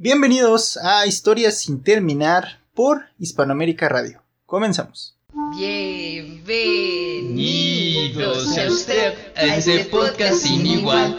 Bienvenidos 0.00 0.76
a 0.76 1.08
Historias 1.08 1.58
sin 1.58 1.82
terminar 1.82 2.60
por 2.72 3.06
Hispanoamérica 3.18 3.88
Radio. 3.88 4.22
Comenzamos. 4.46 5.16
Bienvenidos 5.58 6.46
a 8.56 8.68
usted 8.68 9.14
a 9.34 9.56
este 9.56 9.86
podcast 9.86 10.36
sin 10.36 10.64
igual. 10.64 11.18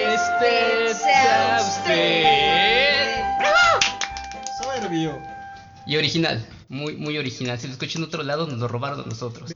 huésped 0.21 0.97
sea 0.97 1.59
usted. 1.61 3.23
Soberbio. 4.61 5.21
Y 5.85 5.97
original, 5.97 6.45
muy, 6.69 6.95
muy 6.95 7.17
original. 7.17 7.59
Si 7.59 7.67
lo 7.67 7.73
escuchan 7.73 8.01
en 8.01 8.07
otro 8.07 8.23
lado, 8.23 8.47
nos 8.47 8.59
lo 8.59 8.67
robaron 8.67 9.01
a 9.01 9.05
nosotros. 9.05 9.53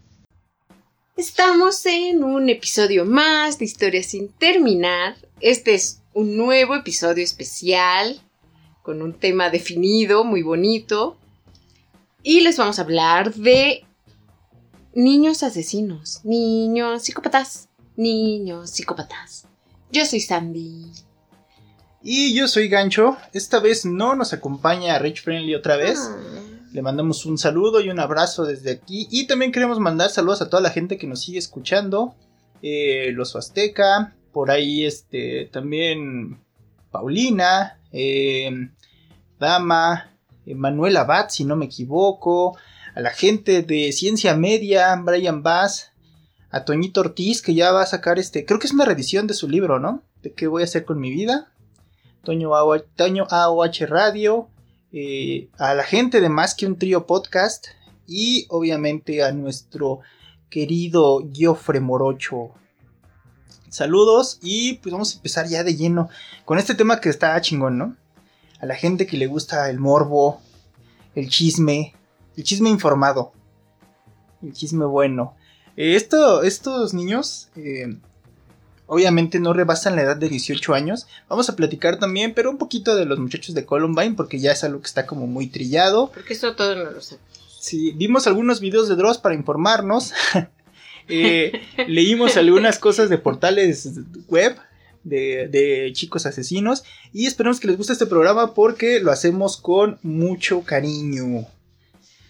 Estamos 1.16 1.86
en 1.86 2.24
un 2.24 2.50
episodio 2.50 3.06
más 3.06 3.58
de 3.58 3.66
Historias 3.66 4.08
sin 4.08 4.30
terminar. 4.30 5.16
Este 5.40 5.74
es 5.74 6.02
un 6.14 6.36
nuevo 6.36 6.76
episodio 6.76 7.24
especial 7.24 8.22
con 8.82 9.02
un 9.02 9.14
tema 9.14 9.50
definido, 9.50 10.24
muy 10.24 10.42
bonito. 10.42 11.18
Y 12.22 12.42
les 12.42 12.58
vamos 12.58 12.80
a 12.80 12.82
hablar 12.82 13.34
de 13.34 13.86
niños 14.94 15.44
asesinos, 15.44 16.22
niños 16.24 17.04
psicópatas, 17.04 17.70
niños 17.96 18.72
psicópatas. 18.72 19.48
Yo 19.96 20.06
soy 20.06 20.20
Sandy. 20.20 20.92
Y 22.04 22.34
yo 22.36 22.50
soy 22.50 22.68
Gancho. 22.68 23.16
Esta 23.32 23.62
vez 23.62 23.86
no 23.86 24.14
nos 24.14 24.34
acompaña 24.34 25.00
Rich 25.00 25.24
Friendly 25.24 25.56
otra 25.56 25.78
vez. 25.78 26.00
Ah. 26.02 26.18
Le 26.74 26.82
mandamos 26.82 27.26
un 27.26 27.38
saludo 27.38 27.80
y 27.80 27.90
un 27.90 28.02
abrazo 28.02 28.44
desde 28.44 28.72
aquí. 28.74 29.08
Y 29.10 29.26
también 29.26 29.54
queremos 29.54 29.80
mandar 29.80 30.10
saludos 30.10 30.42
a 30.42 30.50
toda 30.50 30.62
la 30.62 30.70
gente 30.70 30.98
que 30.98 31.08
nos 31.08 31.22
sigue 31.22 31.40
escuchando. 31.40 32.14
Eh, 32.62 33.12
los 33.14 33.38
Azteca. 33.38 34.14
Por 34.34 34.52
ahí 34.52 34.84
este 34.86 35.50
también 35.54 36.42
Paulina. 36.92 37.80
eh, 37.94 38.52
Dama. 39.40 40.12
eh, 40.46 40.56
Manuel 40.56 40.98
Abad, 40.98 41.30
si 41.30 41.46
no 41.46 41.56
me 41.56 41.68
equivoco. 41.68 42.58
A 42.96 43.00
la 43.00 43.12
gente 43.12 43.62
de 43.62 43.94
Ciencia 43.94 44.36
Media. 44.36 44.94
Brian 44.98 45.42
Bass. 45.42 45.94
A 46.56 46.64
Toñito 46.64 47.02
Ortiz, 47.02 47.42
que 47.42 47.54
ya 47.54 47.74
va 47.74 47.82
a 47.82 47.86
sacar 47.86 48.18
este. 48.18 48.46
Creo 48.46 48.60
que 48.60 48.68
es 48.68 48.74
una 48.74 48.86
reedición 48.86 49.28
de 49.28 49.34
su 49.34 49.50
libro, 49.50 49.78
¿no? 49.78 50.04
De 50.24 50.32
qué 50.32 50.48
voy 50.48 50.62
a 50.62 50.64
hacer 50.64 50.86
con 50.86 51.02
mi 51.02 51.12
vida. 51.12 51.52
Toño 52.24 52.56
AOH, 52.56 52.86
Toño 52.96 53.28
Radio 53.90 54.48
eh, 54.94 55.50
a 55.58 55.74
la 55.74 55.84
gente 55.84 56.22
de 56.22 56.30
Más 56.30 56.56
que 56.56 56.66
un 56.66 56.78
Trío 56.78 57.06
Podcast 57.06 57.68
y 58.08 58.46
obviamente 58.48 59.22
a 59.22 59.34
nuestro 59.34 60.00
querido 60.50 61.30
Giofre 61.34 61.82
Morocho. 61.82 62.52
Saludos 63.68 64.40
y 64.42 64.76
pues 64.76 64.94
vamos 64.94 65.12
a 65.12 65.18
empezar 65.18 65.48
ya 65.48 65.66
de 65.66 65.76
lleno 65.76 66.08
con 66.46 66.58
este 66.58 66.74
tema 66.74 67.02
que 67.02 67.10
está 67.10 67.42
chingón, 67.42 67.78
¿no? 67.78 67.98
A 68.62 68.66
la 68.66 68.76
gente 68.76 69.06
que 69.06 69.18
le 69.18 69.28
gusta 69.28 69.70
el 69.70 69.78
morbo, 69.78 70.40
el 71.16 71.28
chisme, 71.28 71.94
el 72.38 72.46
chisme 72.46 72.70
informado, 72.70 73.34
el 74.42 74.54
chisme 74.54 74.86
bueno. 74.86 75.36
Eh, 75.78 75.96
esto, 75.96 76.44
estos 76.44 76.94
niños 76.94 77.50
eh, 77.56 77.96
obviamente 78.88 79.40
no 79.40 79.54
rebasan 79.54 79.96
la 79.96 80.04
edad 80.04 80.18
de 80.18 80.30
18 80.30 80.74
años. 80.74 81.08
Vamos 81.30 81.50
a 81.50 81.56
platicar 81.56 82.00
también, 82.00 82.34
pero 82.34 82.50
un 82.50 82.58
poquito 82.58 82.96
de 82.96 83.06
los 83.06 83.20
muchachos 83.20 83.56
de 83.56 83.66
Columbine, 83.66 84.16
porque 84.16 84.40
ya 84.40 84.52
es 84.52 84.64
algo 84.64 84.82
que 84.82 84.88
está 84.88 85.06
como 85.06 85.28
muy 85.28 85.48
trillado. 85.48 86.12
Porque 86.14 86.34
eso 86.34 86.56
todo 86.56 86.76
no 86.76 86.92
lo 86.92 87.02
sé. 87.02 87.18
Sí, 87.60 87.94
vimos 87.96 88.28
algunos 88.28 88.60
videos 88.60 88.88
de 88.88 88.96
Dross 88.96 89.18
para 89.18 89.36
informarnos. 89.36 90.14
Eh, 91.08 91.62
leímos 91.88 92.36
algunas 92.36 92.80
cosas 92.80 93.12
de 93.12 93.20
portales 93.20 93.88
web. 94.28 94.58
De, 95.04 95.48
de 95.50 95.92
chicos 95.94 96.26
asesinos. 96.26 96.84
Y 97.14 97.28
esperamos 97.28 97.60
que 97.60 97.68
les 97.68 97.78
guste 97.78 97.94
este 97.94 98.08
programa 98.08 98.56
porque 98.56 99.00
lo 99.00 99.12
hacemos 99.12 99.58
con 99.58 100.00
mucho 100.02 100.64
cariño. 100.64 101.46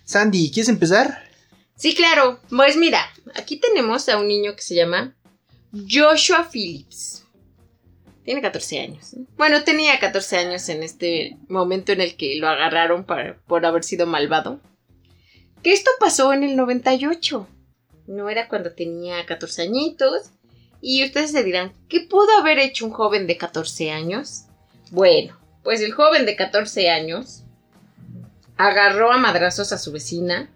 Sandy, 0.03 0.52
¿quieres 0.52 0.68
empezar? 0.68 1.24
Sí, 1.75 1.96
claro. 1.96 2.40
Pues 2.50 2.78
mira, 2.78 3.02
aquí 3.36 3.58
tenemos 3.58 4.08
a 4.09 4.18
un 4.18 4.28
niño 4.28 4.56
que 4.56 4.62
se 4.62 4.75
llama 4.75 5.16
Joshua 5.72 6.50
Phillips. 6.52 7.25
Tiene 8.24 8.41
14 8.41 8.80
años. 8.80 9.13
¿no? 9.13 9.28
Bueno, 9.38 9.63
tenía 9.63 10.00
14 10.00 10.38
años 10.38 10.68
en 10.69 10.84
este 10.84 11.38
momento 11.47 11.91
en 11.91 12.02
el 12.02 12.16
que 12.16 12.38
lo 12.38 12.47
agarraron 12.47 13.06
por 13.06 13.66
haber 13.66 13.84
sido 13.84 14.08
malvado. 14.08 14.59
Que 15.62 15.74
esto 15.74 15.91
pasó 16.00 16.34
en 16.34 16.44
el 16.44 16.56
98. 16.56 17.47
No 18.07 18.30
era 18.30 18.47
cuando 18.47 18.72
tenía 18.72 19.25
14 19.25 19.63
añitos. 19.63 20.31
Y 20.81 21.03
ustedes 21.03 21.31
se 21.31 21.44
dirán, 21.44 21.74
¿qué 21.90 22.02
pudo 22.02 22.31
haber 22.38 22.59
hecho 22.59 22.86
un 22.86 22.92
joven 22.92 23.28
de 23.28 23.38
14 23.38 23.92
años? 23.92 24.46
Bueno, 24.92 25.38
pues 25.63 25.81
el 25.81 25.94
joven 25.94 26.25
de 26.25 26.36
14 26.36 26.90
años 26.90 27.44
agarró 28.57 29.12
a 29.12 29.18
madrazos 29.18 29.72
a 29.72 29.78
su 29.78 29.92
vecina, 29.92 30.50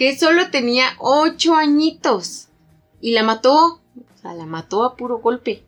que 0.00 0.16
solo 0.16 0.50
tenía 0.50 0.94
8 0.96 1.56
añitos, 1.56 2.48
y 3.02 3.12
la 3.12 3.22
mató. 3.22 3.82
O 4.14 4.18
sea, 4.22 4.32
la 4.32 4.46
mató 4.46 4.82
a 4.82 4.96
puro 4.96 5.18
golpe. 5.18 5.62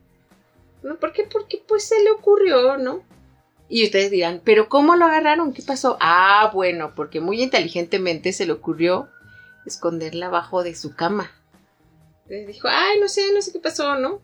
¿Por 0.81 1.13
qué? 1.13 1.25
Porque 1.25 1.63
pues 1.69 1.85
se 1.85 2.03
le 2.03 2.13
ocurrió, 2.13 2.79
¿no? 2.79 3.03
Y 3.69 3.85
ustedes 3.85 4.11
dirán, 4.11 4.41
¿pero 4.43 4.71
cómo 4.71 4.97
lo 4.97 5.05
agarraron? 5.05 5.53
¿Qué 5.53 5.61
pasó? 5.61 5.99
Ah, 6.01 6.51
bueno, 6.55 6.95
porque 6.95 7.21
muy 7.21 7.43
inteligentemente 7.43 8.33
se 8.33 8.47
le 8.47 8.53
ocurrió 8.53 9.11
esconderla 9.67 10.29
abajo 10.29 10.63
de 10.63 10.75
su 10.77 10.97
cama. 10.97 11.31
Entonces 12.23 12.47
dijo, 12.47 12.69
ay, 12.71 13.01
no 13.01 13.09
sé, 13.09 13.35
no 13.35 13.43
sé 13.43 13.53
qué 13.53 13.59
pasó, 13.59 13.97
¿no? 13.97 14.23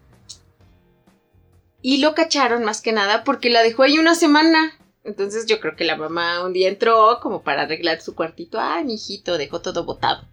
Y 1.82 1.98
lo 1.98 2.14
cacharon 2.14 2.64
más 2.64 2.80
que 2.80 2.92
nada 2.92 3.24
porque 3.24 3.50
la 3.50 3.62
dejó 3.62 3.82
ahí 3.82 3.98
una 3.98 4.14
semana. 4.14 4.72
Entonces 5.04 5.46
yo 5.46 5.60
creo 5.60 5.76
que 5.76 5.84
la 5.84 5.96
mamá 5.96 6.44
un 6.44 6.52
día 6.52 6.68
entró 6.68 7.18
como 7.22 7.42
para 7.42 7.62
arreglar 7.62 8.00
su 8.00 8.14
cuartito. 8.14 8.58
Ay, 8.60 8.84
mi 8.84 8.94
hijito, 8.94 9.38
dejó 9.38 9.60
todo 9.60 9.84
botado. 9.84 10.26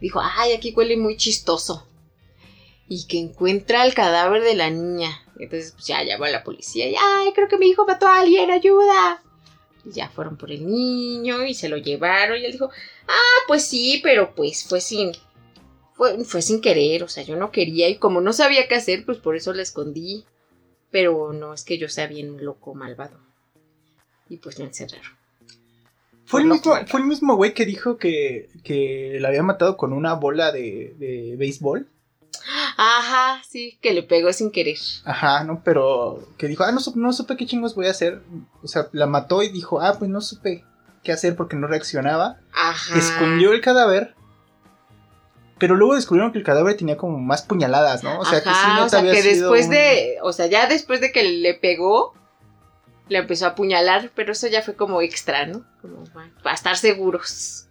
Dijo, 0.00 0.20
ay, 0.22 0.52
aquí 0.52 0.72
huele 0.76 0.96
muy 0.96 1.16
chistoso. 1.16 1.86
Y 2.88 3.06
que 3.06 3.18
encuentra 3.18 3.84
el 3.84 3.94
cadáver 3.94 4.42
de 4.42 4.54
la 4.54 4.70
niña. 4.70 5.22
Entonces, 5.38 5.72
pues 5.72 5.86
ya 5.86 6.02
llamó 6.02 6.24
a 6.24 6.30
la 6.30 6.44
policía. 6.44 6.88
Y, 6.88 6.94
ay, 6.96 7.32
creo 7.34 7.48
que 7.48 7.58
mi 7.58 7.68
hijo 7.68 7.86
mató 7.86 8.06
a 8.06 8.20
alguien, 8.20 8.50
ayuda. 8.50 9.22
Y 9.84 9.92
ya 9.92 10.08
fueron 10.08 10.36
por 10.36 10.50
el 10.50 10.66
niño 10.66 11.44
y 11.44 11.54
se 11.54 11.68
lo 11.68 11.76
llevaron. 11.76 12.38
Y 12.38 12.44
él 12.44 12.52
dijo, 12.52 12.70
ah, 13.06 13.44
pues 13.46 13.64
sí, 13.64 14.00
pero 14.02 14.34
pues 14.34 14.64
fue 14.64 14.80
sin. 14.80 15.12
Fue, 15.94 16.24
fue 16.24 16.42
sin 16.42 16.60
querer, 16.60 17.02
o 17.02 17.08
sea, 17.08 17.24
yo 17.24 17.36
no 17.36 17.50
quería. 17.50 17.88
Y 17.88 17.96
como 17.96 18.20
no 18.20 18.32
sabía 18.32 18.68
qué 18.68 18.76
hacer, 18.76 19.04
pues 19.04 19.18
por 19.18 19.36
eso 19.36 19.52
la 19.52 19.62
escondí. 19.62 20.24
Pero 20.90 21.32
no 21.32 21.52
es 21.52 21.64
que 21.64 21.76
yo 21.76 21.88
sea 21.88 22.06
bien 22.06 22.42
loco, 22.42 22.74
malvado. 22.74 23.27
Y 24.28 24.36
pues 24.38 24.58
me 24.58 24.66
encerraron. 24.66 25.16
Fue 26.26 26.42
el, 26.42 26.48
lo 26.48 26.54
mismo, 26.56 26.74
fue 26.86 27.00
el 27.00 27.06
mismo 27.06 27.36
güey 27.36 27.54
que 27.54 27.64
dijo 27.64 27.96
que, 27.96 28.50
que 28.62 29.16
la 29.20 29.28
había 29.28 29.42
matado 29.42 29.76
con 29.78 29.92
una 29.94 30.12
bola 30.14 30.52
de, 30.52 30.94
de 30.98 31.36
béisbol. 31.38 31.88
Ajá, 32.76 33.42
sí, 33.48 33.78
que 33.80 33.92
le 33.94 34.02
pegó 34.02 34.32
sin 34.32 34.50
querer. 34.50 34.76
Ajá, 35.04 35.42
¿no? 35.44 35.62
Pero 35.64 36.28
que 36.36 36.46
dijo, 36.46 36.64
ah, 36.64 36.72
no, 36.72 36.80
supe- 36.80 36.96
no 36.96 37.12
supe 37.12 37.36
qué 37.36 37.46
chingos 37.46 37.74
voy 37.74 37.86
a 37.86 37.90
hacer. 37.92 38.20
O 38.62 38.68
sea, 38.68 38.88
la 38.92 39.06
mató 39.06 39.42
y 39.42 39.48
dijo, 39.48 39.80
ah, 39.80 39.96
pues 39.98 40.10
no 40.10 40.20
supe 40.20 40.64
qué 41.02 41.12
hacer 41.12 41.34
porque 41.34 41.56
no 41.56 41.66
reaccionaba. 41.66 42.36
Ajá. 42.52 42.98
Escondió 42.98 43.52
el 43.52 43.60
cadáver. 43.62 44.14
Pero 45.58 45.74
luego 45.74 45.96
descubrieron 45.96 46.30
que 46.30 46.38
el 46.38 46.44
cadáver 46.44 46.76
tenía 46.76 46.96
como 46.96 47.18
más 47.18 47.42
puñaladas, 47.42 48.04
¿no? 48.04 48.20
O 48.20 48.24
sea, 48.24 48.42
que 48.42 48.50
sí 48.50 48.66
no 48.76 48.84
o 48.84 48.88
sea, 48.88 49.02
que 49.02 49.22
después 49.22 49.64
un- 49.64 49.70
de, 49.72 50.16
o 50.22 50.32
sea, 50.32 50.46
ya 50.46 50.68
después 50.68 51.00
de 51.00 51.10
que 51.10 51.24
le 51.24 51.54
pegó, 51.54 52.14
le 53.08 53.18
empezó 53.18 53.46
a 53.46 53.50
apuñalar, 53.50 54.10
pero 54.14 54.32
eso 54.32 54.46
ya 54.46 54.62
fue 54.62 54.74
como 54.74 55.00
extra, 55.00 55.46
¿no? 55.46 55.64
Como 55.80 56.04
para 56.42 56.54
estar 56.54 56.76
seguros. 56.76 57.66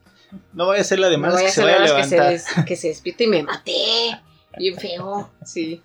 No 0.54 0.68
vaya 0.68 0.82
a 0.82 0.86
ser 0.86 1.00
la 1.00 1.10
de 1.10 1.18
No 1.18 1.24
malas 1.24 1.36
voy 1.36 1.44
que 1.44 1.50
a 1.50 1.54
se 1.54 1.64
vaya 1.64 1.76
a 1.76 2.02
que 2.02 2.04
se, 2.08 2.16
levantar. 2.18 2.66
que 2.66 2.76
se 2.76 2.88
despierte 2.90 3.24
y 3.26 3.28
me 3.28 3.44
maté. 3.44 4.20
Bien 4.58 4.78
feo, 4.78 5.32
sí. 5.46 5.82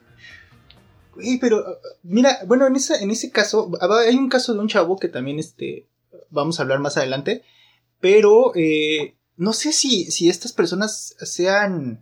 Güey, 1.14 1.38
pero 1.38 1.78
mira, 2.02 2.38
bueno, 2.46 2.66
en 2.66 2.76
ese, 2.76 3.02
en 3.02 3.10
ese 3.10 3.30
caso, 3.30 3.70
ah, 3.80 3.88
hay 4.08 4.16
un 4.16 4.28
caso 4.28 4.54
de 4.54 4.60
un 4.60 4.68
chavo 4.68 4.98
que 4.98 5.08
también 5.08 5.38
este 5.38 5.86
vamos 6.30 6.58
a 6.58 6.62
hablar 6.62 6.80
más 6.80 6.96
adelante, 6.96 7.42
pero 8.00 8.52
eh, 8.54 9.14
no 9.36 9.52
sé 9.52 9.72
si, 9.72 10.10
si 10.10 10.30
estas 10.30 10.52
personas 10.52 11.14
sean 11.20 12.00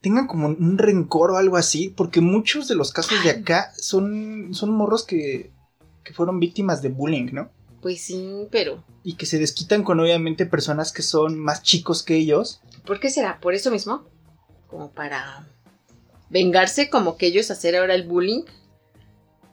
tengan 0.00 0.26
como 0.26 0.48
un 0.48 0.76
rencor 0.76 1.30
o 1.30 1.36
algo 1.38 1.56
así, 1.56 1.88
porque 1.88 2.20
muchos 2.20 2.68
de 2.68 2.74
los 2.74 2.92
casos 2.92 3.24
de 3.24 3.30
acá 3.30 3.72
son, 3.78 4.52
son 4.52 4.70
morros 4.70 5.04
que, 5.04 5.50
que 6.04 6.12
fueron 6.12 6.38
víctimas 6.38 6.82
de 6.82 6.90
bullying, 6.90 7.30
¿no? 7.32 7.50
Pues 7.80 8.02
sí, 8.02 8.46
pero 8.50 8.82
y 9.02 9.14
que 9.14 9.26
se 9.26 9.38
desquitan 9.38 9.84
con 9.84 10.00
obviamente 10.00 10.46
personas 10.46 10.90
que 10.90 11.02
son 11.02 11.38
más 11.38 11.62
chicos 11.62 12.02
que 12.02 12.16
ellos. 12.16 12.62
¿por 12.86 12.98
qué 12.98 13.10
será? 13.10 13.38
¿Por 13.40 13.54
eso 13.54 13.70
mismo? 13.70 14.04
Como 14.68 14.90
para 14.90 15.46
vengarse, 16.30 16.88
como 16.88 17.16
que 17.16 17.26
ellos 17.26 17.50
hacer 17.50 17.76
ahora 17.76 17.94
el 17.94 18.08
bullying. 18.08 18.44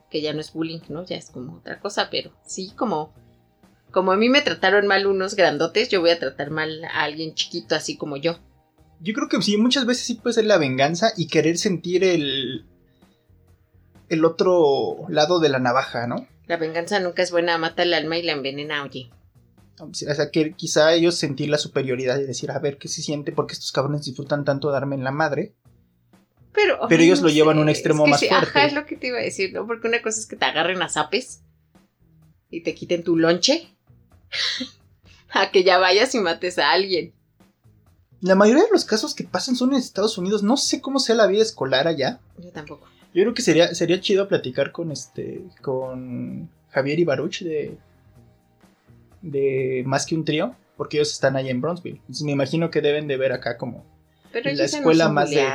Que 0.09 0.21
ya 0.21 0.33
no 0.33 0.39
es 0.39 0.53
bullying, 0.53 0.79
¿no? 0.89 1.05
Ya 1.05 1.17
es 1.17 1.29
como 1.29 1.57
otra 1.57 1.79
cosa, 1.79 2.09
pero 2.09 2.31
sí, 2.45 2.71
como... 2.75 3.13
Como 3.91 4.13
a 4.13 4.17
mí 4.17 4.29
me 4.29 4.41
trataron 4.41 4.87
mal 4.87 5.05
unos 5.05 5.35
grandotes, 5.35 5.89
yo 5.89 5.99
voy 5.99 6.11
a 6.11 6.19
tratar 6.19 6.49
mal 6.49 6.85
a 6.85 7.03
alguien 7.03 7.33
chiquito 7.33 7.75
así 7.75 7.97
como 7.97 8.15
yo. 8.15 8.39
Yo 9.01 9.13
creo 9.13 9.27
que 9.27 9.41
sí, 9.41 9.57
muchas 9.57 9.85
veces 9.85 10.05
sí 10.05 10.13
puede 10.15 10.35
ser 10.35 10.45
la 10.45 10.57
venganza 10.57 11.11
y 11.17 11.27
querer 11.27 11.57
sentir 11.57 12.05
el 12.05 12.65
el 14.07 14.25
otro 14.25 15.05
lado 15.09 15.39
de 15.39 15.49
la 15.49 15.59
navaja, 15.59 16.07
¿no? 16.07 16.27
La 16.51 16.57
venganza 16.57 16.99
nunca 16.99 17.23
es 17.23 17.31
buena, 17.31 17.57
mata 17.57 17.83
el 17.83 17.93
alma 17.93 18.17
y 18.17 18.23
la 18.23 18.33
envenena, 18.33 18.83
oye. 18.83 19.09
O 19.79 19.93
sea, 19.93 20.31
que 20.31 20.51
quizá 20.51 20.93
ellos 20.93 21.15
sentir 21.15 21.47
la 21.47 21.57
superioridad 21.57 22.19
y 22.19 22.25
decir, 22.25 22.51
a 22.51 22.59
ver 22.59 22.77
qué 22.77 22.89
se 22.89 23.01
siente 23.01 23.31
porque 23.31 23.53
estos 23.53 23.71
cabrones 23.71 24.03
disfrutan 24.03 24.43
tanto 24.43 24.69
darme 24.69 24.97
en 24.97 25.05
la 25.05 25.11
madre. 25.11 25.53
Pero, 26.51 26.77
Pero 26.89 27.03
ellos 27.03 27.21
no 27.21 27.27
lo 27.27 27.33
llevan 27.33 27.57
a 27.57 27.61
un 27.61 27.69
extremo 27.69 28.03
es 28.03 28.07
que 28.07 28.11
más 28.11 28.19
sí, 28.19 28.27
fuerte. 28.27 28.49
Ajá, 28.49 28.65
es 28.65 28.73
lo 28.73 28.85
que 28.85 28.97
te 28.97 29.07
iba 29.07 29.19
a 29.19 29.21
decir, 29.21 29.53
¿no? 29.53 29.65
Porque 29.65 29.87
una 29.87 30.01
cosa 30.01 30.19
es 30.19 30.25
que 30.25 30.35
te 30.35 30.43
agarren 30.43 30.81
a 30.81 30.89
zapes 30.89 31.41
y 32.49 32.63
te 32.63 32.75
quiten 32.75 33.05
tu 33.05 33.15
lonche. 33.15 33.73
a 35.29 35.51
que 35.51 35.63
ya 35.63 35.77
vayas 35.77 36.13
y 36.15 36.19
mates 36.19 36.59
a 36.59 36.69
alguien. 36.69 37.13
La 38.19 38.35
mayoría 38.35 38.65
de 38.65 38.71
los 38.73 38.83
casos 38.83 39.15
que 39.15 39.23
pasan 39.23 39.55
son 39.55 39.71
en 39.71 39.79
Estados 39.79 40.17
Unidos. 40.17 40.43
No 40.43 40.57
sé 40.57 40.81
cómo 40.81 40.99
sea 40.99 41.15
la 41.15 41.27
vida 41.27 41.43
escolar 41.43 41.87
allá. 41.87 42.19
Yo 42.39 42.51
tampoco. 42.51 42.89
Yo 43.13 43.23
creo 43.23 43.33
que 43.33 43.41
sería, 43.41 43.73
sería 43.73 43.99
chido 43.99 44.27
platicar 44.27 44.71
con 44.71 44.91
este. 44.91 45.43
con 45.61 46.49
Javier 46.69 46.99
y 46.99 47.03
Baruch 47.03 47.41
de. 47.41 47.77
de 49.21 49.83
Más 49.85 50.05
que 50.05 50.15
un 50.15 50.25
trío. 50.25 50.55
Porque 50.77 50.97
ellos 50.97 51.11
están 51.11 51.35
allá 51.35 51.51
en 51.51 51.61
Bronzeville. 51.61 51.97
Entonces 51.99 52.23
me 52.23 52.31
imagino 52.31 52.71
que 52.71 52.81
deben 52.81 53.07
de 53.07 53.17
ver 53.17 53.33
acá 53.33 53.57
como. 53.57 53.85
Pero 54.31 54.49
ellos 54.49 54.59
la 54.59 54.77
escuela 54.77 55.09
más 55.09 55.29
de-. 55.29 55.45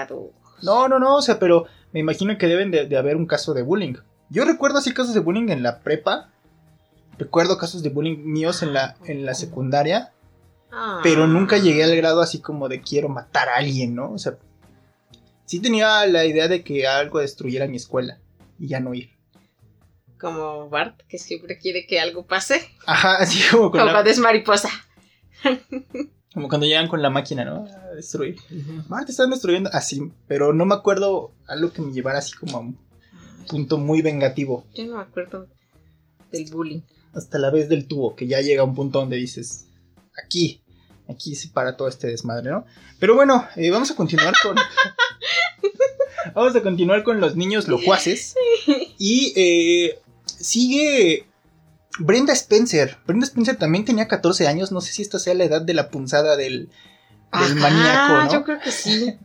No, 0.63 0.89
no, 0.89 0.99
no, 0.99 1.17
o 1.17 1.23
sea, 1.23 1.39
pero 1.39 1.67
me 1.93 2.01
imagino 2.01 2.39
que 2.39 2.47
deben 2.47 2.71
de, 2.71 2.87
de 2.87 2.97
haber 2.97 3.17
un 3.17 3.27
caso 3.27 3.53
de 3.53 3.63
bullying. 3.63 3.95
Yo 4.31 4.45
recuerdo 4.45 4.79
así 4.79 4.93
casos 4.93 5.15
de 5.15 5.21
bullying 5.21 5.49
en 5.49 5.63
la 5.63 5.81
prepa. 5.81 6.31
Recuerdo 7.19 7.59
casos 7.59 7.83
de 7.83 7.89
bullying 7.89 8.19
míos 8.25 8.63
en 8.63 8.73
la, 8.73 8.97
en 9.07 9.25
la 9.25 9.35
secundaria. 9.35 10.13
Ah. 10.71 11.01
Pero 11.03 11.27
nunca 11.27 11.59
llegué 11.59 11.85
al 11.85 11.97
grado 11.97 12.21
así 12.21 12.41
como 12.41 12.69
de 12.69 12.81
quiero 12.81 13.09
matar 13.09 13.49
a 13.49 13.57
alguien, 13.57 13.95
¿no? 13.95 14.13
O 14.13 14.19
sea, 14.19 14.37
sí 15.47 15.61
tenía 15.61 16.05
la 16.07 16.25
idea 16.27 16.49
de 16.49 16.63
que 16.63 16.87
algo 16.87 17.21
destruyera 17.21 17.67
mi 17.67 17.77
escuela 17.77 18.19
y 18.59 18.69
ya 18.69 18.81
no 18.81 18.93
ir. 18.95 19.11
Como 20.21 20.69
Bart, 20.71 21.01
que 21.09 21.19
siempre 21.19 21.59
quiere 21.59 21.87
que 21.87 22.01
algo 22.01 22.27
pase. 22.27 22.61
Ajá, 22.87 23.17
así 23.17 23.41
como, 23.51 23.65
con 23.65 23.73
Como 23.73 23.85
la- 23.87 23.93
cuando 23.93 24.11
es 24.11 24.19
mariposa. 24.19 24.71
como 26.33 26.49
cuando 26.49 26.67
llegan 26.67 26.89
con 26.89 27.03
la 27.03 27.11
máquina, 27.11 27.45
¿no? 27.45 27.67
A 27.67 27.95
destruir. 27.95 28.37
Ah, 28.91 29.03
te 29.05 29.11
están 29.13 29.31
destruyendo 29.31 29.71
así, 29.73 30.01
pero 30.27 30.53
no 30.53 30.65
me 30.67 30.75
acuerdo 30.75 31.33
algo 31.47 31.73
que 31.73 31.83
me 31.83 31.93
llevara 31.93 32.19
así 32.19 32.33
como 32.35 32.57
a 32.57 32.61
un 32.61 32.79
punto 33.49 33.79
muy 33.79 34.03
vengativo. 34.03 34.65
Yo 34.75 34.85
no 34.87 34.97
me 34.97 35.03
acuerdo 35.03 35.49
del 36.33 36.51
bullying. 36.51 36.81
Hasta 37.15 37.39
la 37.39 37.51
vez 37.51 37.69
del 37.69 37.87
tubo, 37.87 38.15
que 38.17 38.27
ya 38.27 38.41
llega 38.41 38.63
a 38.63 38.65
un 38.65 38.75
punto 38.75 38.99
donde 39.01 39.17
dices, 39.17 39.67
aquí, 40.23 40.63
aquí 41.09 41.35
se 41.35 41.49
para 41.49 41.77
todo 41.77 41.89
este 41.89 42.09
desmadre, 42.09 42.51
¿no? 42.51 42.65
Pero 42.99 43.15
bueno, 43.15 43.47
eh, 43.57 43.71
vamos 43.71 43.91
a 43.91 43.97
continuar 43.97 44.35
con... 44.43 44.57
vamos 46.35 46.55
a 46.57 46.63
continuar 46.63 47.03
con 47.03 47.21
los 47.21 47.37
niños 47.37 47.69
locuaces. 47.69 48.35
Y 48.99 49.33
eh, 49.37 49.99
sigue 50.25 51.27
Brenda 51.99 52.33
Spencer. 52.33 52.97
Brenda 53.07 53.27
Spencer 53.27 53.57
también 53.57 53.85
tenía 53.85 54.09
14 54.09 54.47
años, 54.47 54.73
no 54.73 54.81
sé 54.81 54.93
si 54.93 55.03
esta 55.03 55.19
sea 55.19 55.35
la 55.35 55.45
edad 55.45 55.63
de 55.63 55.75
la 55.75 55.91
punzada 55.91 56.37
del, 56.37 56.69
del 57.33 57.55
maníaco, 57.57 58.25
¿no? 58.25 58.33
yo 58.33 58.45
creo 58.45 58.61
que 58.61 58.73
sí. 58.73 59.19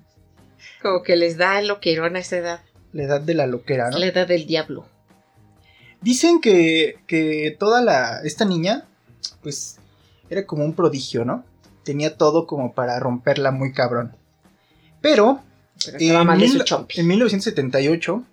Como 0.81 1.04
que 1.04 1.16
les 1.16 1.38
da 1.38 1.60
el 1.60 1.68
loquerón 1.68 2.16
a 2.16 2.19
esa 2.19 2.38
edad. 2.38 2.62
La 2.94 3.04
edad 3.04 3.22
de 3.22 3.33
la 3.33 3.48
loquera, 3.48 3.89
¿no? 3.89 3.98
La 3.98 4.07
edad 4.07 4.28
del 4.28 4.48
diablo. 4.48 4.86
Dicen 6.01 6.42
que, 6.42 6.98
que 7.07 7.56
toda 7.60 7.81
la. 7.81 8.22
Esta 8.24 8.44
niña, 8.44 8.86
pues, 9.44 9.78
era 10.30 10.45
como 10.45 10.66
un 10.66 10.74
prodigio, 10.74 11.24
¿no? 11.24 11.45
Tenía 11.83 12.18
todo 12.18 12.48
como 12.48 12.74
para 12.74 13.00
romperla 13.00 13.51
muy 13.51 13.72
cabrón. 13.72 14.16
Pero, 15.00 15.42
Pero 15.86 15.98
estaba 15.98 16.22
en, 16.22 16.28
mal 16.28 16.39
de 16.39 16.48
su 16.48 16.54
mil- 16.56 16.63
chompi. 16.63 17.00
en 17.00 17.07
1978, 17.07 18.24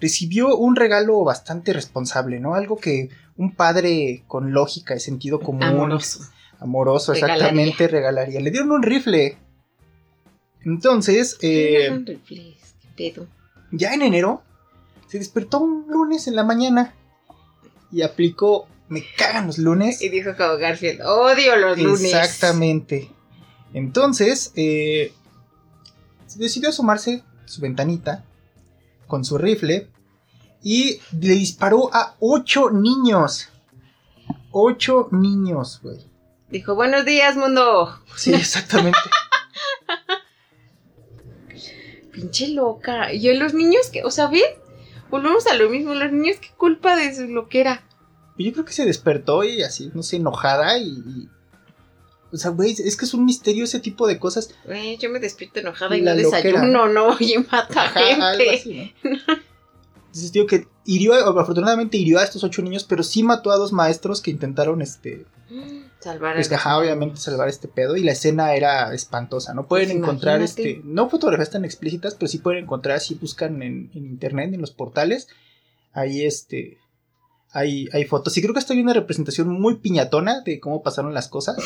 recibió 0.00 0.56
un 0.56 0.76
regalo 0.76 1.22
bastante 1.24 1.72
responsable, 1.72 2.40
¿no? 2.40 2.54
Algo 2.54 2.76
que 2.76 3.08
un 3.36 3.54
padre 3.54 4.24
con 4.26 4.52
lógica 4.52 4.94
y 4.94 5.00
sentido 5.00 5.40
común, 5.40 5.62
Amoroso. 5.64 6.20
amoroso, 6.60 7.12
Regalaría. 7.12 7.36
exactamente, 7.46 7.88
regalaría. 7.88 8.40
Le 8.40 8.50
dieron 8.50 8.72
un 8.72 8.82
rifle. 8.82 9.36
Entonces, 10.64 11.38
eh, 11.40 11.86
Son 11.88 12.06
rifles, 12.06 12.74
qué 12.80 12.88
pedo. 13.12 13.26
ya 13.72 13.94
en 13.94 14.02
enero, 14.02 14.42
se 15.08 15.18
despertó 15.18 15.58
un 15.60 15.86
lunes 15.88 16.26
en 16.28 16.36
la 16.36 16.44
mañana 16.44 16.94
y 17.90 18.02
aplicó, 18.02 18.68
me 18.88 19.02
cagan 19.16 19.46
los 19.48 19.58
lunes. 19.58 20.00
Y 20.02 20.08
dijo 20.08 20.30
como 20.36 20.56
Garfield, 20.58 21.00
odio 21.02 21.56
los 21.56 21.78
lunes. 21.78 22.04
Exactamente. 22.14 23.10
Entonces, 23.74 24.52
eh, 24.54 25.12
decidió 26.36 26.70
asomarse 26.70 27.22
su 27.44 27.60
ventanita 27.60 28.24
con 29.06 29.24
su 29.24 29.38
rifle 29.38 29.88
y 30.62 31.00
le 31.20 31.34
disparó 31.34 31.94
a 31.94 32.14
ocho 32.20 32.70
niños. 32.70 33.48
Ocho 34.50 35.08
niños, 35.10 35.80
güey. 35.82 35.98
Dijo, 36.50 36.74
buenos 36.74 37.04
días, 37.04 37.36
mundo. 37.36 37.98
Sí, 38.16 38.32
exactamente. 38.34 38.98
Pinche 42.12 42.48
loca. 42.48 43.12
Y 43.12 43.32
los 43.34 43.54
niños 43.54 43.88
que, 43.90 44.04
o 44.04 44.10
sea, 44.10 44.28
¿ves? 44.28 44.42
Volvemos 45.10 45.46
a 45.46 45.54
lo 45.54 45.68
mismo, 45.68 45.94
los 45.94 46.12
niños, 46.12 46.36
¿qué 46.40 46.48
culpa 46.56 46.96
de 46.96 47.14
su 47.14 47.26
loquera? 47.28 47.82
Yo 48.38 48.52
creo 48.52 48.64
que 48.64 48.72
se 48.72 48.86
despertó 48.86 49.44
y 49.44 49.62
así, 49.62 49.90
no 49.94 50.02
sé, 50.02 50.16
enojada 50.16 50.78
y... 50.78 50.88
y- 50.88 51.28
o 52.32 52.36
sea, 52.36 52.50
güey, 52.50 52.72
es 52.72 52.96
que 52.96 53.04
es 53.04 53.14
un 53.14 53.24
misterio 53.24 53.64
ese 53.64 53.80
tipo 53.80 54.06
de 54.06 54.18
cosas. 54.18 54.50
Güey, 54.64 54.96
yo 54.96 55.10
me 55.10 55.18
despierto 55.20 55.60
enojada 55.60 55.96
y 55.96 56.02
no 56.02 56.14
desayuno, 56.14 56.88
no, 56.88 57.16
y 57.20 57.36
mata 57.50 57.88
gente. 57.88 58.94
Entonces 60.06 60.32
digo 60.32 60.46
que 60.46 60.66
hirió, 60.84 61.14
afortunadamente 61.14 61.96
hirió 61.96 62.18
a 62.18 62.24
estos 62.24 62.44
ocho 62.44 62.62
niños, 62.62 62.84
pero 62.84 63.02
sí 63.02 63.22
mató 63.22 63.50
a 63.50 63.56
dos 63.56 63.72
maestros 63.72 64.20
que 64.20 64.30
intentaron, 64.30 64.82
este, 64.82 65.26
Salvar 66.00 66.34
pues, 66.34 66.50
ajá, 66.50 66.78
obviamente 66.78 67.16
salvar 67.18 67.48
este 67.48 67.68
pedo 67.68 67.96
y 67.96 68.02
la 68.02 68.12
escena 68.12 68.54
era 68.54 68.92
espantosa, 68.92 69.54
¿no? 69.54 69.68
Pueden 69.68 69.88
Pues 69.88 69.98
encontrar, 69.98 70.40
imagínate. 70.40 70.70
este, 70.70 70.82
no 70.84 71.08
fotografías 71.08 71.50
tan 71.50 71.64
explícitas, 71.64 72.14
pero 72.14 72.28
sí 72.28 72.38
pueden 72.38 72.64
encontrar, 72.64 73.00
si 73.00 73.14
buscan 73.14 73.62
en, 73.62 73.90
en 73.94 74.06
internet, 74.06 74.52
en 74.52 74.60
los 74.60 74.72
portales, 74.72 75.28
ahí, 75.92 76.24
este, 76.24 76.78
hay, 77.52 77.88
hay 77.92 78.04
fotos. 78.04 78.36
Y 78.36 78.42
creo 78.42 78.52
que 78.52 78.58
hasta 78.58 78.74
hay 78.74 78.80
una 78.80 78.94
representación 78.94 79.48
muy 79.48 79.76
piñatona 79.76 80.40
de 80.40 80.58
cómo 80.58 80.82
pasaron 80.82 81.14
las 81.14 81.28
cosas, 81.28 81.56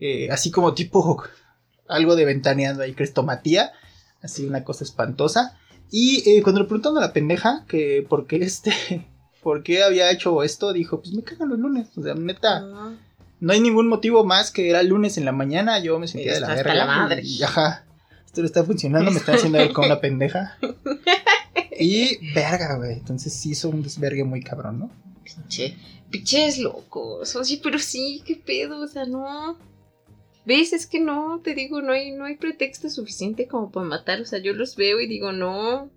eh, 0.00 0.28
así 0.30 0.50
como 0.50 0.74
tipo 0.74 1.22
algo 1.88 2.16
de 2.16 2.24
ventaneando 2.24 2.82
ahí, 2.82 2.94
crestomatía, 2.94 3.72
así 4.22 4.44
una 4.46 4.64
cosa 4.64 4.84
espantosa. 4.84 5.58
Y 5.90 6.28
eh, 6.28 6.42
cuando 6.42 6.60
le 6.62 6.66
preguntaron 6.66 6.98
a 6.98 7.02
la 7.02 7.12
pendeja 7.12 7.64
que 7.68 8.04
por 8.08 8.26
qué 8.26 8.36
este, 8.36 8.72
por 9.42 9.62
qué 9.62 9.82
había 9.82 10.10
hecho 10.10 10.42
esto, 10.42 10.72
dijo, 10.72 11.00
pues 11.00 11.12
me 11.14 11.22
cagan 11.22 11.50
los 11.50 11.58
lunes, 11.58 11.88
o 11.96 12.02
sea, 12.02 12.14
neta, 12.14 12.64
Ah, 12.64 12.94
no 13.40 13.52
hay 13.52 13.60
ningún 13.60 13.88
motivo 13.88 14.24
más 14.24 14.50
que 14.50 14.70
era 14.70 14.82
lunes 14.82 15.18
en 15.18 15.26
la 15.26 15.32
mañana, 15.32 15.78
yo 15.80 15.98
me 15.98 16.08
sentía 16.08 16.32
Y 16.32 16.34
de 16.34 16.40
la 16.40 16.54
verga. 16.54 16.74
la 16.74 16.86
madre. 16.86 17.22
Y, 17.22 17.42
ajá, 17.42 17.84
esto 18.24 18.40
no 18.40 18.46
está 18.46 18.64
funcionando, 18.64 19.10
me 19.10 19.18
están 19.18 19.34
haciendo 19.34 19.58
ver 19.58 19.72
como 19.72 19.86
una 19.86 20.00
pendeja. 20.00 20.56
Y 21.76 22.32
verga, 22.32 22.76
güey, 22.76 22.92
entonces 22.92 23.32
sí 23.32 23.50
hizo 23.50 23.68
un 23.68 23.82
desvergue 23.82 24.24
muy 24.24 24.40
cabrón, 24.42 24.78
¿no? 24.78 24.90
Pinche, 25.24 25.76
pinches 26.10 26.58
locos. 26.58 27.34
Oye, 27.34 27.60
pero 27.62 27.78
sí, 27.78 28.22
qué 28.24 28.36
pedo, 28.36 28.80
o 28.80 28.86
sea, 28.86 29.06
no. 29.06 29.58
¿Ves? 30.44 30.72
Es 30.72 30.86
que 30.86 31.00
no, 31.00 31.40
te 31.42 31.54
digo, 31.54 31.80
no 31.80 31.92
hay, 31.92 32.12
no 32.12 32.24
hay 32.24 32.36
pretexto 32.36 32.90
suficiente 32.90 33.48
como 33.48 33.70
para 33.70 33.86
matar. 33.86 34.20
O 34.20 34.24
sea, 34.26 34.38
yo 34.38 34.52
los 34.52 34.76
veo 34.76 35.00
y 35.00 35.06
digo, 35.06 35.32
no. 35.32 35.90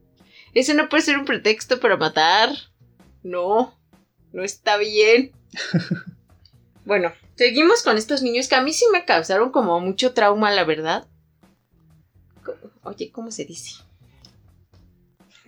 Ese 0.54 0.74
no 0.74 0.90
puede 0.90 1.04
ser 1.04 1.18
un 1.18 1.26
pretexto 1.26 1.80
para 1.80 1.98
matar. 1.98 2.50
No, 3.24 3.78
no 4.32 4.44
está 4.44 4.78
bien. 4.78 5.32
bueno, 6.86 7.12
seguimos 7.36 7.84
con 7.84 7.98
estos 7.98 8.22
niños 8.22 8.48
que 8.48 8.56
a 8.56 8.62
mí 8.62 8.72
sí 8.74 8.86
me 8.92 9.06
causaron 9.06 9.52
como 9.52 9.80
mucho 9.80 10.14
trauma, 10.14 10.52
la 10.52 10.64
verdad. 10.64 11.08
Oye, 12.84 13.12
¿cómo 13.12 13.32
se 13.32 13.44
dice? 13.44 13.82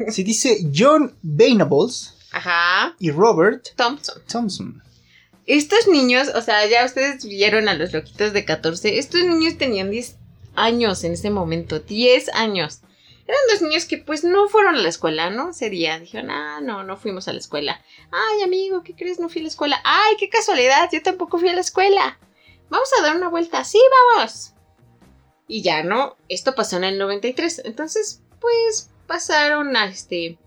Se 0.10 0.24
dice 0.24 0.70
John 0.75 1.15
Venables 1.22 2.15
Ajá, 2.32 2.96
y 3.00 3.12
Robert 3.12 3.70
Thompson. 3.75 4.22
Thompson. 4.27 4.84
Estos 5.50 5.88
niños, 5.88 6.27
o 6.36 6.44
sea, 6.44 6.63
ya 6.68 6.86
ustedes 6.86 7.25
vieron 7.25 7.70
a 7.70 7.74
los 7.74 7.91
loquitos 7.91 8.34
de 8.34 8.46
14. 8.46 9.00
Estos 9.00 9.24
niños 9.24 9.58
tenían 9.58 9.89
10 9.89 10.15
años 10.53 11.03
en 11.03 11.13
ese 11.13 11.32
momento. 11.32 11.79
10 11.79 12.29
años. 12.36 12.82
Eran 13.25 13.41
dos 13.51 13.63
niños 13.63 13.86
que 13.86 13.98
pues 13.98 14.24
no 14.24 14.48
fueron 14.48 14.75
a 14.75 14.77
la 14.79 14.89
escuela, 14.89 15.32
¿no? 15.32 15.50
Ese 15.50 15.72
día 15.72 16.00
dijeron, 16.00 16.29
ah, 16.29 16.62
no, 16.62 16.84
no 16.84 16.98
fuimos 16.98 17.27
a 17.27 17.34
la 17.34 17.39
escuela. 17.39 17.82
Ay, 18.12 18.44
amigo, 18.44 18.84
¿qué 18.84 18.94
crees? 18.94 19.20
No 19.20 19.27
fui 19.27 19.39
a 19.39 19.46
la 19.46 19.48
escuela. 19.48 19.82
Ay, 19.84 20.18
qué 20.20 20.29
casualidad, 20.29 20.88
yo 20.94 21.01
tampoco 21.01 21.39
fui 21.39 21.50
a 21.50 21.56
la 21.56 21.62
escuela. 21.62 22.20
Vamos 22.70 22.89
a 23.00 23.01
dar 23.01 23.15
una 23.15 23.29
vuelta. 23.29 23.63
Sí, 23.63 23.79
vamos. 24.15 24.53
Y 25.48 25.63
ya, 25.63 25.82
¿no? 25.82 26.15
Esto 26.27 26.53
pasó 26.53 26.77
en 26.77 26.84
el 26.84 27.00
93. 27.00 27.63
Entonces, 27.65 28.22
pues 28.39 28.91
pasaron 29.08 29.75
a 29.75 29.86
este... 29.86 30.38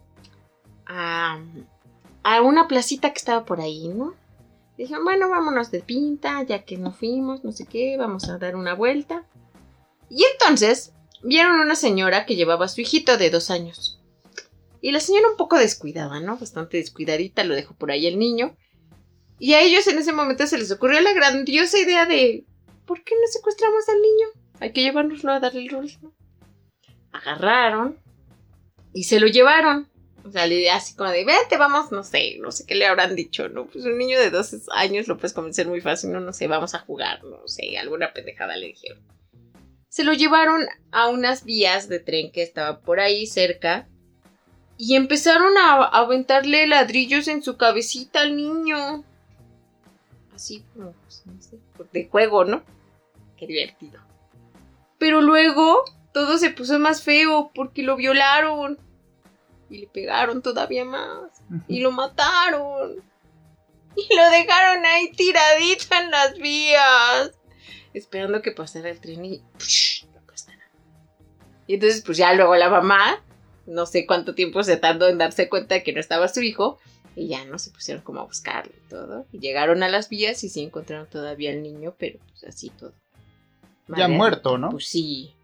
a, 0.86 1.40
a 2.22 2.40
una 2.40 2.68
placita 2.68 3.10
que 3.10 3.18
estaba 3.18 3.44
por 3.44 3.60
ahí, 3.60 3.88
¿no? 3.88 4.21
Dijeron, 4.82 5.04
bueno, 5.04 5.28
vámonos 5.28 5.70
de 5.70 5.80
pinta, 5.80 6.42
ya 6.42 6.64
que 6.64 6.76
no 6.76 6.90
fuimos, 6.90 7.44
no 7.44 7.52
sé 7.52 7.66
qué, 7.66 7.96
vamos 7.96 8.28
a 8.28 8.38
dar 8.38 8.56
una 8.56 8.74
vuelta. 8.74 9.24
Y 10.10 10.24
entonces 10.24 10.92
vieron 11.22 11.60
una 11.60 11.76
señora 11.76 12.26
que 12.26 12.34
llevaba 12.34 12.64
a 12.64 12.68
su 12.68 12.80
hijito 12.80 13.16
de 13.16 13.30
dos 13.30 13.52
años. 13.52 14.00
Y 14.80 14.90
la 14.90 14.98
señora 14.98 15.28
un 15.30 15.36
poco 15.36 15.56
descuidada, 15.56 16.18
¿no? 16.18 16.36
Bastante 16.36 16.78
descuidadita, 16.78 17.44
lo 17.44 17.54
dejó 17.54 17.74
por 17.74 17.92
ahí 17.92 18.08
el 18.08 18.18
niño. 18.18 18.56
Y 19.38 19.54
a 19.54 19.60
ellos 19.60 19.86
en 19.86 19.98
ese 19.98 20.12
momento 20.12 20.48
se 20.48 20.58
les 20.58 20.72
ocurrió 20.72 21.00
la 21.00 21.12
grandiosa 21.12 21.78
idea 21.78 22.04
de, 22.04 22.44
¿por 22.84 23.04
qué 23.04 23.14
no 23.14 23.28
secuestramos 23.28 23.88
al 23.88 24.02
niño? 24.02 24.26
Hay 24.58 24.72
que 24.72 24.82
llevárnoslo 24.82 25.30
a 25.30 25.38
darle 25.38 25.60
el 25.60 25.68
rol. 25.68 25.92
Agarraron 27.12 28.00
y 28.92 29.04
se 29.04 29.20
lo 29.20 29.28
llevaron. 29.28 29.91
O 30.24 30.30
sea, 30.30 30.46
la 30.46 30.54
idea 30.54 30.76
así 30.76 30.94
como 30.94 31.10
de, 31.10 31.24
vete, 31.24 31.56
vamos, 31.56 31.90
no 31.90 32.04
sé, 32.04 32.36
no 32.38 32.52
sé 32.52 32.64
qué 32.64 32.74
le 32.74 32.86
habrán 32.86 33.16
dicho, 33.16 33.48
¿no? 33.48 33.66
Pues 33.66 33.84
un 33.84 33.98
niño 33.98 34.18
de 34.20 34.30
12 34.30 34.62
años 34.72 35.08
lo 35.08 35.16
puedes 35.16 35.32
convencer 35.32 35.66
muy 35.66 35.80
fácil, 35.80 36.12
no, 36.12 36.20
no 36.20 36.32
sé, 36.32 36.46
vamos 36.46 36.74
a 36.74 36.78
jugar, 36.80 37.24
no 37.24 37.46
sé, 37.48 37.76
alguna 37.76 38.12
pendejada 38.12 38.56
le 38.56 38.68
dijeron. 38.68 39.00
Se 39.88 40.04
lo 40.04 40.12
llevaron 40.12 40.62
a 40.92 41.08
unas 41.08 41.44
vías 41.44 41.88
de 41.88 41.98
tren 41.98 42.30
que 42.30 42.42
estaba 42.42 42.80
por 42.80 43.00
ahí 43.00 43.26
cerca 43.26 43.88
y 44.78 44.94
empezaron 44.94 45.56
a 45.58 45.84
aventarle 45.84 46.66
ladrillos 46.66 47.28
en 47.28 47.42
su 47.42 47.56
cabecita 47.56 48.20
al 48.20 48.36
niño. 48.36 49.04
Así 50.34 50.64
como, 50.72 50.92
pues, 50.92 51.22
no 51.26 51.42
sé, 51.42 51.58
de 51.92 52.08
juego, 52.08 52.44
¿no? 52.44 52.62
Qué 53.36 53.46
divertido. 53.46 54.00
Pero 54.98 55.20
luego 55.20 55.84
todo 56.12 56.38
se 56.38 56.50
puso 56.50 56.78
más 56.78 57.02
feo 57.02 57.50
porque 57.54 57.82
lo 57.82 57.96
violaron 57.96 58.78
y 59.72 59.78
le 59.78 59.86
pegaron 59.88 60.42
todavía 60.42 60.84
más. 60.84 61.30
Y 61.68 61.80
lo 61.80 61.90
mataron. 61.92 63.02
Y 63.96 64.14
lo 64.16 64.30
dejaron 64.30 64.84
ahí 64.86 65.10
tiradito 65.12 65.94
en 66.00 66.10
las 66.10 66.38
vías. 66.38 67.32
Esperando 67.94 68.40
que 68.42 68.52
pasara 68.52 68.88
el 68.90 69.00
tren 69.00 69.24
y 69.24 69.42
¡push! 69.58 70.04
lo 70.04 70.22
y 71.68 71.74
entonces 71.74 72.02
pues 72.02 72.18
ya 72.18 72.32
luego 72.34 72.56
la 72.56 72.68
mamá 72.68 73.22
no 73.66 73.86
sé 73.86 74.06
cuánto 74.06 74.34
tiempo 74.34 74.62
se 74.64 74.76
tardó 74.76 75.08
en 75.08 75.18
darse 75.18 75.48
cuenta 75.48 75.76
de 75.76 75.82
que 75.84 75.92
no 75.92 76.00
estaba 76.00 76.26
su 76.28 76.40
hijo 76.40 76.78
y 77.14 77.28
ya 77.28 77.44
no 77.44 77.58
se 77.58 77.70
pusieron 77.70 78.02
como 78.02 78.20
a 78.20 78.24
buscarlo 78.24 78.72
y 78.74 78.88
todo. 78.88 79.26
Y 79.30 79.38
llegaron 79.38 79.82
a 79.82 79.88
las 79.88 80.08
vías 80.08 80.42
y 80.42 80.48
sí 80.48 80.62
encontraron 80.62 81.06
todavía 81.08 81.50
al 81.52 81.62
niño 81.62 81.94
pero 81.98 82.18
pues 82.30 82.44
así 82.44 82.70
todo. 82.70 82.92
Ya 83.88 84.08
Madre- 84.08 84.16
muerto, 84.16 84.58
¿no? 84.58 84.70
pues 84.70 84.86
sí. 84.88 85.34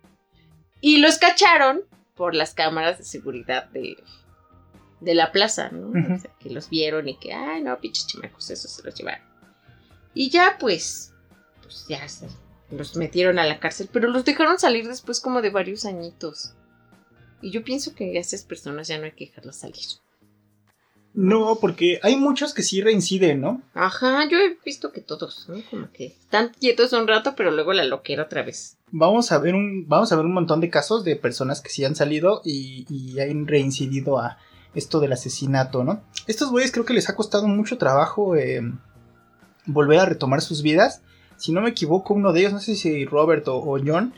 Y 0.80 0.98
los 0.98 1.18
cacharon 1.18 1.82
por 2.18 2.34
las 2.34 2.52
cámaras 2.52 2.98
de 2.98 3.04
seguridad 3.04 3.70
de, 3.70 3.96
de 5.00 5.14
la 5.14 5.32
plaza, 5.32 5.70
¿no? 5.70 5.88
O 5.88 6.18
sea, 6.18 6.30
que 6.38 6.50
los 6.50 6.68
vieron 6.68 7.08
y 7.08 7.16
que, 7.16 7.32
ay, 7.32 7.62
no, 7.62 7.78
pinches 7.78 8.08
chamacos, 8.08 8.50
eso 8.50 8.68
se 8.68 8.82
los 8.82 8.94
llevaron. 8.94 9.24
Y 10.12 10.28
ya, 10.28 10.56
pues, 10.58 11.14
pues 11.62 11.86
ya 11.88 12.06
se 12.08 12.26
los 12.70 12.96
metieron 12.96 13.38
a 13.38 13.46
la 13.46 13.60
cárcel, 13.60 13.88
pero 13.92 14.08
los 14.08 14.24
dejaron 14.24 14.58
salir 14.58 14.86
después 14.88 15.20
como 15.20 15.40
de 15.40 15.50
varios 15.50 15.84
añitos. 15.84 16.54
Y 17.40 17.52
yo 17.52 17.62
pienso 17.62 17.94
que 17.94 18.18
a 18.18 18.20
esas 18.20 18.42
personas 18.42 18.88
ya 18.88 18.98
no 18.98 19.04
hay 19.04 19.12
que 19.12 19.26
dejarlas 19.26 19.60
salir. 19.60 19.86
No, 21.14 21.58
porque 21.60 22.00
hay 22.02 22.16
muchos 22.16 22.52
que 22.52 22.62
sí 22.62 22.80
reinciden, 22.80 23.40
¿no? 23.40 23.62
Ajá, 23.74 24.28
yo 24.28 24.38
he 24.38 24.56
visto 24.64 24.92
que 24.92 25.00
todos, 25.00 25.48
¿no? 25.48 25.62
Como 25.70 25.90
que 25.92 26.06
están 26.06 26.50
quietos 26.50 26.92
un 26.92 27.06
rato, 27.06 27.34
pero 27.36 27.50
luego 27.50 27.72
la 27.72 27.84
loquera 27.84 28.24
otra 28.24 28.42
vez. 28.42 28.77
Vamos 28.90 29.32
a 29.32 29.38
ver 29.38 29.54
un, 29.54 29.86
vamos 29.88 30.10
a 30.12 30.16
ver 30.16 30.24
un 30.24 30.32
montón 30.32 30.60
de 30.60 30.70
casos 30.70 31.04
de 31.04 31.16
personas 31.16 31.60
que 31.60 31.68
sí 31.70 31.84
han 31.84 31.94
salido 31.94 32.40
y, 32.44 32.86
y 32.88 33.20
han 33.20 33.46
reincidido 33.46 34.18
a 34.18 34.38
esto 34.74 35.00
del 35.00 35.12
asesinato, 35.12 35.84
¿no? 35.84 36.02
Estos 36.26 36.50
güeyes 36.50 36.72
creo 36.72 36.84
que 36.84 36.94
les 36.94 37.08
ha 37.08 37.16
costado 37.16 37.46
mucho 37.48 37.78
trabajo 37.78 38.36
eh, 38.36 38.60
volver 39.66 39.98
a 40.00 40.06
retomar 40.06 40.40
sus 40.40 40.62
vidas. 40.62 41.02
Si 41.36 41.52
no 41.52 41.60
me 41.60 41.70
equivoco, 41.70 42.14
uno 42.14 42.32
de 42.32 42.40
ellos, 42.40 42.52
no 42.52 42.60
sé 42.60 42.74
si 42.76 43.04
Robert 43.04 43.46
o, 43.48 43.56
o 43.56 43.78
John, 43.84 44.12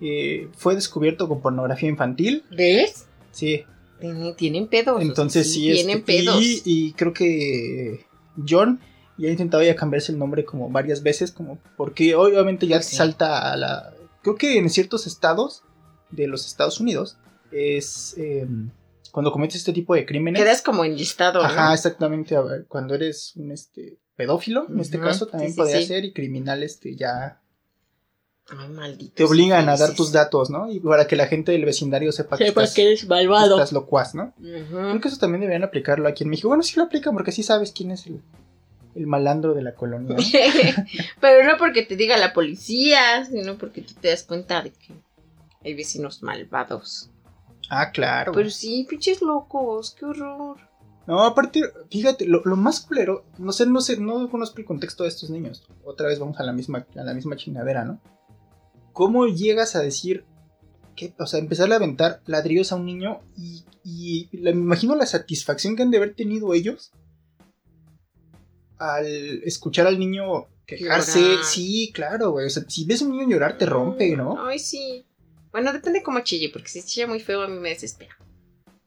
eh, 0.00 0.48
fue 0.56 0.74
descubierto 0.74 1.28
con 1.28 1.40
pornografía 1.40 1.88
infantil. 1.88 2.44
¿Ves? 2.50 3.06
Sí, 3.30 3.64
Tienen, 4.00 4.34
tienen 4.36 4.66
pedos. 4.68 5.00
entonces 5.02 5.52
sí, 5.52 5.70
Tienen 5.72 5.98
este, 5.98 6.12
pedos. 6.12 6.42
y, 6.42 6.62
y 6.64 6.92
creo 6.92 7.12
que 7.12 8.04
John 8.48 8.80
ya 9.18 9.28
ha 9.28 9.32
intentado 9.32 9.62
ya 9.62 9.76
cambiarse 9.76 10.12
el 10.12 10.18
nombre 10.18 10.44
como 10.44 10.68
varias 10.70 11.02
veces, 11.02 11.30
como 11.32 11.58
porque 11.76 12.14
obviamente 12.14 12.66
ya 12.66 12.82
sí. 12.82 12.96
salta 12.96 13.52
a 13.52 13.56
la... 13.56 13.92
Creo 14.22 14.36
que 14.36 14.58
en 14.58 14.70
ciertos 14.70 15.06
estados 15.06 15.64
de 16.10 16.26
los 16.26 16.46
Estados 16.46 16.80
Unidos 16.80 17.18
es 17.50 18.14
eh, 18.16 18.46
cuando 19.10 19.32
cometes 19.32 19.56
este 19.56 19.72
tipo 19.72 19.94
de 19.94 20.06
crímenes. 20.06 20.42
Quedas 20.42 20.62
como 20.62 20.84
enlistado, 20.84 21.40
¿no? 21.40 21.46
Ajá, 21.46 21.74
exactamente. 21.74 22.34
a 22.34 22.40
ver, 22.40 22.66
Cuando 22.66 22.94
eres 22.94 23.34
un 23.36 23.52
este 23.52 23.98
pedófilo, 24.16 24.66
en 24.68 24.80
este 24.80 24.98
caso 24.98 25.26
también 25.26 25.50
sí, 25.50 25.54
sí, 25.54 25.60
podría 25.60 25.78
sí. 25.78 25.86
ser 25.86 26.04
y 26.04 26.12
criminal 26.12 26.62
este 26.62 26.94
ya 26.96 27.40
Ay, 28.48 28.68
maldito. 28.68 29.14
te 29.14 29.24
obligan 29.24 29.68
a 29.68 29.76
dar 29.76 29.94
tus 29.94 30.12
datos, 30.12 30.50
¿no? 30.50 30.70
Y 30.70 30.80
para 30.80 31.06
que 31.06 31.16
la 31.16 31.26
gente 31.26 31.52
del 31.52 31.64
vecindario 31.64 32.12
sepa 32.12 32.36
que, 32.36 32.44
estás, 32.44 32.76
eres 32.78 33.06
malvado. 33.06 33.56
estás 33.56 33.72
locuaz, 33.72 34.14
¿no? 34.14 34.34
Creo 34.38 35.00
que 35.00 35.08
eso 35.08 35.18
también 35.18 35.40
deberían 35.40 35.64
aplicarlo 35.64 36.08
aquí 36.08 36.24
en 36.24 36.30
México. 36.30 36.48
Bueno, 36.48 36.62
sí 36.62 36.74
lo 36.76 36.84
aplican 36.84 37.14
porque 37.14 37.32
sí 37.32 37.42
sabes 37.42 37.72
quién 37.72 37.90
es 37.90 38.06
el, 38.06 38.22
el 38.94 39.06
malandro 39.06 39.54
de 39.54 39.62
la 39.62 39.74
colonia. 39.74 40.16
¿no? 40.16 40.22
Pero 41.20 41.50
no 41.50 41.58
porque 41.58 41.82
te 41.82 41.96
diga 41.96 42.16
la 42.16 42.32
policía, 42.32 43.24
sino 43.24 43.56
porque 43.56 43.82
tú 43.82 43.94
te 44.00 44.08
das 44.08 44.24
cuenta 44.24 44.62
de 44.62 44.70
que 44.70 44.94
hay 45.64 45.74
vecinos 45.74 46.22
malvados. 46.22 47.10
ah, 47.70 47.90
claro. 47.90 48.32
Pero 48.32 48.50
sí, 48.50 48.86
pinches 48.88 49.22
locos, 49.22 49.94
qué 49.98 50.04
horror. 50.04 50.58
No, 51.06 51.24
aparte, 51.24 51.62
fíjate, 51.90 52.26
lo, 52.26 52.42
lo 52.44 52.56
más 52.56 52.80
culero, 52.80 53.24
no 53.38 53.52
sé, 53.52 53.66
no 53.66 53.80
sé, 53.80 53.96
no 53.96 54.30
conozco 54.30 54.58
el 54.58 54.64
contexto 54.64 55.02
de 55.02 55.08
estos 55.08 55.30
niños. 55.30 55.66
Otra 55.84 56.06
vez 56.06 56.18
vamos 56.18 56.38
a 56.38 56.44
la 56.44 56.52
misma, 56.52 56.86
a 56.94 57.02
la 57.02 57.14
misma 57.14 57.36
chingadera, 57.36 57.84
¿no? 57.84 58.00
¿Cómo 58.92 59.26
llegas 59.26 59.74
a 59.74 59.80
decir 59.80 60.24
que, 60.94 61.12
o 61.18 61.26
sea, 61.26 61.40
empezarle 61.40 61.74
a 61.74 61.78
aventar 61.78 62.20
ladrillos 62.26 62.70
a 62.70 62.76
un 62.76 62.86
niño 62.86 63.20
y, 63.36 63.64
y 63.82 64.28
me 64.32 64.50
imagino 64.50 64.94
la 64.94 65.06
satisfacción 65.06 65.74
que 65.74 65.82
han 65.82 65.90
de 65.90 65.96
haber 65.96 66.14
tenido 66.14 66.54
ellos 66.54 66.92
al 68.82 69.06
escuchar 69.44 69.86
al 69.86 69.98
niño 69.98 70.48
quejarse? 70.66 71.20
Llorar. 71.20 71.44
Sí, 71.44 71.90
claro, 71.94 72.30
güey. 72.32 72.46
O 72.46 72.50
sea, 72.50 72.64
si 72.68 72.84
ves 72.84 73.02
a 73.02 73.04
un 73.04 73.12
niño 73.12 73.28
llorar 73.28 73.58
te 73.58 73.66
rompe, 73.66 74.16
¿no? 74.16 74.44
Ay, 74.46 74.58
sí. 74.58 75.04
Bueno, 75.50 75.72
depende 75.72 76.02
cómo 76.02 76.20
chille, 76.20 76.50
porque 76.52 76.68
si 76.68 76.82
chilla 76.82 77.06
muy 77.06 77.20
feo 77.20 77.42
a 77.42 77.48
mí 77.48 77.58
me 77.58 77.68
desespera. 77.70 78.16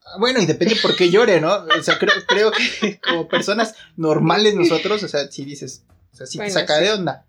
Ah, 0.05 0.17
Bueno, 0.19 0.41
y 0.41 0.45
depende 0.45 0.75
por 0.81 0.95
qué 0.95 1.09
llore, 1.09 1.39
¿no? 1.39 1.53
O 1.53 1.83
sea, 1.83 1.97
creo, 1.99 2.13
creo 2.27 2.51
que 2.51 2.99
como 2.99 3.27
personas 3.27 3.75
normales 3.95 4.55
nosotros, 4.55 5.03
o 5.03 5.07
sea, 5.07 5.31
si 5.31 5.45
dices, 5.45 5.83
o 6.11 6.15
sea, 6.15 6.25
si 6.25 6.37
Bueno, 6.37 6.53
te 6.53 6.59
saca 6.59 6.77
sí. 6.77 6.83
de 6.85 6.91
onda. 6.91 7.25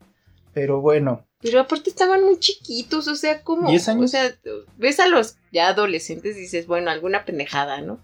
Pero 0.55 0.81
bueno, 0.81 1.27
Pero 1.43 1.61
aparte 1.61 1.91
estaban 1.91 2.25
muy 2.25 2.39
chiquitos, 2.39 3.09
o 3.09 3.15
sea, 3.15 3.43
como... 3.43 3.69
¿Diez 3.69 3.89
años? 3.89 4.05
O 4.07 4.09
sea, 4.09 4.35
ves 4.79 4.99
a 5.01 5.07
los 5.09 5.37
ya 5.53 5.69
adolescentes 5.69 6.35
y 6.37 6.41
dices, 6.41 6.67
bueno, 6.67 6.91
alguna 6.91 7.27
pendejada, 7.27 7.83
¿no? 7.83 8.01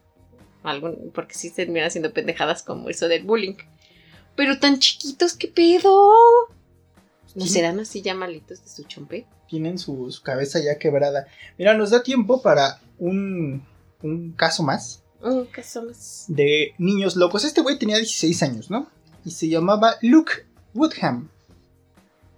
Algún, 0.63 1.11
porque 1.15 1.35
sí 1.35 1.51
terminan 1.51 1.87
haciendo 1.89 2.13
pendejadas 2.13 2.63
como 2.63 2.91
eso 2.91 3.09
del 3.09 3.25
bullying. 3.25 3.55
Pero 4.37 4.59
tan 4.59 4.79
chiquitos, 4.79 5.35
¿qué 5.35 5.49
pedo? 5.49 6.11
¿No 7.35 7.45
Sí. 7.47 7.51
serán 7.53 7.81
así 7.81 8.03
ya 8.03 8.15
malitos 8.15 8.63
de 8.63 8.69
su 8.69 8.85
chompe? 8.85 9.27
tienen 9.49 9.79
su, 9.79 10.11
su 10.11 10.23
cabeza 10.23 10.61
ya 10.65 10.79
quebrada. 10.79 11.27
Mira, 11.59 11.75
nos 11.75 11.91
da 11.91 12.03
tiempo 12.03 12.41
para 12.41 12.81
un, 12.99 13.63
un 14.03 14.33
caso 14.33 14.63
más 14.63 15.03
Un 15.21 15.45
caso 15.45 15.83
más. 15.83 16.25
de 16.29 16.75
niños 16.79 17.17
locos. 17.17 17.45
Este 17.45 17.61
güey 17.61 17.79
tenía 17.79 17.97
16 17.99 18.43
años, 18.45 18.71
¿no? 18.71 18.89
Y 19.27 19.31
se 19.33 19.49
llamaba 19.51 19.97
Luke 20.01 20.33
Woodham. 20.73 21.29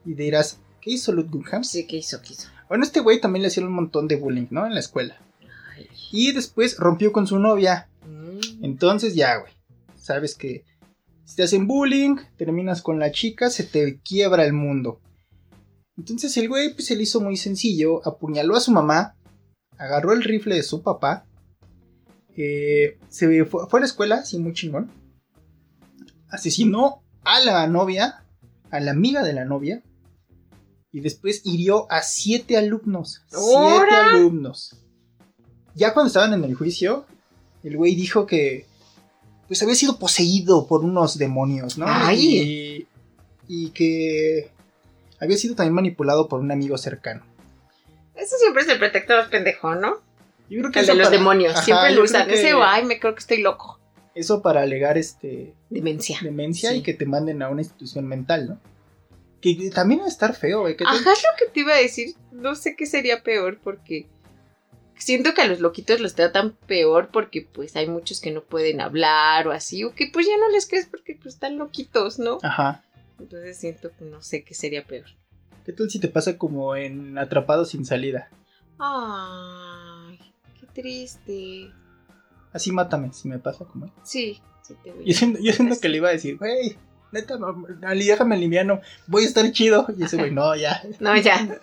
Y 0.05 0.15
dirás, 0.15 0.59
¿qué 0.81 0.91
hizo 0.91 1.13
Luke 1.13 1.31
Woodham? 1.37 1.63
Sí, 1.63 1.87
¿qué 1.87 1.99
hizo? 1.99 2.21
¿Qué 2.21 2.33
hizo? 2.33 2.49
Bueno, 2.69 2.83
este 2.83 2.99
güey 2.99 3.21
también 3.21 3.43
le 3.43 3.49
hacían 3.49 3.67
un 3.67 3.75
montón 3.75 4.09
de 4.09 4.17
bullying, 4.17 4.49
¿no? 4.51 4.67
En 4.67 4.75
la 4.75 4.81
escuela. 4.81 5.17
Ay. 5.77 5.89
Y 6.11 6.33
después 6.33 6.77
rompió 6.79 7.13
con 7.13 7.29
su 7.29 7.39
novia. 7.39 7.89
Mm. 8.09 8.65
Entonces 8.65 9.15
ya, 9.15 9.37
güey. 9.37 9.53
Sabes 9.97 10.35
que 10.35 10.65
si 11.25 11.37
te 11.37 11.43
hacen 11.43 11.67
bullying, 11.67 12.17
terminas 12.37 12.83
con 12.83 12.99
la 12.99 13.11
chica, 13.13 13.51
se 13.51 13.65
te 13.65 14.01
quiebra 14.01 14.45
el 14.45 14.53
mundo. 14.53 15.01
Entonces 15.97 16.37
el 16.37 16.49
güey 16.49 16.75
pues, 16.75 16.87
se 16.87 16.97
le 16.97 17.05
hizo 17.05 17.21
muy 17.21 17.37
sencillo, 17.37 18.07
apuñaló 18.07 18.57
a 18.57 18.61
su 18.61 18.73
mamá, 18.73 19.17
agarró 19.79 20.13
el 20.13 20.23
rifle 20.23 20.57
de 20.57 20.63
su 20.63 20.83
papá, 20.83 21.25
eh, 22.37 22.99
se 23.09 23.45
fue, 23.45 23.67
fue 23.69 23.79
a 23.79 23.83
la 23.83 23.87
escuela, 23.87 24.17
así 24.17 24.39
muy 24.39 24.53
chingón, 24.53 24.91
asesinó 26.29 27.03
a 27.23 27.41
la 27.41 27.67
novia, 27.69 28.25
a 28.71 28.81
la 28.81 28.91
amiga 28.91 29.23
de 29.23 29.33
la 29.33 29.45
novia, 29.45 29.83
y 30.91 31.01
después 31.01 31.43
hirió 31.45 31.91
a 31.91 32.03
siete 32.03 32.57
alumnos. 32.57 33.23
Siete 33.29 33.95
alumnos. 33.95 34.77
ya 35.75 35.93
cuando 35.93 36.09
estaban 36.09 36.35
en 36.35 36.45
el 36.45 36.55
juicio, 36.55 37.07
el 37.63 37.77
güey 37.77 37.95
dijo 37.95 38.27
que 38.27 38.67
pues 39.47 39.63
había 39.63 39.75
sido 39.75 39.99
poseído 39.99 40.67
por 40.67 40.85
unos 40.85 41.19
demonios, 41.19 41.77
¿no? 41.79 41.87
Ay. 41.89 42.87
Y, 43.49 43.67
y 43.67 43.71
que 43.71 44.51
había 45.21 45.37
sido 45.37 45.55
también 45.55 45.75
manipulado 45.75 46.29
por 46.29 46.41
un 46.41 46.51
amigo 46.53 46.77
cercano. 46.79 47.23
Eso 48.15 48.37
siempre 48.39 48.63
es 48.63 48.69
el 48.69 48.79
pretexto 48.79 49.15
más 49.17 49.29
pendejo, 49.29 49.75
¿no? 49.75 49.97
Yo 50.49 50.61
creo 50.61 50.71
que 50.73 50.81
El 50.81 50.87
de 50.87 50.95
los 50.95 51.07
para- 51.09 51.19
demonios. 51.19 51.53
Ajá, 51.55 51.63
siempre 51.63 51.91
lo 51.95 52.03
usan. 52.05 52.29
que 52.29 52.35
Ese, 52.35 52.53
ay, 52.57 52.85
me 52.85 52.99
creo 53.01 53.15
que 53.15 53.21
estoy 53.21 53.43
loco. 53.43 53.79
Eso 54.15 54.41
para 54.43 54.63
alegar 54.63 54.97
este 54.97 55.53
Demencia. 55.71 56.19
demencia 56.23 56.71
Sí. 56.71 56.77
y 56.77 56.83
que 56.83 56.95
te 56.95 57.05
manden 57.07 57.43
a 57.43 57.49
una 57.49 57.63
institución 57.63 58.07
mental, 58.07 58.49
¿no? 58.49 58.61
Que 59.41 59.71
también 59.75 60.01
va 60.01 60.05
a 60.05 60.09
estar 60.09 60.35
feo, 60.35 60.65
te- 60.75 60.85
Ajá, 60.85 60.95
es 61.13 61.23
lo 61.23 61.29
que 61.39 61.53
te 61.53 61.61
iba 61.61 61.75
a 61.75 61.79
decir. 61.79 62.15
No 62.33 62.55
sé 62.55 62.77
qué 62.77 62.87
sería 62.87 63.23
peor 63.23 63.59
porque 63.63 64.07
siento 64.97 65.35
que 65.35 65.43
a 65.43 65.47
los 65.47 65.61
loquitos 65.61 66.01
los 66.01 66.15
tratan 66.15 66.53
peor 66.67 67.09
porque 67.13 67.43
pues 67.43 67.77
hay 67.77 67.87
muchos 67.89 68.21
que 68.21 68.31
no 68.31 68.43
pueden 68.43 68.81
hablar 68.81 69.47
o 69.49 69.53
así 69.53 69.85
o 69.85 69.95
que 69.95 70.09
pues 70.13 70.27
ya 70.27 70.37
no 70.39 70.49
les 70.51 70.67
crees 70.69 70.87
porque 70.87 71.15
pues 71.21 71.35
están 71.35 71.59
loquitos, 71.59 72.19
¿no? 72.19 72.39
Ajá. 72.43 72.83
Entonces 73.19 73.57
siento 73.59 73.91
que 73.99 74.05
no 74.05 74.23
sé 74.23 74.45
qué 74.45 74.55
sería 74.55 74.85
peor. 74.85 75.07
¿Qué 75.65 75.73
tal 75.73 75.89
si 75.91 75.99
te 76.01 76.09
pasa 76.09 76.37
como 76.37 76.77
en 76.77 77.17
Atrapado 77.19 77.65
sin 77.65 77.85
salida? 77.87 78.29
Ay, 78.79 80.19
qué 80.61 80.67
triste. 80.83 81.71
Así 82.53 82.71
mátame, 82.71 83.13
si 83.13 83.29
me 83.29 83.39
pasa 83.39 83.65
como 83.65 83.87
él. 83.87 83.93
Sí, 84.03 84.41
sí 84.63 84.75
te 84.83 84.93
voy 84.93 85.05
Yo 85.05 85.13
a- 85.13 85.19
siento, 85.19 85.39
yo 85.43 85.53
siento 85.53 85.81
que 85.81 85.89
le 85.89 85.97
iba 85.99 86.09
a 86.09 86.13
decir, 86.13 86.37
güey, 86.39 86.77
neta, 87.13 87.37
déjame 87.95 88.37
liviano, 88.37 88.81
voy 89.07 89.25
a 89.25 89.27
estar 89.27 89.51
chido. 89.53 89.87
Y 89.97 90.05
ese 90.05 90.17
güey, 90.17 90.31
no, 90.31 90.55
ya. 90.55 90.83
No, 91.01 91.17
ya. 91.17 91.61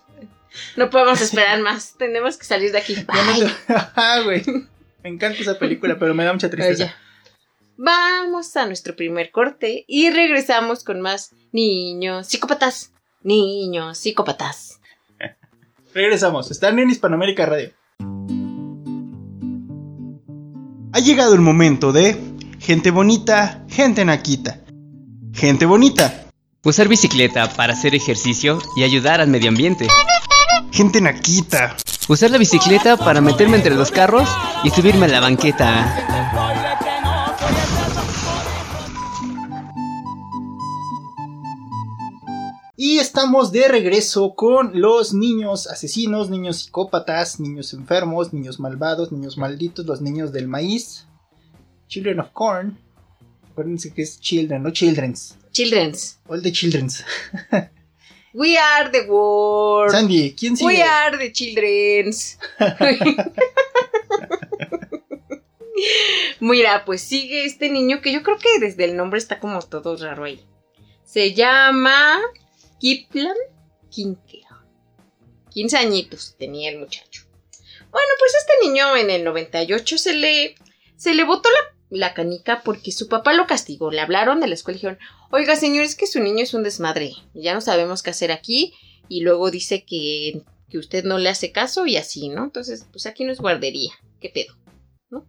No 0.75 0.89
podemos 0.89 1.21
esperar 1.21 1.59
más. 1.61 1.95
Tenemos 1.97 2.37
que 2.37 2.45
salir 2.45 2.71
de 2.71 2.79
aquí. 2.79 2.95
Bye. 2.95 4.23
güey. 4.23 4.43
Me 5.03 5.09
encanta 5.09 5.39
esa 5.39 5.57
película, 5.57 5.97
pero 5.97 6.13
me 6.13 6.23
da 6.23 6.33
mucha 6.33 6.49
tristeza. 6.49 6.95
Vamos 7.77 8.55
a 8.55 8.65
nuestro 8.65 8.95
primer 8.95 9.31
corte 9.31 9.85
y 9.87 10.11
regresamos 10.11 10.83
con 10.83 11.01
más 11.01 11.33
niños 11.51 12.27
psicópatas. 12.27 12.93
Niños 13.23 13.97
psicópatas. 13.97 14.79
Regresamos, 15.93 16.51
están 16.51 16.77
en 16.79 16.89
Hispanoamérica 16.89 17.45
Radio. 17.45 17.71
Ha 20.93 20.99
llegado 20.99 21.33
el 21.33 21.41
momento 21.41 21.91
de 21.91 22.17
gente 22.59 22.91
bonita, 22.91 23.65
gente 23.69 24.05
naquita. 24.05 24.59
Gente 25.33 25.65
bonita, 25.65 26.21
Usar 26.63 26.87
bicicleta 26.87 27.51
para 27.55 27.73
hacer 27.73 27.95
ejercicio 27.95 28.59
y 28.75 28.83
ayudar 28.83 29.19
al 29.19 29.29
medio 29.29 29.49
ambiente. 29.49 29.87
Gente 30.71 31.01
naquita. 31.01 31.75
Usar 32.07 32.31
la 32.31 32.37
bicicleta 32.37 32.97
para 32.97 33.21
meterme 33.21 33.57
entre 33.57 33.75
los 33.75 33.91
carros 33.91 34.29
y 34.63 34.69
subirme 34.69 35.05
a 35.05 35.09
la 35.09 35.19
banqueta. 35.19 36.07
Y 42.75 42.97
estamos 42.97 43.51
de 43.51 43.67
regreso 43.67 44.33
con 44.33 44.81
los 44.81 45.13
niños 45.13 45.67
asesinos, 45.67 46.31
niños 46.31 46.57
psicópatas, 46.57 47.39
niños 47.39 47.73
enfermos, 47.73 48.33
niños 48.33 48.59
malvados, 48.59 49.11
niños 49.11 49.37
malditos, 49.37 49.85
los 49.85 50.01
niños 50.01 50.31
del 50.31 50.47
maíz. 50.47 51.05
Children 51.87 52.21
of 52.21 52.29
Corn. 52.33 52.79
Acuérdense 53.51 53.93
que 53.93 54.01
es 54.01 54.19
children, 54.19 54.63
no 54.63 54.71
children's. 54.71 55.37
Children's. 55.51 56.17
All 56.27 56.41
the 56.41 56.51
children's. 56.51 57.03
We 58.33 58.57
are 58.57 58.89
the 58.89 59.09
world. 59.09 59.91
Sandy, 59.91 60.33
¿quién 60.37 60.55
sigue? 60.55 60.67
We 60.67 60.81
are 60.81 61.17
the 61.17 61.31
children's. 61.31 62.37
Mira, 66.39 66.85
pues 66.85 67.01
sigue 67.01 67.45
este 67.45 67.69
niño 67.69 68.01
que 68.01 68.11
yo 68.11 68.23
creo 68.23 68.37
que 68.37 68.59
desde 68.59 68.85
el 68.85 68.95
nombre 68.95 69.19
está 69.19 69.39
como 69.39 69.59
todo 69.61 69.95
raro 69.97 70.23
ahí. 70.23 70.43
Se 71.03 71.33
llama 71.33 72.19
Kiplan 72.79 73.35
Kinker. 73.89 74.41
15 75.49 75.77
añitos 75.77 76.35
tenía 76.37 76.69
el 76.69 76.79
muchacho. 76.79 77.23
Bueno, 77.91 78.09
pues 78.19 78.33
este 78.35 78.53
niño 78.65 78.95
en 78.95 79.09
el 79.09 79.23
98 79.25 79.97
se 79.97 80.13
le, 80.13 80.55
se 80.95 81.13
le 81.13 81.25
botó 81.25 81.49
la, 81.49 81.97
la 81.97 82.13
canica 82.13 82.61
porque 82.63 82.91
su 82.91 83.09
papá 83.09 83.33
lo 83.33 83.47
castigó. 83.47 83.91
Le 83.91 83.99
hablaron 83.99 84.39
de 84.39 84.47
la 84.47 84.53
escuela 84.53 84.75
y 84.75 84.79
dijeron, 84.79 84.99
oiga 85.31 85.55
señor, 85.55 85.83
es 85.83 85.95
que 85.95 86.07
su 86.07 86.19
niño 86.19 86.43
es 86.43 86.53
un 86.53 86.63
desmadre. 86.63 87.13
Ya 87.33 87.53
no 87.53 87.61
sabemos 87.61 88.03
qué 88.03 88.11
hacer 88.11 88.31
aquí 88.31 88.73
y 89.09 89.21
luego 89.21 89.51
dice 89.51 89.83
que, 89.83 90.43
que 90.69 90.77
usted 90.77 91.03
no 91.03 91.17
le 91.17 91.29
hace 91.29 91.51
caso 91.51 91.85
y 91.85 91.97
así, 91.97 92.29
¿no? 92.29 92.45
Entonces, 92.45 92.85
pues 92.91 93.05
aquí 93.05 93.25
no 93.25 93.31
es 93.31 93.39
guardería, 93.39 93.91
¿qué 94.19 94.29
pedo? 94.29 94.55
¿No? 95.09 95.25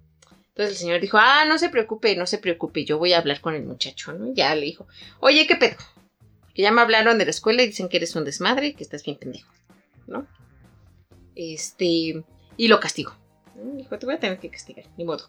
Entonces 0.48 0.72
el 0.72 0.76
señor 0.76 1.00
dijo, 1.00 1.18
ah, 1.18 1.44
no 1.46 1.58
se 1.58 1.68
preocupe, 1.68 2.16
no 2.16 2.26
se 2.26 2.38
preocupe, 2.38 2.84
yo 2.84 2.98
voy 2.98 3.12
a 3.12 3.18
hablar 3.18 3.40
con 3.40 3.54
el 3.54 3.64
muchacho, 3.64 4.12
¿no? 4.12 4.28
Y 4.28 4.34
ya 4.34 4.54
le 4.54 4.66
dijo, 4.66 4.86
oye, 5.20 5.46
¿qué 5.46 5.56
pedo? 5.56 5.76
Que 6.54 6.62
ya 6.62 6.70
me 6.70 6.80
hablaron 6.82 7.18
de 7.18 7.24
la 7.24 7.30
escuela 7.30 7.62
y 7.62 7.66
dicen 7.66 7.88
que 7.88 7.96
eres 7.96 8.14
un 8.14 8.24
desmadre 8.24 8.68
y 8.68 8.74
que 8.74 8.84
estás 8.84 9.04
bien 9.04 9.16
pendejo, 9.16 9.50
¿no? 10.06 10.26
Este, 11.34 12.22
y 12.56 12.68
lo 12.68 12.78
castigó. 12.78 13.16
¿no? 13.56 13.76
Dijo, 13.76 13.98
te 13.98 14.06
voy 14.06 14.16
a 14.16 14.20
tener 14.20 14.38
que 14.38 14.50
castigar, 14.50 14.84
ni 14.96 15.04
modo. 15.04 15.28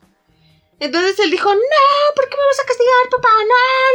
Entonces 0.80 1.20
él 1.20 1.32
dijo, 1.32 1.54
no, 1.54 2.16
¿por 2.16 2.30
qué 2.30 2.36
me 2.38 2.46
vas 2.46 2.60
a 2.62 2.68
castigar, 2.68 3.10
papá? 3.12 3.30
No, 3.40 3.46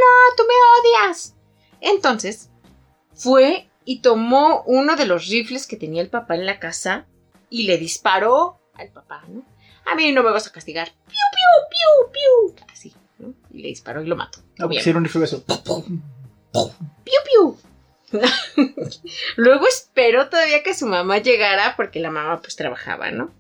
no, 0.05 0.37
tú 0.37 0.43
me 0.47 1.09
odias. 1.09 1.35
Entonces, 1.81 2.51
fue 3.15 3.69
y 3.85 4.01
tomó 4.01 4.63
uno 4.67 4.97
de 4.97 5.07
los 5.07 5.27
rifles 5.29 5.67
que 5.67 5.77
tenía 5.77 6.03
el 6.03 6.11
papá 6.11 6.35
en 6.35 6.47
la 6.47 6.59
casa 6.59 7.07
y 7.51 7.65
le 7.65 7.79
disparó 7.79 8.61
al 8.75 8.91
papá, 8.91 9.25
¿no? 9.29 9.45
A 9.87 9.95
mí 9.95 10.13
no 10.13 10.23
me 10.23 10.31
vas 10.31 10.47
a 10.47 10.53
castigar. 10.53 10.89
Piu, 10.89 11.17
piu, 11.33 11.49
piu, 11.71 12.13
piu. 12.13 12.67
Así, 12.71 12.95
¿no? 13.19 13.35
Y 13.51 13.63
le 13.63 13.69
disparó 13.69 14.03
y 14.03 14.07
lo 14.07 14.17
mató. 14.17 14.41
Hicieron 14.71 15.01
un 15.01 15.05
rifle 15.05 15.25
eso. 15.25 15.43
Piu, 15.45 17.21
piu. 17.25 17.59
Luego 19.37 19.67
esperó 19.67 20.29
todavía 20.29 20.63
que 20.63 20.75
su 20.75 20.87
mamá 20.87 21.19
llegara 21.19 21.75
porque 21.77 22.01
la 22.01 22.11
mamá 22.11 22.41
pues 22.41 22.57
trabajaba, 22.57 23.11
¿no? 23.11 23.35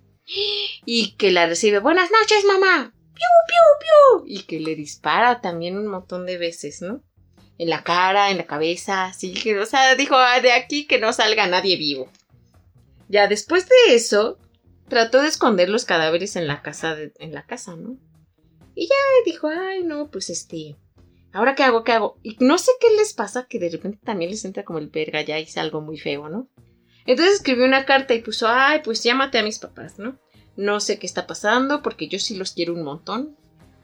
Y 0.85 1.13
que 1.17 1.31
la 1.31 1.47
recibe, 1.47 1.79
buenas 1.79 2.11
noches 2.11 2.45
mamá. 2.45 2.95
Piu, 3.19 3.35
piu, 3.49 3.65
piu. 3.81 4.25
Y 4.27 4.43
que 4.45 4.61
le 4.61 4.75
dispara 4.77 5.41
también 5.41 5.77
un 5.77 5.87
montón 5.89 6.25
de 6.27 6.39
veces, 6.39 6.83
¿no? 6.83 7.03
En 7.59 7.69
la 7.71 7.83
cara, 7.83 8.31
en 8.31 8.37
la 8.37 8.47
cabeza, 8.47 9.07
así 9.07 9.33
que, 9.35 9.59
o 9.59 9.67
sea, 9.67 9.95
dijo, 9.97 10.15
"Ah, 10.17 10.41
de 10.41 10.53
aquí 10.53 10.87
que 10.87 11.01
no 11.01 11.13
salga 11.13 11.47
nadie 11.49 11.77
vivo. 11.77 12.11
Ya 13.09 13.27
después 13.27 13.69
de 13.69 13.95
eso, 13.97 14.39
trató 14.89 15.21
de 15.23 15.29
esconder 15.29 15.69
los 15.69 15.85
cadáveres 15.85 16.37
en 16.37 16.47
la 16.47 16.63
casa, 16.63 16.95
de- 16.95 17.13
en 17.19 17.33
la 17.35 17.45
casa, 17.47 17.75
¿no? 17.77 17.97
Y 18.75 18.87
ya 18.87 18.95
dijo, 19.25 19.49
ay, 19.49 19.83
no, 19.83 20.09
pues 20.11 20.31
este, 20.31 20.77
¿ahora 21.33 21.55
qué 21.57 21.65
hago? 21.65 21.83
¿Qué 21.83 21.93
hago? 21.93 22.19
Y 22.23 22.37
no 22.39 22.59
sé 22.59 22.71
qué 22.81 22.89
les 22.97 23.13
pasa, 23.13 23.47
que 23.49 23.59
de 23.59 23.71
repente 23.71 23.99
también 24.05 24.31
les 24.31 24.45
entra 24.45 24.65
como 24.65 24.79
el 24.79 24.89
verga, 24.89 25.21
ya 25.23 25.39
hice 25.41 25.59
algo 25.59 25.81
muy 25.81 25.99
feo, 25.99 26.29
¿no? 26.29 26.49
Entonces 27.07 27.37
escribió 27.37 27.65
una 27.65 27.87
carta 27.87 28.15
y 28.15 28.21
puso, 28.21 28.47
ay, 28.49 28.83
pues 28.85 29.03
llámate 29.03 29.39
a 29.39 29.43
mis 29.43 29.59
papás, 29.59 29.99
¿no? 29.99 30.17
No 30.59 30.81
sé 30.81 30.99
qué 30.99 31.07
está 31.07 31.27
pasando 31.29 31.83
porque 31.83 32.09
yo 32.09 32.19
sí 32.19 32.35
los 32.37 32.51
quiero 32.53 32.75
un 32.75 32.83
montón. 32.83 33.37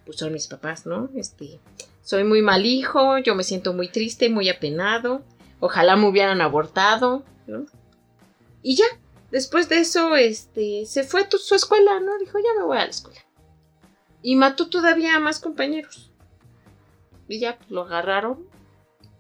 Pues 0.04 0.18
son 0.18 0.32
mis 0.32 0.48
papás, 0.48 0.84
¿no? 0.86 1.08
Este, 1.14 1.60
soy 2.02 2.24
muy 2.24 2.42
mal 2.42 2.66
hijo, 2.66 3.16
yo 3.18 3.34
me 3.36 3.44
siento 3.44 3.72
muy 3.72 3.88
triste, 3.88 4.28
muy 4.28 4.48
apenado. 4.50 5.22
Ojalá 5.60 5.94
me 5.96 6.08
hubieran 6.08 6.40
abortado, 6.40 7.22
¿no? 7.46 7.64
Y 8.62 8.74
ya, 8.74 8.84
después 9.30 9.68
de 9.68 9.78
eso, 9.78 10.16
este, 10.16 10.84
se 10.86 11.04
fue 11.04 11.22
a 11.22 11.28
tu- 11.28 11.38
su 11.38 11.54
escuela, 11.54 12.00
¿no? 12.00 12.18
Dijo, 12.18 12.38
ya 12.38 12.58
me 12.58 12.64
voy 12.66 12.76
a 12.76 12.84
la 12.84 12.90
escuela. 12.90 13.20
Y 14.20 14.36
mató 14.36 14.68
todavía 14.68 15.14
a 15.16 15.20
más 15.20 15.38
compañeros. 15.38 16.10
Y 17.28 17.38
ya 17.38 17.56
pues, 17.56 17.70
lo 17.70 17.82
agarraron. 17.82 18.46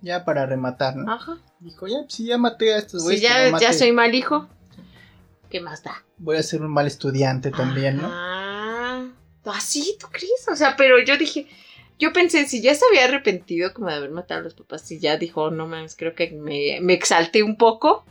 Ya 0.02 0.24
para 0.24 0.44
rematar, 0.44 0.96
¿no? 0.96 1.10
Ajá. 1.10 1.38
Dijo, 1.60 1.86
ya, 1.86 2.00
pues, 2.00 2.12
si 2.14 2.26
ya 2.26 2.36
maté 2.36 2.74
a 2.74 2.78
estos 2.78 3.02
Si 3.02 3.06
güeyes. 3.06 3.22
que 3.22 3.26
ya, 3.52 3.58
ya 3.58 3.72
soy 3.72 3.92
mal 3.92 4.14
hijo, 4.14 4.48
¿qué 5.54 5.60
más 5.60 5.84
da? 5.84 6.04
Voy 6.18 6.36
a 6.36 6.42
ser 6.42 6.62
un 6.62 6.72
mal 6.72 6.88
estudiante 6.88 7.52
también, 7.52 7.98
¿no? 7.98 8.08
Ah, 8.10 9.06
así, 9.44 9.96
¿tú 10.00 10.08
crees? 10.10 10.48
O 10.50 10.56
sea, 10.56 10.74
pero 10.76 10.98
yo 10.98 11.16
dije, 11.16 11.46
yo 11.96 12.12
pensé, 12.12 12.48
si 12.48 12.60
ya 12.60 12.74
se 12.74 12.84
había 12.90 13.04
arrepentido 13.04 13.72
como 13.72 13.86
de 13.86 13.94
haber 13.94 14.10
matado 14.10 14.40
a 14.40 14.42
los 14.42 14.54
papás, 14.54 14.82
si 14.82 14.98
ya 14.98 15.16
dijo, 15.16 15.42
"Oh, 15.42 15.50
no 15.52 15.68
mames, 15.68 15.94
creo 15.94 16.16
que 16.16 16.32
me, 16.32 16.80
me 16.80 16.92
exalté 16.92 17.44
un 17.44 17.56
poco. 17.56 18.04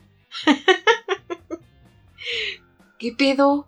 ¿Qué 2.98 3.12
pedo? 3.12 3.68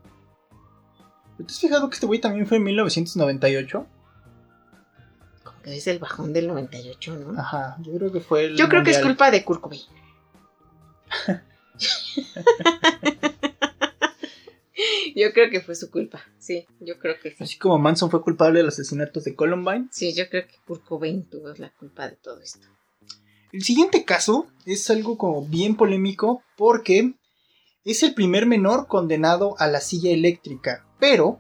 ¿Te 1.36 1.44
has 1.44 1.60
fijado 1.60 1.90
que 1.90 1.96
este 1.96 2.06
güey 2.06 2.22
también 2.22 2.48
fue 2.48 2.56
en 2.56 2.64
1998? 2.64 3.86
Como 5.44 5.62
que 5.64 5.76
es 5.76 5.88
el 5.88 6.00
bajón 6.00 6.32
del 6.32 6.48
98, 6.48 7.18
¿no? 7.18 7.38
Ajá, 7.38 7.76
yo 7.82 7.92
creo 7.98 8.10
que 8.10 8.22
fue 8.22 8.46
el 8.46 8.56
Yo 8.56 8.70
creo 8.70 8.86
que 8.86 8.92
es 8.92 9.00
culpa 9.00 9.32
de 9.32 9.44
Kurt. 9.44 9.66
yo 15.16 15.32
creo 15.34 15.50
que 15.50 15.62
fue 15.62 15.76
su 15.76 15.90
culpa. 15.90 16.22
Sí, 16.38 16.66
yo 16.80 17.00
creo 17.00 17.16
que 17.22 17.32
sí. 17.32 17.44
Así 17.44 17.58
como 17.58 17.78
Manson 17.78 18.10
fue 18.10 18.22
culpable 18.22 18.60
de 18.60 18.66
los 18.66 18.76
asesinatos 18.76 19.24
de 19.24 19.36
Columbine. 19.36 19.88
Sí, 19.92 20.14
yo 20.14 20.30
creo 20.30 20.48
que 20.48 20.56
Kurt 20.66 20.84
Cobain 20.84 21.30
tuvo 21.30 21.54
la 21.58 21.72
culpa 21.72 22.10
de 22.10 22.16
todo 22.18 22.40
esto. 22.42 22.68
El 23.52 23.64
siguiente 23.64 24.04
caso 24.04 24.48
es 24.66 24.90
algo 24.90 25.18
como 25.18 25.46
bien 25.46 25.76
polémico 25.76 26.44
porque 26.58 27.14
es 27.86 28.04
el 28.04 28.14
primer 28.14 28.46
menor 28.46 28.88
condenado 28.88 29.56
a 29.60 29.68
la 29.68 29.80
silla 29.80 30.12
eléctrica, 30.12 30.86
pero, 31.00 31.40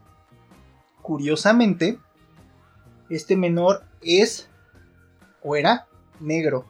curiosamente, 1.01 1.99
este 3.10 3.36
menor 3.36 3.84
es 4.01 4.47
o 5.41 5.55
era 5.55 5.88
negro. 6.19 6.65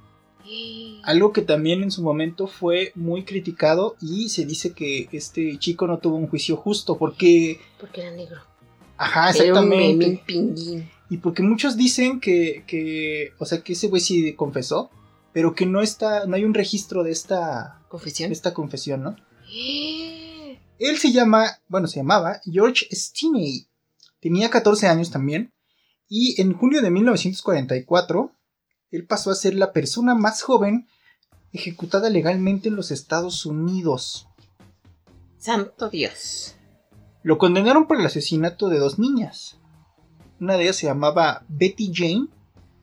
Algo 1.03 1.33
que 1.33 1.41
también 1.41 1.83
en 1.83 1.91
su 1.91 2.01
momento 2.01 2.47
fue 2.47 2.91
muy 2.95 3.23
criticado 3.23 3.95
y 4.01 4.29
se 4.29 4.45
dice 4.45 4.73
que 4.73 5.07
este 5.11 5.57
chico 5.59 5.87
no 5.87 5.99
tuvo 5.99 6.15
un 6.15 6.27
juicio 6.27 6.57
justo 6.57 6.97
porque... 6.97 7.59
Porque 7.79 8.01
era 8.01 8.11
negro. 8.11 8.41
Ajá, 8.97 9.29
exactamente. 9.29 10.23
Y 11.09 11.17
porque 11.17 11.43
muchos 11.43 11.77
dicen 11.77 12.19
que, 12.19 12.63
que, 12.65 13.33
o 13.37 13.45
sea, 13.45 13.61
que 13.61 13.73
ese 13.73 13.87
güey 13.87 14.01
sí 14.01 14.33
confesó, 14.33 14.89
pero 15.33 15.53
que 15.53 15.65
no 15.65 15.81
está, 15.81 16.25
no 16.25 16.35
hay 16.35 16.43
un 16.43 16.53
registro 16.53 17.03
de 17.03 17.11
esta, 17.11 17.79
de 17.81 17.89
Confesión. 17.89 18.31
esta 18.31 18.53
confesión, 18.53 19.03
¿no? 19.03 19.15
Él 20.79 20.97
se 20.97 21.11
llama, 21.11 21.59
bueno, 21.67 21.87
se 21.87 21.97
llamaba 21.97 22.39
George 22.43 22.87
Stinney. 22.91 23.67
Tenía 24.19 24.49
14 24.49 24.87
años 24.87 25.11
también. 25.11 25.53
Y 26.07 26.39
en 26.41 26.53
junio 26.53 26.81
de 26.81 26.91
1944, 26.91 28.31
él 28.95 29.05
pasó 29.05 29.31
a 29.31 29.35
ser 29.35 29.53
la 29.55 29.71
persona 29.73 30.15
más 30.15 30.41
joven 30.41 30.87
ejecutada 31.53 32.09
legalmente 32.09 32.69
en 32.69 32.75
los 32.75 32.91
Estados 32.91 33.45
Unidos. 33.45 34.27
Santo 35.37 35.89
Dios. 35.89 36.55
Lo 37.23 37.37
condenaron 37.37 37.87
por 37.87 37.99
el 37.99 38.05
asesinato 38.05 38.67
de 38.69 38.79
dos 38.79 38.99
niñas. 38.99 39.57
Una 40.39 40.57
de 40.57 40.63
ellas 40.63 40.75
se 40.75 40.87
llamaba 40.87 41.43
Betty 41.47 41.91
Jane, 41.93 42.27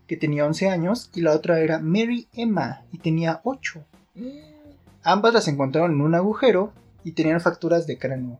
que 0.06 0.16
tenía 0.16 0.46
11 0.46 0.68
años, 0.70 1.10
y 1.14 1.20
la 1.20 1.32
otra 1.32 1.60
era 1.60 1.78
Mary 1.78 2.28
Emma, 2.32 2.84
y 2.92 2.98
tenía 2.98 3.40
8. 3.44 3.84
Ambas 5.02 5.34
las 5.34 5.48
encontraron 5.48 5.92
en 5.92 6.00
un 6.00 6.14
agujero 6.14 6.72
y 7.04 7.12
tenían 7.12 7.40
fracturas 7.40 7.86
de 7.86 7.98
cráneo. 7.98 8.38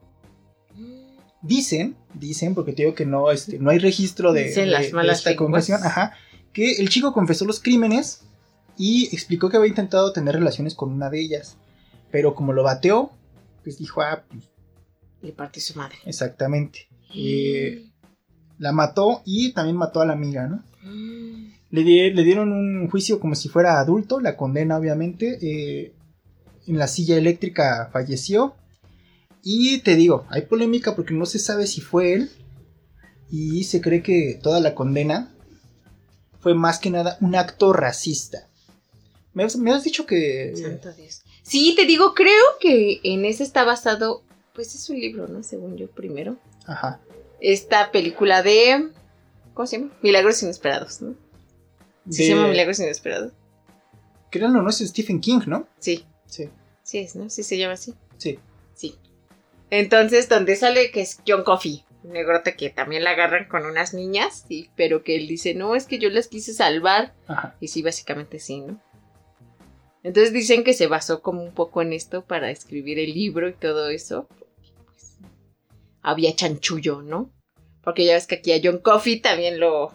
Dicen, 1.43 1.97
dicen, 2.15 2.55
porque 2.55 2.73
te 2.73 2.83
digo 2.83 2.95
que 2.95 3.05
no, 3.05 3.31
este, 3.33 3.59
no 3.59 3.71
hay 3.71 3.79
registro 3.79 4.33
de, 4.33 4.45
Dicen 4.45 4.67
de- 4.67 4.71
las 4.71 4.87
de 4.87 4.93
malas 4.93 5.19
esta 5.19 5.35
confesión, 5.35 5.81
ajá, 5.85 6.13
que 6.53 6.73
el 6.77 6.89
chico 6.89 7.13
confesó 7.13 7.45
los 7.45 7.61
crímenes 7.61 8.23
y 8.77 9.07
explicó 9.15 9.49
que 9.49 9.57
había 9.57 9.69
intentado 9.69 10.13
tener 10.13 10.35
relaciones 10.35 10.75
con 10.75 10.91
una 10.91 11.11
de 11.11 11.21
ellas, 11.21 11.57
pero 12.11 12.35
como 12.35 12.53
lo 12.53 12.63
bateó, 12.63 13.11
pues 13.63 13.79
dijo, 13.79 14.03
ah, 14.03 14.25
pues, 14.29 14.45
Le 15.23 15.33
partió 15.33 15.63
su 15.63 15.77
madre. 15.79 15.97
exactamente. 16.05 16.89
Eh, 17.15 17.87
la 18.59 18.73
mató 18.73 19.23
y 19.25 19.53
también 19.53 19.77
mató 19.77 20.01
a 20.01 20.07
la 20.07 20.13
amiga, 20.15 20.47
¿no? 20.49 20.63
Le, 21.71 21.85
di- 21.85 22.11
le 22.13 22.23
dieron 22.23 22.53
un 22.53 22.89
juicio 22.91 23.19
como 23.19 23.35
si 23.35 23.49
fuera 23.49 23.81
adulto, 23.81 24.21
la 24.21 24.37
condena 24.37 24.77
obviamente. 24.79 25.39
eh, 25.43 25.93
en 26.67 26.79
la 26.79 26.87
silla 26.87 27.17
eléctrica 27.17 27.89
falleció. 27.93 28.55
Y 29.43 29.79
te 29.79 29.97
digo, 29.97 30.25
hay 30.29 30.43
polémica 30.43 30.95
porque 30.95 31.13
no 31.15 31.27
se 31.27 31.39
sabe 31.41 31.67
si 31.67 31.81
fue 31.81 32.13
él. 32.13 32.31
Y 33.31 33.65
se 33.65 33.81
cree 33.81 34.03
que 34.03 34.39
toda 34.41 34.61
la 34.61 34.75
condena 34.75 35.35
fue 36.43 36.55
más 36.55 36.79
que 36.79 36.91
nada 36.91 37.17
un 37.23 37.35
acto 37.35 37.73
racista. 37.73 38.49
Me 39.33 39.45
has, 39.45 39.57
me 39.57 39.73
has 39.73 39.85
dicho 39.85 40.05
que... 40.05 40.53
Santo 40.55 40.93
Dios. 40.93 41.23
Sí, 41.43 41.73
te 41.75 41.87
digo, 41.87 42.13
creo 42.15 42.45
que 42.61 43.01
en 43.03 43.25
ese 43.25 43.43
está 43.45 43.65
basado. 43.65 44.23
Pues 44.55 44.75
es 44.75 44.91
un 44.91 45.01
libro, 45.01 45.27
¿no? 45.29 45.43
Según 45.43 45.79
yo, 45.79 45.89
primero. 45.91 46.37
Ajá. 46.67 47.01
Esta 47.41 47.91
película 47.91 48.43
de. 48.43 48.91
¿Cómo 49.55 49.67
se 49.67 49.79
llama? 49.79 49.93
Milagros 50.03 50.43
Inesperados, 50.43 51.01
¿no? 51.01 51.15
¿Sí 52.11 52.19
De- 52.19 52.25
se 52.25 52.29
llama 52.35 52.49
Milagros 52.49 52.79
Inesperados? 52.81 53.33
Créanlo, 54.31 54.61
no 54.63 54.69
es 54.69 54.79
Stephen 54.79 55.21
King, 55.21 55.41
¿no? 55.47 55.67
Sí. 55.79 56.05
Sí. 56.27 56.51
Sí 56.83 56.99
es, 56.99 57.17
¿no? 57.17 57.31
Sí 57.31 57.43
se 57.43 57.57
llama 57.57 57.75
así. 57.75 57.95
Sí. 58.19 58.39
Sí. 58.75 58.97
Entonces, 59.71 60.29
donde 60.29 60.55
sale 60.57 60.91
que 60.91 61.01
es 61.01 61.19
John 61.27 61.45
Coffey, 61.45 61.85
un 62.05 62.13
negrote 62.13 62.57
que 62.57 62.71
también 62.71 63.05
la 63.05 63.11
agarran 63.11 63.47
con 63.49 63.65
unas 63.65 63.95
niñas, 63.95 64.45
sí, 64.49 64.71
pero 64.77 65.03
que 65.05 65.17
él 65.17 65.29
dice, 65.29 65.55
no, 65.55 65.75
es 65.77 65.87
que 65.87 65.99
yo 65.99 66.11
las 66.11 66.29
quise 66.29 66.53
salvar. 66.53 67.15
Ajá. 67.27 67.57
Y 67.61 67.69
sí, 67.69 67.83
básicamente 67.83 68.39
sí, 68.39 68.61
¿no? 68.61 68.81
Entonces 70.03 70.33
dicen 70.33 70.65
que 70.65 70.75
se 70.75 70.89
basó 70.89 71.23
como 71.23 71.43
un 71.45 71.55
poco 71.55 71.81
en 71.81 71.93
esto 71.93 72.25
para 72.25 72.51
escribir 72.51 72.99
el 72.99 73.15
libro 73.15 73.49
y 73.49 73.53
todo 73.53 73.89
eso. 73.89 74.27
porque, 74.29 74.73
pues, 74.85 75.19
había 76.03 76.35
chanchullo, 76.35 77.03
¿no? 77.03 77.31
Porque 77.85 78.05
ya 78.05 78.15
ves 78.15 78.27
que 78.27 78.37
aquí 78.37 78.53
a 78.53 78.61
John 78.63 78.79
Coffey 78.79 79.21
también 79.21 79.61
lo, 79.61 79.95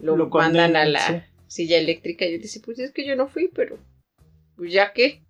lo, 0.00 0.16
Lo 0.16 0.28
mandan 0.28 0.74
a 0.74 0.84
la 0.84 1.00
sí. 1.06 1.14
silla 1.46 1.78
eléctrica. 1.78 2.24
Y 2.26 2.34
él 2.34 2.42
dice, 2.42 2.60
pues 2.64 2.78
es 2.80 2.92
que 2.92 3.06
yo 3.06 3.14
no 3.14 3.28
fui, 3.28 3.48
pero 3.54 3.78
pues 4.56 4.72
ya 4.72 4.92
que. 4.92 5.22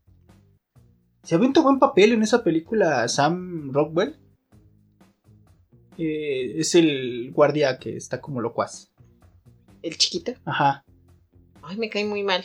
Se 1.22 1.34
avienta 1.34 1.60
buen 1.62 1.78
papel 1.78 2.12
en 2.12 2.22
esa 2.22 2.42
película 2.42 3.06
Sam 3.08 3.70
Rockwell. 3.72 4.16
Eh, 5.98 6.54
es 6.58 6.74
el 6.74 7.30
guardia 7.32 7.78
que 7.78 7.96
está 7.96 8.20
como 8.20 8.40
locuaz. 8.40 8.90
El 9.82 9.96
chiquito. 9.96 10.32
Ajá. 10.44 10.84
Ay, 11.62 11.76
me 11.76 11.88
cae 11.88 12.04
muy 12.04 12.22
mal. 12.22 12.44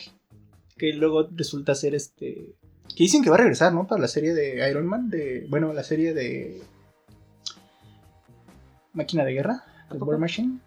Que 0.76 0.92
luego 0.92 1.28
resulta 1.34 1.74
ser 1.74 1.94
este. 1.94 2.54
Que 2.88 3.04
dicen 3.04 3.22
que 3.22 3.30
va 3.30 3.36
a 3.36 3.40
regresar, 3.40 3.72
¿no? 3.72 3.86
Para 3.86 4.00
la 4.00 4.08
serie 4.08 4.34
de 4.34 4.68
Iron 4.70 4.86
Man. 4.86 5.10
De, 5.10 5.46
bueno, 5.48 5.72
la 5.72 5.82
serie 5.82 6.14
de. 6.14 6.60
Máquina 8.92 9.24
de 9.24 9.32
guerra. 9.32 9.64
¿A 9.88 9.94
De? 9.94 10.00
War 10.00 10.18
Machine. 10.18 10.58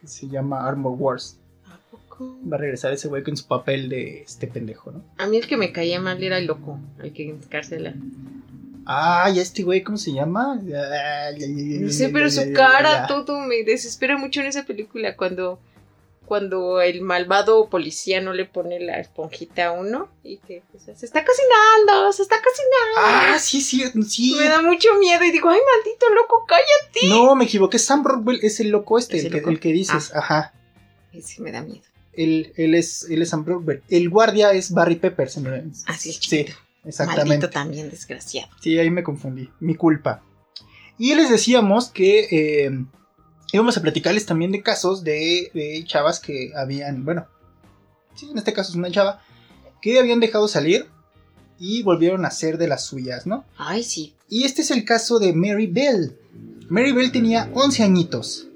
que 0.00 0.06
Se 0.06 0.28
llama 0.28 0.66
Armor 0.66 0.96
Wars. 0.98 1.38
¿A 1.66 1.78
poco? 1.90 2.38
Va 2.50 2.56
a 2.56 2.60
regresar 2.60 2.92
ese 2.92 3.08
güey 3.08 3.22
con 3.22 3.36
su 3.36 3.46
papel 3.46 3.88
de 3.88 4.22
este 4.22 4.46
pendejo, 4.46 4.92
¿no? 4.92 5.04
A 5.18 5.26
mí 5.26 5.36
el 5.36 5.46
que 5.46 5.56
me 5.56 5.72
caía 5.72 6.00
mal 6.00 6.22
era 6.22 6.38
el 6.38 6.46
loco, 6.46 6.78
el 7.02 7.12
que 7.12 7.30
encarcela. 7.30 7.94
Ah, 8.86 9.30
¿y 9.34 9.38
este 9.40 9.62
güey 9.62 9.82
cómo 9.82 9.96
se 9.98 10.12
llama? 10.12 10.58
Ay, 10.60 10.72
ay, 10.74 11.42
ay, 11.44 11.78
No 11.80 11.86
ay, 11.88 11.92
sé, 11.92 12.06
ay, 12.06 12.12
pero 12.12 12.24
ay, 12.26 12.30
su 12.30 12.40
ay, 12.40 12.52
cara, 12.52 13.02
ay. 13.02 13.06
todo 13.08 13.38
me 13.40 13.62
desespera 13.64 14.16
mucho 14.16 14.40
en 14.40 14.46
esa 14.46 14.64
película 14.64 15.16
cuando, 15.16 15.60
cuando 16.26 16.80
el 16.80 17.00
malvado 17.02 17.68
policía 17.68 18.20
no 18.20 18.32
le 18.32 18.44
pone 18.44 18.80
la 18.80 18.98
esponjita 18.98 19.66
a 19.66 19.72
uno 19.72 20.08
y 20.24 20.38
que 20.38 20.62
se 20.84 20.92
está 20.92 21.24
cocinando, 21.24 22.12
se 22.12 22.22
está 22.22 22.36
cocinando. 22.36 23.32
Ah, 23.34 23.38
sí, 23.38 23.60
sí, 23.60 23.84
sí. 24.08 24.34
Me 24.38 24.48
da 24.48 24.62
mucho 24.62 24.88
miedo 24.98 25.24
y 25.24 25.30
digo, 25.30 25.48
ay, 25.48 25.60
maldito 25.60 26.08
loco, 26.14 26.44
cállate. 26.48 27.08
No, 27.08 27.34
me 27.34 27.44
equivoqué. 27.44 27.78
Sam 27.78 28.02
Rockwell 28.04 28.40
es 28.42 28.60
el 28.60 28.68
loco 28.70 28.98
este, 28.98 29.18
¿Es 29.18 29.24
el 29.24 29.26
el 29.26 29.32
que, 29.32 29.38
loco? 29.40 29.50
el 29.50 29.60
que 29.60 29.72
dices. 29.72 30.12
Ajá. 30.14 30.54
Ese 31.12 31.40
me 31.42 31.52
da 31.52 31.62
miedo. 31.62 31.82
Él, 32.14 32.52
él, 32.56 32.74
es, 32.74 33.04
él 33.08 33.22
es 33.22 33.28
Sam 33.30 33.44
Rockwell. 33.46 33.82
El 33.88 34.08
guardia 34.10 34.52
es 34.52 34.72
Barry 34.72 34.96
Pepper. 34.96 35.30
se 35.30 35.40
me- 35.40 35.64
Así 35.86 36.10
es, 36.10 36.16
Sí. 36.16 36.46
Exactamente. 36.84 37.28
Maldito 37.28 37.50
también, 37.50 37.90
desgraciado. 37.90 38.50
Sí, 38.60 38.78
ahí 38.78 38.90
me 38.90 39.02
confundí. 39.02 39.50
Mi 39.60 39.74
culpa. 39.74 40.22
Y 40.98 41.14
les 41.14 41.30
decíamos 41.30 41.90
que 41.90 42.28
eh, 42.30 42.84
íbamos 43.52 43.76
a 43.76 43.82
platicarles 43.82 44.26
también 44.26 44.52
de 44.52 44.62
casos 44.62 45.04
de, 45.04 45.50
de 45.54 45.82
chavas 45.86 46.20
que 46.20 46.52
habían, 46.56 47.04
bueno, 47.04 47.26
sí, 48.14 48.28
en 48.30 48.38
este 48.38 48.52
caso 48.52 48.70
es 48.70 48.76
una 48.76 48.90
chava, 48.90 49.22
que 49.80 49.98
habían 49.98 50.20
dejado 50.20 50.48
salir 50.48 50.86
y 51.58 51.82
volvieron 51.82 52.24
a 52.24 52.30
ser 52.30 52.58
de 52.58 52.68
las 52.68 52.84
suyas, 52.84 53.26
¿no? 53.26 53.44
Ay, 53.56 53.84
sí. 53.84 54.14
Y 54.28 54.44
este 54.44 54.62
es 54.62 54.70
el 54.70 54.84
caso 54.84 55.18
de 55.18 55.32
Mary 55.32 55.66
Bell. 55.66 56.16
Mary 56.68 56.92
Bell 56.92 57.12
tenía 57.12 57.50
11 57.52 57.82
añitos. 57.82 58.48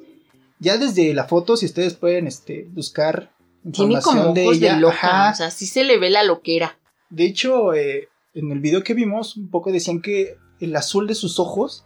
Ya 0.58 0.78
desde 0.78 1.12
la 1.12 1.24
foto, 1.24 1.56
si 1.56 1.66
ustedes 1.66 1.94
pueden 1.94 2.26
este, 2.26 2.66
buscar 2.70 3.30
Tiene 3.62 3.94
información 3.94 4.22
como 4.24 4.34
de 4.34 4.44
ojos 4.44 4.60
de, 4.60 4.66
ella. 4.66 4.78
loca. 4.78 4.94
ajá. 4.94 5.30
O 5.32 5.34
sea, 5.34 5.50
sí 5.50 5.66
se 5.66 5.84
le 5.84 5.98
ve 5.98 6.10
la 6.10 6.24
loquera. 6.24 6.78
De 7.10 7.26
hecho, 7.26 7.74
eh, 7.74 8.08
en 8.36 8.52
el 8.52 8.60
video 8.60 8.84
que 8.84 8.94
vimos, 8.94 9.36
un 9.36 9.50
poco 9.50 9.72
decían 9.72 10.00
que 10.00 10.36
el 10.60 10.76
azul 10.76 11.06
de 11.08 11.14
sus 11.16 11.40
ojos, 11.40 11.84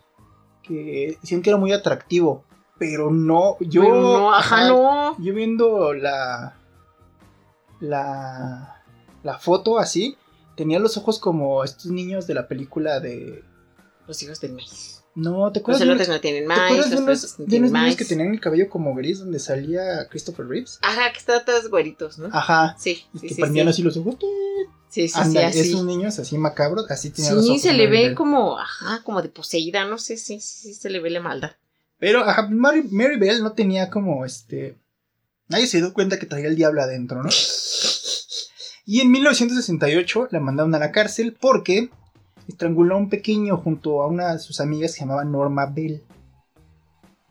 que 0.62 1.16
decían 1.22 1.40
que 1.42 1.50
era 1.50 1.56
muy 1.58 1.72
atractivo. 1.72 2.44
Pero 2.78 3.10
no, 3.10 3.56
yo. 3.60 3.82
Pero 3.82 4.00
no, 4.02 4.34
ajá, 4.34 4.68
no. 4.68 5.16
Yo 5.22 5.32
viendo 5.34 5.92
la. 5.94 6.56
La. 7.80 8.76
La 9.22 9.38
foto 9.38 9.78
así, 9.78 10.16
tenía 10.56 10.78
los 10.78 10.96
ojos 10.96 11.18
como 11.18 11.62
estos 11.62 11.86
niños 11.90 12.26
de 12.26 12.34
la 12.34 12.48
película 12.48 13.00
de. 13.00 13.44
Los 14.06 14.22
hijos 14.22 14.40
del 14.40 14.54
maíz. 14.54 15.04
No, 15.14 15.50
¿te 15.52 15.60
Los 15.60 15.64
acuerdas? 15.64 15.80
de 15.80 15.84
elotes 15.86 16.08
no 16.08 16.20
tienen 16.20 16.42
¿Te 16.44 16.48
maíz, 16.48 16.62
acuerdas 16.62 16.90
de 16.90 16.96
los 16.96 17.02
unos, 17.04 17.18
elotes 17.24 17.38
no 17.38 17.44
de 17.44 17.50
tienen 17.50 17.62
unos 17.68 17.72
niños 17.72 17.86
maíz. 17.88 17.96
que 17.98 18.04
tenían 18.06 18.28
el 18.32 18.40
cabello 18.40 18.70
como 18.70 18.94
gris 18.94 19.18
donde 19.18 19.38
salía 19.40 20.08
Christopher 20.08 20.46
Reeves? 20.46 20.78
Ajá, 20.82 21.12
que 21.12 21.18
estaban 21.18 21.44
todos 21.44 21.68
güeritos, 21.68 22.18
¿no? 22.18 22.28
Ajá. 22.32 22.76
Sí, 22.78 23.04
Y 23.12 23.18
sí, 23.18 23.28
que 23.28 23.34
sí. 23.34 23.40
prendían 23.40 23.66
sí. 23.66 23.70
así 23.70 23.82
los 23.82 23.96
ojos. 23.98 24.16
Sí, 24.90 25.08
sí, 25.08 25.20
sí, 25.30 25.38
así. 25.38 25.60
esos 25.60 25.84
niños 25.84 26.18
así 26.18 26.36
macabros, 26.36 26.90
así 26.90 27.10
tenían 27.10 27.36
los 27.36 27.46
Sí, 27.46 27.60
se 27.60 27.72
le 27.72 27.86
ve 27.86 28.14
como, 28.16 28.58
ajá, 28.58 29.02
como 29.04 29.22
de 29.22 29.28
poseída, 29.28 29.84
no 29.84 29.98
sé, 29.98 30.16
sí, 30.16 30.40
sí, 30.40 30.60
sí, 30.62 30.74
se 30.74 30.90
le 30.90 30.98
ve 30.98 31.10
la 31.10 31.20
maldad. 31.20 31.52
Pero 31.98 32.24
ajá, 32.24 32.48
Mary, 32.50 32.82
Mary 32.90 33.16
Bell 33.16 33.42
no 33.42 33.52
tenía 33.52 33.88
como 33.88 34.24
este. 34.24 34.76
Nadie 35.48 35.68
se 35.68 35.78
dio 35.78 35.94
cuenta 35.94 36.18
que 36.18 36.26
traía 36.26 36.48
el 36.48 36.56
diablo 36.56 36.82
adentro, 36.82 37.22
¿no? 37.22 37.30
Y 38.84 39.00
en 39.00 39.12
1968 39.12 40.28
la 40.32 40.40
mandaron 40.40 40.74
a 40.74 40.80
la 40.80 40.90
cárcel 40.90 41.36
porque 41.40 41.90
estranguló 42.48 42.96
a 42.96 42.98
un 42.98 43.08
pequeño 43.08 43.56
junto 43.58 44.02
a 44.02 44.08
una 44.08 44.32
de 44.32 44.38
sus 44.40 44.60
amigas 44.60 44.90
que 44.90 44.98
se 44.98 45.00
llamaba 45.04 45.24
Norma 45.24 45.66
Bell. 45.66 46.02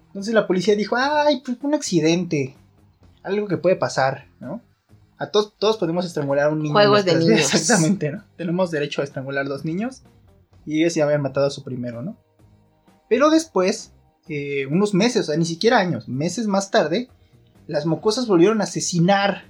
Entonces 0.08 0.34
la 0.34 0.48
policía 0.48 0.76
dijo, 0.76 0.96
ay, 0.96 1.42
pues 1.44 1.58
un 1.62 1.74
accidente. 1.74 2.56
Algo 3.22 3.48
que 3.48 3.58
puede 3.58 3.76
pasar, 3.76 4.28
¿no? 4.40 4.62
A 5.20 5.30
todos, 5.32 5.54
todos 5.58 5.78
podemos 5.78 6.06
estrangular 6.06 6.48
a 6.48 6.50
un 6.50 6.60
niño. 6.64 6.74
Juegos 6.74 7.06
de 7.06 7.16
niños. 7.20 7.54
Exactamente, 7.54 8.12
¿no? 8.12 8.24
Tenemos 8.38 8.72
derecho 8.72 9.02
a 9.02 9.04
estrangular 9.04 9.48
dos 9.48 9.66
niños. 9.66 10.04
Y 10.66 10.82
ellas 10.82 10.96
ya 10.96 11.04
habían 11.06 11.22
matado 11.22 11.48
a 11.48 11.52
su 11.52 11.64
primero, 11.64 12.02
¿no? 12.02 12.18
Pero 13.10 13.30
después, 13.30 13.92
eh, 14.28 14.66
unos 14.68 14.94
meses, 14.94 15.24
o 15.24 15.26
sea, 15.32 15.38
ni 15.38 15.46
siquiera 15.46 15.80
años, 15.80 16.08
meses 16.08 16.48
más 16.48 16.72
tarde, 16.72 17.10
las 17.68 17.86
mocosas 17.86 18.28
volvieron 18.28 18.62
a 18.62 18.66
asesinar. 18.66 19.44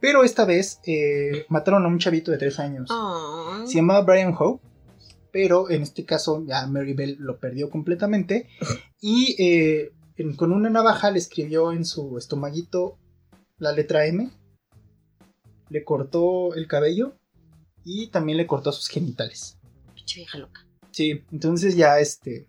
Pero 0.00 0.24
esta 0.24 0.44
vez 0.44 0.80
eh, 0.84 1.46
mataron 1.48 1.84
a 1.84 1.88
un 1.88 1.98
chavito 1.98 2.30
de 2.30 2.38
3 2.38 2.58
años. 2.60 2.90
Se 3.66 3.74
llamaba 3.76 4.02
Brian 4.02 4.34
Howe. 4.38 4.60
Pero 5.32 5.70
en 5.70 5.82
este 5.82 6.04
caso 6.04 6.44
ya 6.46 6.66
Mary 6.66 6.92
Bell 6.92 7.16
lo 7.18 7.38
perdió 7.38 7.70
completamente. 7.70 8.48
Y 9.00 9.34
eh, 9.42 9.92
en- 10.16 10.36
con 10.36 10.52
una 10.52 10.68
navaja 10.68 11.10
le 11.10 11.18
escribió 11.18 11.72
en 11.72 11.84
su 11.86 12.18
estomaguito 12.18 12.98
la 13.58 13.72
letra 13.72 14.04
M. 14.06 14.30
Le 15.72 15.84
cortó 15.84 16.54
el 16.54 16.66
cabello. 16.68 17.14
Y 17.84 18.08
también 18.08 18.38
le 18.38 18.46
cortó 18.46 18.70
sus 18.70 18.86
genitales. 18.88 19.58
Pinche 19.94 20.20
vieja 20.20 20.38
loca. 20.38 20.64
Sí, 20.92 21.24
entonces 21.32 21.74
ya 21.76 21.98
este 21.98 22.46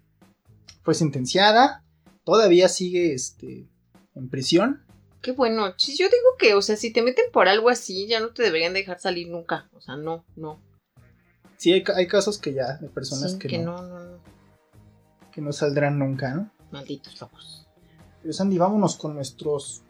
fue 0.83 0.93
sentenciada. 0.93 1.83
Todavía 2.23 2.69
sigue 2.69 3.13
este 3.13 3.67
en 4.15 4.29
prisión. 4.29 4.83
Qué 5.21 5.31
bueno. 5.31 5.69
Yo 5.77 6.05
digo 6.05 6.37
que, 6.37 6.53
o 6.53 6.61
sea, 6.61 6.75
si 6.75 6.91
te 6.93 7.01
meten 7.01 7.25
por 7.31 7.47
algo 7.47 7.69
así, 7.69 8.07
ya 8.07 8.19
no 8.19 8.29
te 8.29 8.43
deberían 8.43 8.73
dejar 8.73 8.99
salir 8.99 9.29
nunca. 9.29 9.69
O 9.73 9.81
sea, 9.81 9.95
no, 9.95 10.23
no. 10.35 10.61
Sí, 11.57 11.71
hay, 11.73 11.81
ca- 11.83 11.95
hay 11.95 12.07
casos 12.07 12.37
que 12.37 12.53
ya 12.53 12.77
de 12.77 12.89
personas 12.89 13.31
Sí, 13.31 13.39
que, 13.39 13.47
que 13.47 13.57
no, 13.59 13.81
no. 13.81 14.19
que 15.31 15.41
no 15.41 15.51
saldrán 15.53 15.97
nunca, 15.97 16.33
¿no? 16.35 16.51
Malditos 16.71 17.19
locos. 17.21 17.65
Pero 18.21 18.33
Sandy, 18.33 18.57
vámonos 18.57 18.97
con 18.97 19.15
nuestros 19.15 19.81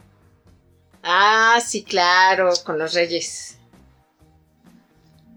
Ah, 1.04 1.60
sí, 1.66 1.84
claro, 1.84 2.52
con 2.64 2.80
los 2.80 2.94
reyes 2.94 3.58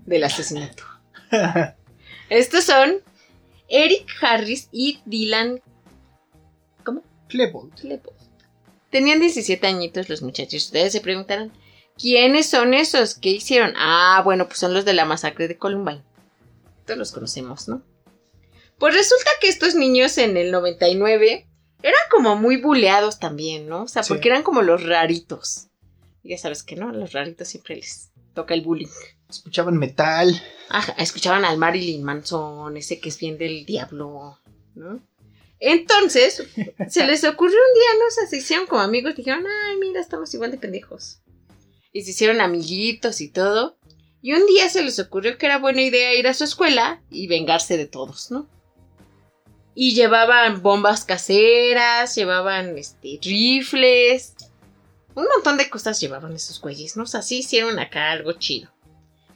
del 0.07 0.25
asesinato. 0.25 0.85
Estos 2.31 2.65
son 2.65 3.01
Eric 3.69 4.07
Harris 4.21 4.69
y 4.73 5.01
Dylan 5.05 5.61
Klebold. 7.29 7.75
Klebold. 7.75 8.17
Tenían 8.91 9.21
17 9.21 9.67
añitos 9.67 10.09
los 10.09 10.23
muchachos. 10.23 10.67
Ustedes 10.67 10.93
se 10.93 11.01
preguntarán, 11.01 11.53
¿quiénes 11.99 12.49
son 12.49 12.73
esos? 12.73 13.15
¿Qué 13.15 13.31
hicieron? 13.31 13.75
Ah, 13.77 14.23
bueno, 14.25 14.47
pues 14.47 14.59
son 14.59 14.73
los 14.73 14.85
de 14.85 14.95
la 14.95 15.05
masacre 15.05 15.49
de 15.49 15.59
Columbine. 15.59 16.03
Todos 16.85 16.99
los 16.99 17.13
conocemos, 17.13 17.69
¿no? 17.69 17.83
Pues 18.79 18.95
resulta 18.95 19.31
que 19.41 19.49
estos 19.49 19.75
niños 19.75 20.19
en 20.19 20.37
el 20.37 20.53
99 20.53 21.47
eran 21.83 22.01
como 22.11 22.37
muy 22.37 22.57
buleados 22.57 23.19
también, 23.19 23.69
¿no? 23.69 23.83
O 23.85 23.89
sea, 23.89 24.03
Sí. 24.03 24.09
porque 24.09 24.29
eran 24.29 24.43
como 24.43 24.63
los 24.63 24.83
raritos. 24.85 25.69
Ya 26.23 26.39
sabes 26.39 26.63
que 26.63 26.77
no, 26.77 26.91
los 26.93 27.13
raritos 27.13 27.49
siempre 27.49 27.77
les 27.77 28.11
toca 28.35 28.55
el 28.55 28.63
bullying. 28.63 28.89
Escuchaban 29.31 29.77
metal. 29.77 30.43
Ajá, 30.69 30.93
escuchaban 30.99 31.45
al 31.45 31.59
Marilyn 31.59 32.03
Manson, 32.03 32.77
ese 32.77 32.99
que 33.01 33.09
es 33.09 33.19
bien 33.19 33.39
del 33.39 33.65
diablo, 33.65 34.39
¿no? 34.75 35.01
Entonces, 35.59 36.43
se 36.89 37.07
les 37.07 37.25
ocurrió 37.25 37.57
un 37.57 37.75
día, 37.81 37.91
¿no? 37.99 38.07
O 38.07 38.11
sea, 38.11 38.27
se 38.29 38.39
hicieron 38.39 38.67
como 38.67 38.83
amigos, 38.83 39.15
dijeron, 39.17 39.45
ay, 39.47 39.77
mira, 39.79 40.01
estamos 40.01 40.33
igual 40.35 40.51
de 40.51 40.59
pendejos. 40.59 41.21
Y 41.93 42.03
se 42.03 42.11
hicieron 42.11 42.41
amiguitos 42.41 43.21
y 43.21 43.29
todo. 43.29 43.79
Y 44.21 44.33
un 44.35 44.45
día 44.47 44.69
se 44.69 44.83
les 44.83 44.99
ocurrió 44.99 45.39
que 45.39 45.47
era 45.47 45.59
buena 45.59 45.83
idea 45.83 46.15
ir 46.15 46.27
a 46.29 46.35
su 46.35 46.45
escuela 46.45 47.01
y 47.11 47.27
vengarse 47.29 47.77
de 47.77 47.87
todos, 47.87 48.31
¿no? 48.31 48.49
Y 49.77 49.95
llevaban 49.95 50.63
bombas 50.63 51.05
caseras, 51.05 52.17
llevaban 52.17 52.77
este, 52.77 53.21
rifles, 53.23 54.35
un 55.17 55.27
montón 55.35 55.57
de 55.57 55.71
cosas 55.71 55.99
llevaban 55.99 56.35
esos 56.35 56.61
güeyes, 56.61 56.97
¿no? 56.97 57.05
O 57.05 57.07
sea, 57.07 57.23
sí 57.23 57.39
hicieron 57.39 57.79
acá 57.79 58.11
algo 58.11 58.33
chido. 58.33 58.71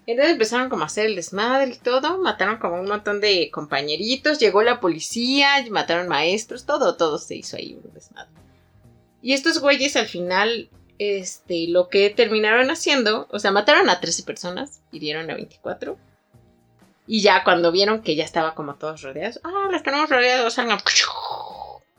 Entonces 0.07 0.33
empezaron 0.33 0.69
como 0.69 0.83
a 0.83 0.87
hacer 0.87 1.07
el 1.07 1.17
desmadre 1.17 1.73
y 1.73 1.79
todo, 1.79 2.19
mataron 2.19 2.59
como 2.59 2.81
un 2.81 2.87
montón 2.87 3.21
de 3.21 3.51
compañeritos, 3.51 4.39
llegó 4.39 4.63
la 4.63 4.81
policía, 4.81 5.65
mataron 5.71 6.09
maestros, 6.09 6.67
todo, 6.67 6.97
todo 6.97 7.19
se 7.19 7.37
hizo 7.37 7.57
ahí 7.57 7.81
un 7.83 7.95
desmadre. 7.95 8.31
Y 9.23 9.33
estos 9.33 9.61
güeyes 9.61 9.97
al 9.97 10.07
final, 10.07 10.69
este, 10.99 11.69
lo 11.69 11.89
que 11.89 12.11
terminaron 12.11 12.71
haciendo, 12.71 13.29
o 13.31 13.39
sea, 13.39 13.51
mataron 13.51 13.89
a 13.89 14.01
13 14.01 14.25
personas, 14.25 14.83
hirieron 14.93 15.31
a 15.31 15.35
24. 15.35 15.97
Y 17.13 17.23
ya 17.23 17.43
cuando 17.43 17.73
vieron 17.73 18.03
que 18.03 18.15
ya 18.15 18.23
estaba 18.23 18.55
como 18.55 18.77
todos 18.77 19.03
rodeados, 19.03 19.41
ah, 19.43 19.69
las 19.73 19.83
tenemos 19.83 20.09
rodeados, 20.09 20.57
hagan 20.61 20.79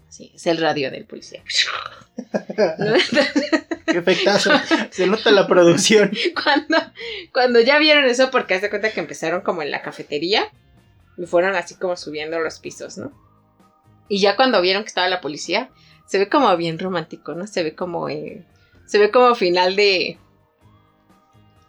Sí, 0.08 0.32
es 0.34 0.48
el 0.48 0.58
radio 0.58 0.90
del 0.90 1.04
policía. 1.04 1.44
Qué 3.86 3.98
efectazo. 3.98 4.52
Se 4.90 5.08
nota 5.08 5.32
la 5.32 5.48
producción. 5.48 6.14
cuando, 6.44 6.78
cuando 7.34 7.60
ya 7.60 7.78
vieron 7.78 8.06
eso, 8.06 8.32
porque 8.32 8.54
haz 8.54 8.62
de 8.62 8.70
cuenta 8.70 8.94
que 8.94 9.02
empezaron 9.02 9.42
como 9.42 9.62
en 9.62 9.72
la 9.72 9.82
cafetería 9.82 10.48
y 11.18 11.26
fueron 11.26 11.56
así 11.56 11.76
como 11.76 11.98
subiendo 11.98 12.40
los 12.40 12.60
pisos, 12.60 12.98
¿no? 12.98 13.12
Y 14.08 14.22
ya 14.22 14.38
cuando 14.38 14.62
vieron 14.62 14.84
que 14.84 14.88
estaba 14.88 15.10
la 15.10 15.20
policía, 15.20 15.72
se 16.08 16.20
ve 16.20 16.30
como 16.30 16.56
bien 16.56 16.80
romántico, 16.80 17.34
¿no? 17.34 17.48
Se 17.48 17.64
ve 17.64 17.76
como, 17.76 18.08
eh, 18.08 18.46
se 18.86 18.98
ve 18.98 19.12
como 19.12 19.36
final 19.36 19.76
de 19.76 20.18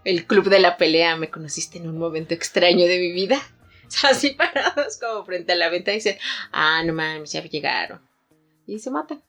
el 0.05 0.27
club 0.27 0.49
de 0.49 0.61
la 0.61 0.77
pelea. 0.77 1.17
Me 1.17 1.31
conociste 1.31 1.79
en 1.79 1.89
un 1.89 1.99
momento 1.99 2.35
extraño 2.35 2.87
de 2.87 2.99
mi 2.99 3.13
vida. 3.13 3.41
O 3.87 3.91
sea, 3.91 4.11
así 4.11 4.31
parados 4.31 4.99
como 4.99 5.25
frente 5.25 5.53
a 5.53 5.57
la 5.57 5.69
ventana 5.69 5.95
y 5.95 5.99
dicen, 5.99 6.19
ah, 6.53 6.83
no 6.85 6.93
mames, 6.93 7.33
ya 7.33 7.43
llegaron. 7.43 8.01
Y 8.67 8.79
se 8.79 8.91
matan. 8.91 9.23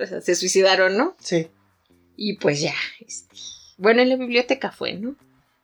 O 0.00 0.06
sea, 0.06 0.20
se 0.20 0.34
suicidaron, 0.34 0.96
¿no? 0.96 1.16
Sí. 1.20 1.48
Y 2.16 2.36
pues 2.38 2.60
ya, 2.60 2.74
este, 3.00 3.36
bueno, 3.76 4.02
en 4.02 4.08
la 4.08 4.16
biblioteca 4.16 4.70
fue, 4.72 4.94
¿no? 4.94 5.14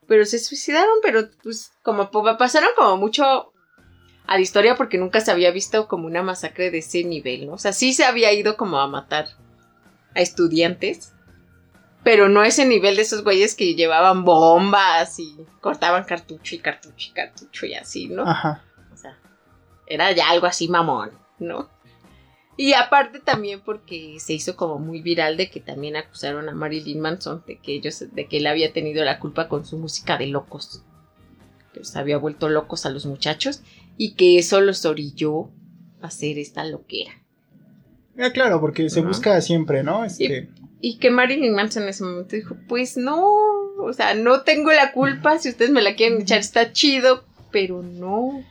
Pero 0.07 0.25
se 0.27 0.39
suicidaron, 0.39 0.95
pero 1.03 1.29
pues 1.43 1.73
como 1.83 2.11
po- 2.11 2.37
pasaron 2.37 2.69
como 2.77 2.97
mucho 2.97 3.25
a 4.27 4.35
la 4.37 4.41
historia 4.41 4.77
porque 4.77 4.99
nunca 4.99 5.21
se 5.21 5.31
había 5.31 5.51
visto 5.51 5.89
como 5.89 6.07
una 6.07 6.23
masacre 6.23 6.71
de 6.71 6.79
ese 6.79 7.03
nivel, 7.05 7.47
¿no? 7.47 7.55
O 7.55 7.59
sea, 7.59 7.73
sí 7.73 7.93
se 7.95 8.05
había 8.05 8.33
ido 8.33 8.57
como 8.57 8.79
a 8.79 8.87
matar 8.87 9.27
a 10.15 10.21
estudiantes, 10.21 11.13
pero 12.05 12.29
no 12.29 12.45
ese 12.45 12.67
nivel 12.67 12.97
de 12.97 13.03
esos 13.03 13.25
güeyes 13.25 13.55
que 13.55 13.75
llevaban 13.75 14.25
bombas 14.25 15.19
y 15.19 15.37
cortaban 15.61 16.05
cartucho 16.05 16.55
y 16.55 16.59
cartucho 16.59 17.11
y 17.11 17.12
cartucho 17.14 17.67
y 17.67 17.75
así, 17.75 18.09
¿no? 18.09 18.29
Ajá. 18.29 18.62
O 18.93 18.97
sea, 18.97 19.19
era 19.87 20.12
ya 20.12 20.29
algo 20.29 20.47
así 20.47 20.69
mamón, 20.69 21.11
¿no? 21.38 21.71
Y 22.57 22.75
aparte 22.75 23.19
también 23.19 23.61
porque 23.61 24.17
se 24.21 24.35
hizo 24.35 24.55
como 24.55 24.79
muy 24.79 25.03
viral 25.03 25.37
de 25.37 25.51
que 25.51 25.61
también 25.61 25.97
acusaron 25.97 26.49
a 26.49 26.55
Marilyn 26.55 27.01
Manson 27.01 27.43
de 27.47 27.59
que 27.59 27.75
ellos, 27.75 28.05
de 28.12 28.29
que 28.29 28.37
él 28.37 28.47
había 28.47 28.73
tenido 28.73 29.05
la 29.05 29.19
culpa 29.19 29.49
con 29.49 29.64
su 29.64 29.79
música 29.79 30.17
de 30.19 30.29
locos. 30.29 30.85
Que 31.73 31.81
los 31.81 31.97
había 31.97 32.19
vuelto 32.19 32.49
locos 32.49 32.87
a 32.87 32.90
los 32.90 33.07
muchachos 33.07 33.62
y 33.97 34.14
que 34.14 34.38
eso 34.38 34.61
los 34.61 34.85
orilló 34.85 35.51
a 36.01 36.07
hacer 36.07 36.38
esta 36.38 36.64
loquera. 36.64 37.11
Ah, 38.17 38.31
claro, 38.31 38.61
porque 38.61 38.88
se 38.88 39.01
busca 39.01 39.40
siempre, 39.40 39.83
¿no? 39.83 40.05
Este, 40.05 40.49
Y 40.87 40.99
que 40.99 41.11
Marilyn 41.11 41.55
Manson 41.55 41.85
en 41.85 41.88
ese 41.88 42.05
momento 42.05 42.37
dijo, 42.37 42.59
pues 42.68 42.99
no, 42.99 43.25
o 43.25 43.92
sea, 43.94 44.12
no 44.12 44.42
tengo 44.42 44.70
la 44.70 44.92
culpa, 44.92 45.38
si 45.38 45.49
ustedes 45.49 45.70
me 45.70 45.81
la 45.81 45.94
quieren 45.94 46.20
echar 46.20 46.40
está 46.40 46.73
chido, 46.73 47.25
pero 47.51 47.83
no. 47.83 48.44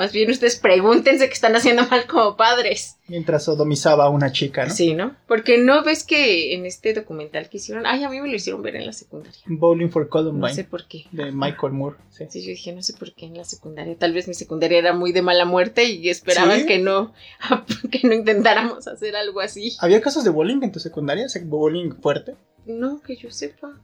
Más 0.00 0.12
bien 0.12 0.30
ustedes 0.30 0.56
pregúntense 0.56 1.26
qué 1.28 1.34
están 1.34 1.54
haciendo 1.56 1.86
mal 1.88 2.06
como 2.06 2.34
padres. 2.38 2.96
mientras 3.06 3.44
sodomizaba 3.44 4.04
a 4.06 4.08
una 4.08 4.32
chica, 4.32 4.64
¿no? 4.64 4.72
Sí, 4.72 4.94
¿no? 4.94 5.14
Porque 5.28 5.58
no 5.58 5.84
ves 5.84 6.04
que 6.04 6.54
en 6.54 6.64
este 6.64 6.94
documental 6.94 7.50
que 7.50 7.58
hicieron, 7.58 7.84
ay, 7.84 8.02
a 8.02 8.08
mí 8.08 8.18
me 8.18 8.28
lo 8.30 8.34
hicieron 8.34 8.62
ver 8.62 8.76
en 8.76 8.86
la 8.86 8.94
secundaria. 8.94 9.38
Bowling 9.44 9.90
for 9.90 10.04
No 10.04 10.08
Columbine. 10.08 10.54
sé 10.54 10.64
por 10.64 10.88
qué. 10.88 11.04
De 11.12 11.30
Michael 11.32 11.74
Moore. 11.74 11.96
Sí. 12.08 12.24
Sí, 12.30 12.40
yo 12.42 12.48
dije, 12.48 12.72
no 12.72 12.82
sé 12.82 12.94
por 12.94 13.12
qué 13.14 13.26
en 13.26 13.36
la 13.36 13.44
secundaria. 13.44 13.94
Tal 13.98 14.14
vez 14.14 14.26
mi 14.26 14.32
secundaria 14.32 14.78
era 14.78 14.94
muy 14.94 15.12
de 15.12 15.20
mala 15.20 15.44
muerte 15.44 15.84
y 15.84 16.08
esperaban 16.08 16.60
¿Sí? 16.60 16.66
que 16.66 16.78
no, 16.78 17.12
que 17.92 18.00
no 18.08 18.14
intentáramos 18.14 18.88
hacer 18.88 19.14
algo 19.16 19.40
así. 19.40 19.76
¿Había 19.80 20.00
casos 20.00 20.24
de 20.24 20.30
bowling 20.30 20.62
en 20.62 20.72
tu 20.72 20.80
secundaria? 20.80 21.26
Bowling 21.44 21.92
fuerte. 22.00 22.36
No, 22.64 23.02
que 23.02 23.16
yo 23.16 23.30
sepa. 23.30 23.78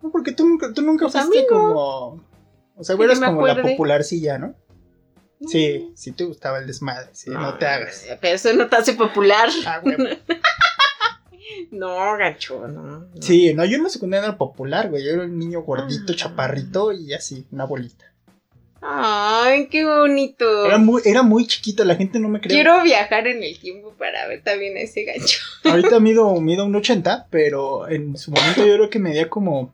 No, 0.00 0.10
porque 0.12 0.30
tú 0.32 0.46
nunca, 0.46 0.72
tú 0.72 0.82
nunca 0.82 1.08
Pues 1.08 1.24
fuiste 1.24 1.46
no. 1.50 1.58
como. 1.58 2.24
O 2.76 2.84
sea, 2.84 2.94
eras 2.96 3.18
como 3.20 3.46
la 3.46 3.52
acuerde. 3.54 3.70
popularcilla, 3.72 4.38
¿no? 4.38 4.54
Sí, 5.48 5.92
sí 5.94 6.12
te 6.12 6.24
gustaba 6.24 6.58
el 6.58 6.66
desmadre, 6.66 7.08
sí, 7.12 7.30
no, 7.30 7.56
te 7.58 7.66
hagas. 7.66 8.06
Pero 8.20 8.34
eso 8.34 8.52
no 8.54 8.68
te 8.68 8.76
hace 8.76 8.94
popular. 8.94 9.48
Ah. 9.66 9.80
No, 11.70 12.16
gancho, 12.16 12.66
no. 12.68 12.82
no. 12.82 13.06
Sí, 13.20 13.52
no, 13.52 13.64
yo 13.64 13.76
en 13.76 13.82
la 13.82 13.88
secundaria 13.88 14.28
era 14.28 14.38
popular, 14.38 14.88
güey. 14.90 15.04
Yo 15.04 15.10
era 15.10 15.24
un 15.24 15.38
niño 15.38 15.62
gordito, 15.62 16.12
Ah. 16.12 16.16
chaparrito 16.16 16.92
y 16.92 17.12
así, 17.12 17.46
una 17.50 17.64
bolita. 17.64 18.06
Ay, 18.80 19.68
qué 19.68 19.84
bonito. 19.84 20.66
Era 20.66 20.78
muy, 20.78 21.02
era 21.04 21.22
muy 21.22 21.46
chiquito, 21.46 21.84
la 21.84 21.96
gente 21.96 22.18
no 22.20 22.28
me 22.28 22.40
creía. 22.40 22.56
Quiero 22.62 22.82
viajar 22.82 23.26
en 23.26 23.42
el 23.42 23.58
tiempo 23.58 23.92
para 23.98 24.26
ver 24.28 24.42
también 24.42 24.76
a 24.76 24.80
ese 24.80 25.04
gancho. 25.04 25.38
Ahorita 25.64 26.00
mido, 26.00 26.38
mido 26.40 26.64
un 26.64 26.76
80, 26.76 27.26
pero 27.30 27.88
en 27.88 28.16
su 28.18 28.30
momento 28.30 28.64
yo 28.64 28.74
creo 28.74 28.90
que 28.90 28.98
medía 28.98 29.28
como 29.28 29.73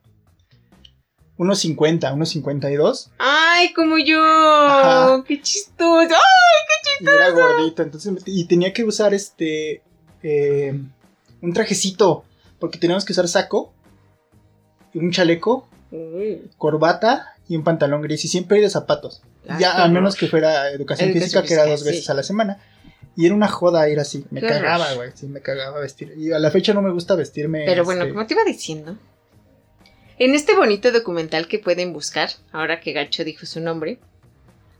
unos 1.40 1.60
50, 1.60 2.12
unos 2.12 2.28
52. 2.28 3.12
Ay, 3.16 3.72
como 3.72 3.96
yo. 3.96 4.22
Ajá. 4.22 5.24
Qué 5.26 5.40
chistoso. 5.40 6.14
Ay, 6.14 7.00
Y 7.00 7.08
era 7.08 7.30
gordito, 7.30 7.82
entonces 7.82 8.12
y 8.26 8.44
tenía 8.44 8.74
que 8.74 8.84
usar 8.84 9.14
este 9.14 9.80
eh, 10.22 10.78
un 11.40 11.52
trajecito, 11.54 12.24
porque 12.58 12.78
teníamos 12.78 13.06
que 13.06 13.14
usar 13.14 13.26
saco, 13.26 13.72
un 14.92 15.10
chaleco, 15.12 15.66
corbata 16.58 17.34
y 17.48 17.56
un 17.56 17.64
pantalón 17.64 18.02
gris 18.02 18.22
y 18.26 18.28
siempre 18.28 18.58
ir 18.58 18.64
de 18.64 18.68
zapatos. 18.68 19.22
Ah, 19.48 19.56
ya, 19.58 19.76
qué 19.76 19.82
a 19.82 19.88
menos 19.88 20.16
que 20.16 20.26
fuera 20.26 20.70
educación, 20.70 21.08
Educación 21.08 21.12
física, 21.12 21.42
que 21.42 21.54
era 21.54 21.64
dos 21.64 21.84
veces 21.84 22.04
sí. 22.04 22.12
a 22.12 22.14
la 22.14 22.22
semana. 22.22 22.58
Y 23.16 23.24
era 23.24 23.34
una 23.34 23.48
joda 23.48 23.88
ir 23.88 23.98
así. 23.98 24.26
Me 24.30 24.42
Qué 24.42 24.46
cagaba, 24.46 24.92
güey. 24.92 25.10
Sí, 25.14 25.26
me 25.26 25.40
cagaba 25.40 25.80
vestir. 25.80 26.12
Y 26.18 26.32
a 26.32 26.38
la 26.38 26.50
fecha 26.50 26.74
no 26.74 26.82
me 26.82 26.92
gusta 26.92 27.14
vestirme. 27.14 27.64
Pero 27.64 27.84
bueno, 27.84 28.02
este, 28.02 28.12
como 28.12 28.26
te 28.26 28.34
iba 28.34 28.44
diciendo, 28.44 28.96
en 30.20 30.34
este 30.34 30.54
bonito 30.54 30.92
documental 30.92 31.48
que 31.48 31.58
pueden 31.58 31.94
buscar, 31.94 32.28
ahora 32.52 32.78
que 32.78 32.92
Gacho 32.92 33.24
dijo 33.24 33.46
su 33.46 33.58
nombre, 33.58 33.98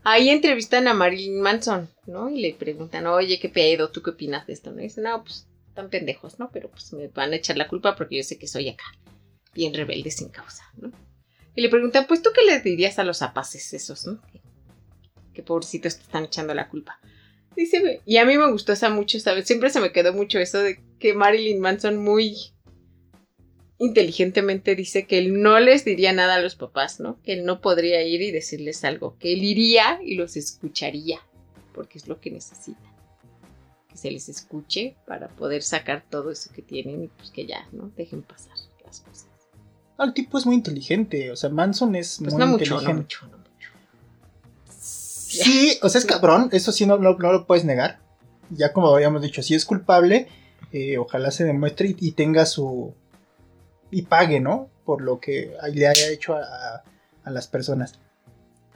ahí 0.03 0.29
entrevistan 0.29 0.87
a 0.87 0.93
Marilyn 0.93 1.41
Manson, 1.41 1.89
¿no? 2.05 2.29
Y 2.29 2.41
le 2.41 2.53
preguntan, 2.53 3.07
oye, 3.07 3.39
¿qué 3.39 3.49
pedo? 3.49 3.89
¿Tú 3.89 4.03
qué 4.03 4.11
opinas 4.11 4.45
de 4.45 4.53
esto? 4.53 4.71
¿No? 4.71 4.79
Y 4.79 4.83
dice, 4.83 5.01
no, 5.01 5.23
pues 5.23 5.47
están 5.67 5.89
pendejos, 5.89 6.37
¿no? 6.37 6.51
Pero 6.53 6.69
pues 6.69 6.93
me 6.93 7.07
van 7.07 7.33
a 7.33 7.37
echar 7.37 7.57
la 7.57 7.67
culpa 7.67 7.95
porque 7.95 8.17
yo 8.17 8.23
sé 8.23 8.37
que 8.37 8.47
soy 8.47 8.69
acá, 8.69 8.83
bien 9.55 9.73
rebelde 9.73 10.11
sin 10.11 10.29
causa, 10.29 10.63
¿no? 10.77 10.91
Y 11.55 11.61
le 11.61 11.69
preguntan, 11.69 12.05
pues 12.07 12.21
tú 12.21 12.29
qué 12.35 12.45
les 12.45 12.63
dirías 12.63 12.99
a 12.99 13.03
los 13.03 13.23
apaces 13.23 13.73
esos, 13.73 14.05
¿no? 14.05 14.21
Que 15.33 15.41
pobrecitos 15.41 15.95
te 15.95 16.03
están 16.03 16.25
echando 16.25 16.53
la 16.53 16.69
culpa. 16.69 16.99
Dice, 17.55 18.01
y 18.05 18.17
a 18.17 18.25
mí 18.25 18.37
me 18.37 18.51
gustó 18.51 18.73
esa 18.73 18.91
mucho, 18.91 19.19
¿sabes? 19.19 19.47
Siempre 19.47 19.71
se 19.71 19.79
me 19.79 19.91
quedó 19.91 20.13
mucho 20.13 20.37
eso 20.37 20.59
de 20.59 20.79
que 20.99 21.15
Marilyn 21.15 21.59
Manson 21.59 21.97
muy 21.97 22.53
inteligentemente 23.81 24.75
dice 24.75 25.05
que 25.07 25.17
él 25.17 25.41
no 25.41 25.59
les 25.59 25.83
diría 25.85 26.13
nada 26.13 26.35
a 26.35 26.39
los 26.39 26.55
papás, 26.55 26.99
¿no? 26.99 27.19
Que 27.23 27.33
él 27.33 27.45
no 27.45 27.61
podría 27.61 28.01
ir 28.03 28.21
y 28.21 28.31
decirles 28.31 28.83
algo, 28.83 29.17
que 29.19 29.33
él 29.33 29.43
iría 29.43 29.99
y 30.05 30.15
los 30.15 30.37
escucharía, 30.37 31.19
porque 31.73 31.97
es 31.97 32.07
lo 32.07 32.19
que 32.21 32.31
necesitan. 32.31 32.91
Que 33.89 33.97
se 33.97 34.11
les 34.11 34.29
escuche 34.29 34.95
para 35.05 35.27
poder 35.29 35.63
sacar 35.63 36.05
todo 36.09 36.31
eso 36.31 36.49
que 36.53 36.61
tienen 36.61 37.03
y 37.03 37.07
pues 37.07 37.31
que 37.31 37.45
ya, 37.45 37.67
¿no? 37.71 37.91
Dejen 37.97 38.21
pasar 38.21 38.53
las 38.85 39.01
cosas. 39.01 39.27
ah, 39.97 40.05
El 40.05 40.13
tipo 40.13 40.37
es 40.37 40.45
muy 40.45 40.55
inteligente. 40.55 41.31
O 41.31 41.35
sea, 41.35 41.49
Manson 41.49 41.95
es 41.95 42.17
Pues 42.21 42.33
muy 42.33 42.39
no 42.39 42.47
mucho, 42.47 42.63
inteligente. 42.75 42.93
no 42.93 42.99
mucho, 43.01 43.25
no 43.27 43.37
mucho. 43.37 43.69
Sí, 44.69 45.77
o 45.81 45.89
sea, 45.89 45.99
es 45.99 46.05
cabrón. 46.05 46.49
Eso 46.51 46.71
sí 46.71 46.85
no, 46.85 46.97
no- 46.97 47.17
no 47.17 47.31
lo 47.31 47.45
puedes 47.47 47.65
negar. 47.65 47.99
Ya 48.49 48.73
como 48.73 48.93
habíamos 48.93 49.21
dicho, 49.21 49.41
si 49.41 49.55
es 49.55 49.65
culpable, 49.65 50.27
eh, 50.73 50.97
ojalá 50.97 51.31
se 51.31 51.43
demuestre 51.45 51.89
y, 51.89 51.95
y 51.99 52.11
tenga 52.11 52.45
su. 52.45 52.93
Y 53.91 54.03
pague, 54.03 54.39
¿no? 54.39 54.69
Por 54.85 55.01
lo 55.01 55.19
que 55.19 55.53
le 55.73 55.87
haya 55.87 56.09
hecho 56.09 56.35
a, 56.35 56.41
a- 56.41 56.83
a 57.23 57.29
las 57.29 57.47
personas. 57.47 57.99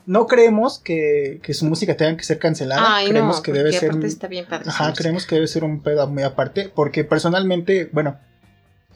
No 0.05 0.27
creemos 0.27 0.77
que, 0.77 1.39
que 1.41 1.55
su 1.55 1.65
música 1.65 1.97
tenga 1.97 2.15
que 2.15 2.23
ser 2.23 2.37
cancelada. 2.37 2.97
Ay, 2.97 3.09
creemos 3.09 3.37
no, 3.37 3.41
que 3.41 3.51
debe 3.53 3.73
ser. 3.73 3.91
está 4.05 4.27
bien 4.27 4.45
padre. 4.45 4.65
Ajá, 4.69 4.93
creemos 4.93 5.25
que 5.25 5.33
debe 5.35 5.47
ser 5.47 5.63
un 5.63 5.81
pedo 5.81 6.05
muy 6.07 6.21
aparte. 6.21 6.69
Porque 6.69 7.03
personalmente, 7.03 7.89
bueno, 7.91 8.19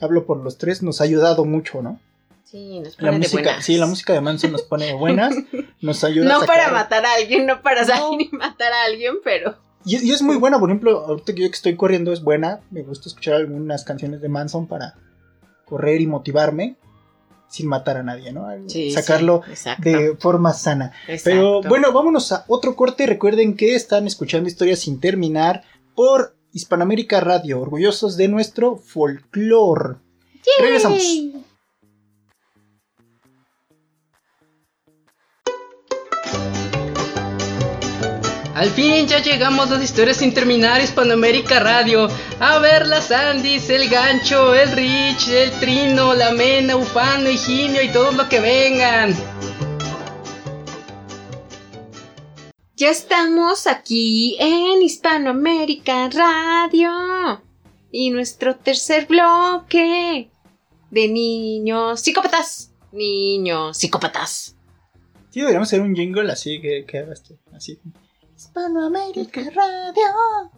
hablo 0.00 0.24
por 0.24 0.36
los 0.38 0.56
tres, 0.56 0.84
nos 0.84 1.00
ha 1.00 1.04
ayudado 1.04 1.44
mucho, 1.44 1.82
¿no? 1.82 1.98
Sí, 2.44 2.78
nos 2.80 2.92
La 3.00 3.08
pone 3.10 3.12
de 3.12 3.18
música, 3.18 3.42
buenas. 3.42 3.64
sí, 3.64 3.76
la 3.76 3.86
música 3.86 4.12
de 4.12 4.20
Manson 4.20 4.52
nos 4.52 4.62
pone 4.62 4.92
buenas, 4.94 5.34
nos 5.80 6.02
ayuda 6.04 6.26
a 6.26 6.32
No 6.34 6.40
sacar- 6.40 6.46
para 6.60 6.72
matar 6.72 7.04
a 7.06 7.14
alguien, 7.14 7.46
no 7.46 7.60
para 7.62 7.84
salir 7.84 8.28
y 8.32 8.36
matar 8.36 8.72
a 8.72 8.84
alguien, 8.84 9.14
pero... 9.24 9.56
Y, 9.84 9.96
y 10.04 10.12
es 10.12 10.20
muy 10.22 10.36
buena, 10.36 10.58
por 10.60 10.68
ejemplo, 10.68 10.98
ahorita 11.06 11.32
que 11.34 11.42
yo 11.42 11.48
que 11.48 11.54
estoy 11.56 11.74
corriendo 11.76 12.12
es 12.12 12.22
buena. 12.22 12.60
Me 12.70 12.82
gusta 12.82 13.08
escuchar 13.08 13.34
algunas 13.34 13.82
canciones 13.84 14.20
de 14.20 14.28
Manson 14.28 14.66
para 14.66 14.94
correr 15.70 16.02
y 16.02 16.06
motivarme 16.06 16.76
sin 17.48 17.66
matar 17.66 17.96
a 17.96 18.02
nadie, 18.02 18.32
¿no? 18.32 18.46
Sí, 18.68 18.90
Sacarlo 18.90 19.42
sí, 19.54 19.70
de 19.78 20.16
forma 20.16 20.52
sana. 20.52 20.92
exacto. 21.08 21.30
Pero 21.30 21.62
bueno, 21.62 21.92
vámonos 21.92 22.30
a 22.32 22.44
otro 22.46 22.76
corte. 22.76 23.06
Recuerden 23.06 23.56
que 23.56 23.74
están 23.74 24.06
escuchando 24.06 24.48
historias 24.48 24.80
sin 24.80 25.00
terminar 25.00 25.64
por 25.96 26.36
Hispanoamérica 26.52 27.20
Radio, 27.20 27.60
orgullosos 27.60 28.16
de 28.16 28.28
nuestro 28.28 28.76
folclore. 28.76 29.96
Regresamos. 30.60 31.02
Al 38.60 38.68
fin 38.68 39.06
ya 39.06 39.22
llegamos 39.22 39.70
a 39.70 39.76
las 39.76 39.84
historias 39.84 40.18
sin 40.18 40.34
terminar 40.34 40.82
Hispanoamérica 40.82 41.60
Radio. 41.60 42.08
A 42.40 42.58
ver 42.58 42.86
las 42.86 43.10
Andis, 43.10 43.70
el 43.70 43.88
gancho, 43.88 44.54
el 44.54 44.72
Rich, 44.72 45.28
el 45.28 45.50
Trino, 45.60 46.12
la 46.12 46.32
Mena, 46.32 46.76
Ufano, 46.76 47.30
Higinio 47.30 47.82
y 47.82 47.88
todo 47.88 48.12
lo 48.12 48.28
que 48.28 48.38
vengan. 48.38 49.14
Ya 52.76 52.90
estamos 52.90 53.66
aquí 53.66 54.36
en 54.38 54.82
Hispanoamérica 54.82 56.10
Radio. 56.10 57.40
Y 57.90 58.10
nuestro 58.10 58.56
tercer 58.56 59.06
bloque 59.06 60.28
de 60.90 61.08
niños 61.08 61.98
psicópatas. 62.02 62.74
Niños 62.92 63.78
psicópatas. 63.78 64.54
Sí, 65.30 65.40
deberíamos 65.40 65.68
hacer 65.68 65.80
un 65.80 65.94
jingle 65.96 66.30
así 66.30 66.60
que, 66.60 66.84
que 66.84 67.06
esto, 67.10 67.38
así. 67.54 67.78
Hispanoamérica 68.40 69.42
Radio. 69.54 70.50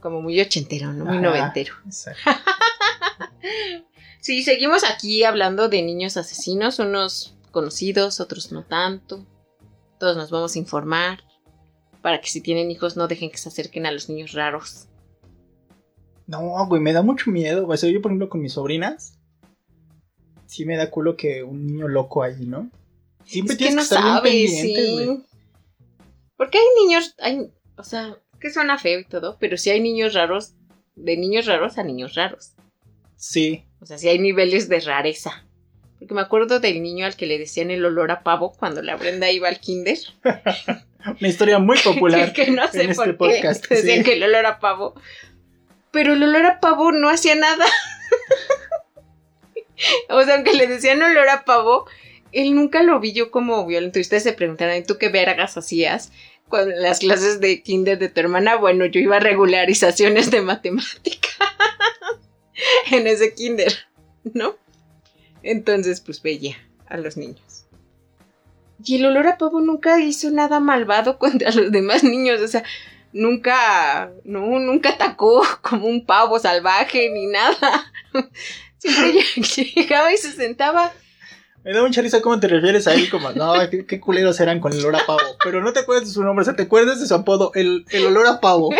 Como 0.00 0.20
muy 0.20 0.40
ochentero, 0.40 0.92
¿no? 0.92 1.04
Muy 1.04 1.18
Ajá. 1.18 1.26
noventero. 1.26 1.74
Exacto. 1.86 2.20
Sí, 4.20 4.42
seguimos 4.42 4.82
aquí 4.82 5.22
hablando 5.22 5.68
de 5.68 5.80
niños 5.80 6.16
asesinos, 6.16 6.80
unos 6.80 7.36
conocidos, 7.52 8.18
otros 8.20 8.50
no 8.50 8.64
tanto. 8.64 9.24
Todos 10.00 10.16
nos 10.16 10.30
vamos 10.30 10.54
a 10.54 10.58
informar 10.58 11.20
para 12.02 12.20
que 12.20 12.28
si 12.28 12.40
tienen 12.40 12.70
hijos 12.70 12.96
no 12.96 13.06
dejen 13.06 13.30
que 13.30 13.38
se 13.38 13.48
acerquen 13.48 13.86
a 13.86 13.92
los 13.92 14.08
niños 14.10 14.32
raros. 14.32 14.88
No, 16.26 16.66
güey, 16.66 16.82
me 16.82 16.92
da 16.92 17.02
mucho 17.02 17.30
miedo. 17.30 17.64
güey. 17.64 17.76
O 17.76 17.78
sea, 17.78 17.88
yo, 17.90 18.02
por 18.02 18.10
ejemplo, 18.10 18.28
con 18.28 18.42
mis 18.42 18.52
sobrinas, 18.54 19.16
sí 20.46 20.66
me 20.66 20.76
da 20.76 20.90
culo 20.90 21.16
que 21.16 21.44
un 21.44 21.64
niño 21.66 21.86
loco 21.86 22.22
ahí, 22.24 22.44
¿no? 22.44 22.70
Siempre 23.24 23.52
es 23.54 23.58
que 23.58 23.64
tienes 23.66 23.74
no 23.76 23.88
que 23.88 23.94
estar 23.94 24.22
bien 24.24 24.48
sabes, 24.48 24.50
pendiente, 24.50 24.84
sí. 24.84 25.04
güey. 25.06 25.24
Porque 26.38 26.56
hay 26.56 26.64
niños, 26.82 27.14
hay, 27.18 27.50
o 27.76 27.82
sea, 27.82 28.16
que 28.40 28.50
suena 28.50 28.78
feo 28.78 29.00
y 29.00 29.04
todo, 29.04 29.36
pero 29.38 29.58
sí 29.58 29.70
hay 29.70 29.80
niños 29.80 30.14
raros, 30.14 30.54
de 30.94 31.16
niños 31.16 31.46
raros 31.46 31.76
a 31.76 31.82
niños 31.82 32.14
raros. 32.14 32.52
Sí. 33.16 33.64
O 33.80 33.86
sea, 33.86 33.98
sí 33.98 34.08
hay 34.08 34.20
niveles 34.20 34.68
de 34.68 34.80
rareza. 34.80 35.44
Porque 35.98 36.14
me 36.14 36.20
acuerdo 36.20 36.60
del 36.60 36.80
niño 36.80 37.06
al 37.06 37.16
que 37.16 37.26
le 37.26 37.38
decían 37.38 37.72
el 37.72 37.84
olor 37.84 38.12
a 38.12 38.22
pavo 38.22 38.52
cuando 38.52 38.82
la 38.82 38.96
Brenda 38.96 39.30
iba 39.32 39.48
al 39.48 39.58
kinder. 39.58 39.98
Una 41.20 41.28
historia 41.28 41.58
muy 41.58 41.76
popular. 41.84 42.32
que 42.32 42.52
no 42.52 42.68
sé 42.68 42.84
en 42.84 42.94
por 42.94 43.08
este 43.08 43.10
qué 43.10 43.12
podcast, 43.14 43.68
decían 43.68 43.98
sí. 43.98 44.04
que 44.04 44.12
el 44.12 44.22
olor 44.22 44.46
a 44.46 44.60
pavo. 44.60 44.94
Pero 45.90 46.12
el 46.12 46.22
olor 46.22 46.46
a 46.46 46.60
pavo 46.60 46.92
no 46.92 47.10
hacía 47.10 47.34
nada. 47.34 47.66
o 50.08 50.22
sea, 50.22 50.36
aunque 50.36 50.54
le 50.54 50.68
decían 50.68 51.02
olor 51.02 51.28
a 51.28 51.44
pavo, 51.44 51.86
él 52.30 52.54
nunca 52.54 52.84
lo 52.84 53.00
vi 53.00 53.12
yo 53.12 53.32
como 53.32 53.66
violento. 53.66 53.98
Y 53.98 54.02
ustedes 54.02 54.22
se 54.22 54.32
preguntarán, 54.32 54.76
¿y 54.76 54.84
tú 54.84 54.98
qué 54.98 55.08
vergas 55.08 55.56
hacías? 55.56 56.12
Con 56.48 56.70
las 56.80 57.00
clases 57.00 57.40
de 57.40 57.62
kinder 57.62 57.98
de 57.98 58.08
tu 58.08 58.20
hermana, 58.20 58.56
bueno, 58.56 58.86
yo 58.86 59.00
iba 59.00 59.16
a 59.16 59.20
regularizaciones 59.20 60.30
de 60.30 60.40
matemática 60.40 61.28
en 62.90 63.06
ese 63.06 63.34
kinder, 63.34 63.72
¿no? 64.32 64.56
Entonces, 65.42 66.00
pues 66.00 66.22
veía 66.22 66.56
a 66.86 66.96
los 66.96 67.16
niños. 67.16 67.66
Y 68.84 68.96
el 68.96 69.06
olor 69.06 69.26
a 69.26 69.38
pavo 69.38 69.60
nunca 69.60 70.00
hizo 70.00 70.30
nada 70.30 70.60
malvado 70.60 71.18
contra 71.18 71.50
los 71.50 71.70
demás 71.70 72.04
niños, 72.04 72.40
o 72.40 72.48
sea, 72.48 72.64
nunca, 73.12 74.10
no, 74.24 74.58
nunca 74.58 74.90
atacó 74.90 75.42
como 75.62 75.86
un 75.86 76.04
pavo 76.06 76.38
salvaje 76.38 77.10
ni 77.10 77.26
nada. 77.26 77.92
Siempre 78.78 79.22
llegaba 79.74 80.12
y 80.12 80.16
se 80.16 80.32
sentaba. 80.32 80.92
Me 81.68 81.74
da 81.74 81.82
mucha 81.82 82.00
risa 82.00 82.22
cómo 82.22 82.40
te 82.40 82.48
refieres 82.48 82.86
a 82.88 82.94
él, 82.94 83.10
como, 83.10 83.30
no, 83.32 83.52
qué, 83.70 83.84
qué 83.84 84.00
culeros 84.00 84.40
eran 84.40 84.58
con 84.58 84.72
el 84.72 84.80
olor 84.80 84.96
a 85.02 85.06
pavo. 85.06 85.20
Pero 85.44 85.60
no 85.62 85.72
te 85.74 85.80
acuerdas 85.80 86.08
de 86.08 86.14
su 86.14 86.22
nombre, 86.24 86.42
o 86.42 86.44
sea, 86.46 86.56
te 86.56 86.62
acuerdas 86.62 86.98
de 87.00 87.06
su 87.06 87.14
apodo, 87.14 87.52
el, 87.54 87.84
el 87.90 88.06
olor 88.06 88.26
a 88.26 88.40
pavo. 88.40 88.70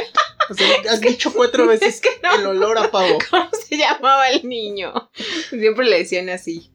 O 0.51 0.55
sea, 0.55 0.67
has 0.91 1.01
dicho 1.03 1.33
cuatro 1.35 1.67
veces 1.67 1.97
Es 1.97 2.01
que 2.01 2.09
no. 2.23 2.35
el 2.35 2.47
olor 2.47 2.79
a 2.79 2.91
pavo. 2.91 3.19
¿Cómo 3.31 3.49
se 3.69 3.77
llamaba 3.77 4.31
el 4.31 4.49
niño? 4.49 5.11
Siempre 5.51 5.87
le 5.87 5.99
decían 5.99 6.31
así. 6.31 6.71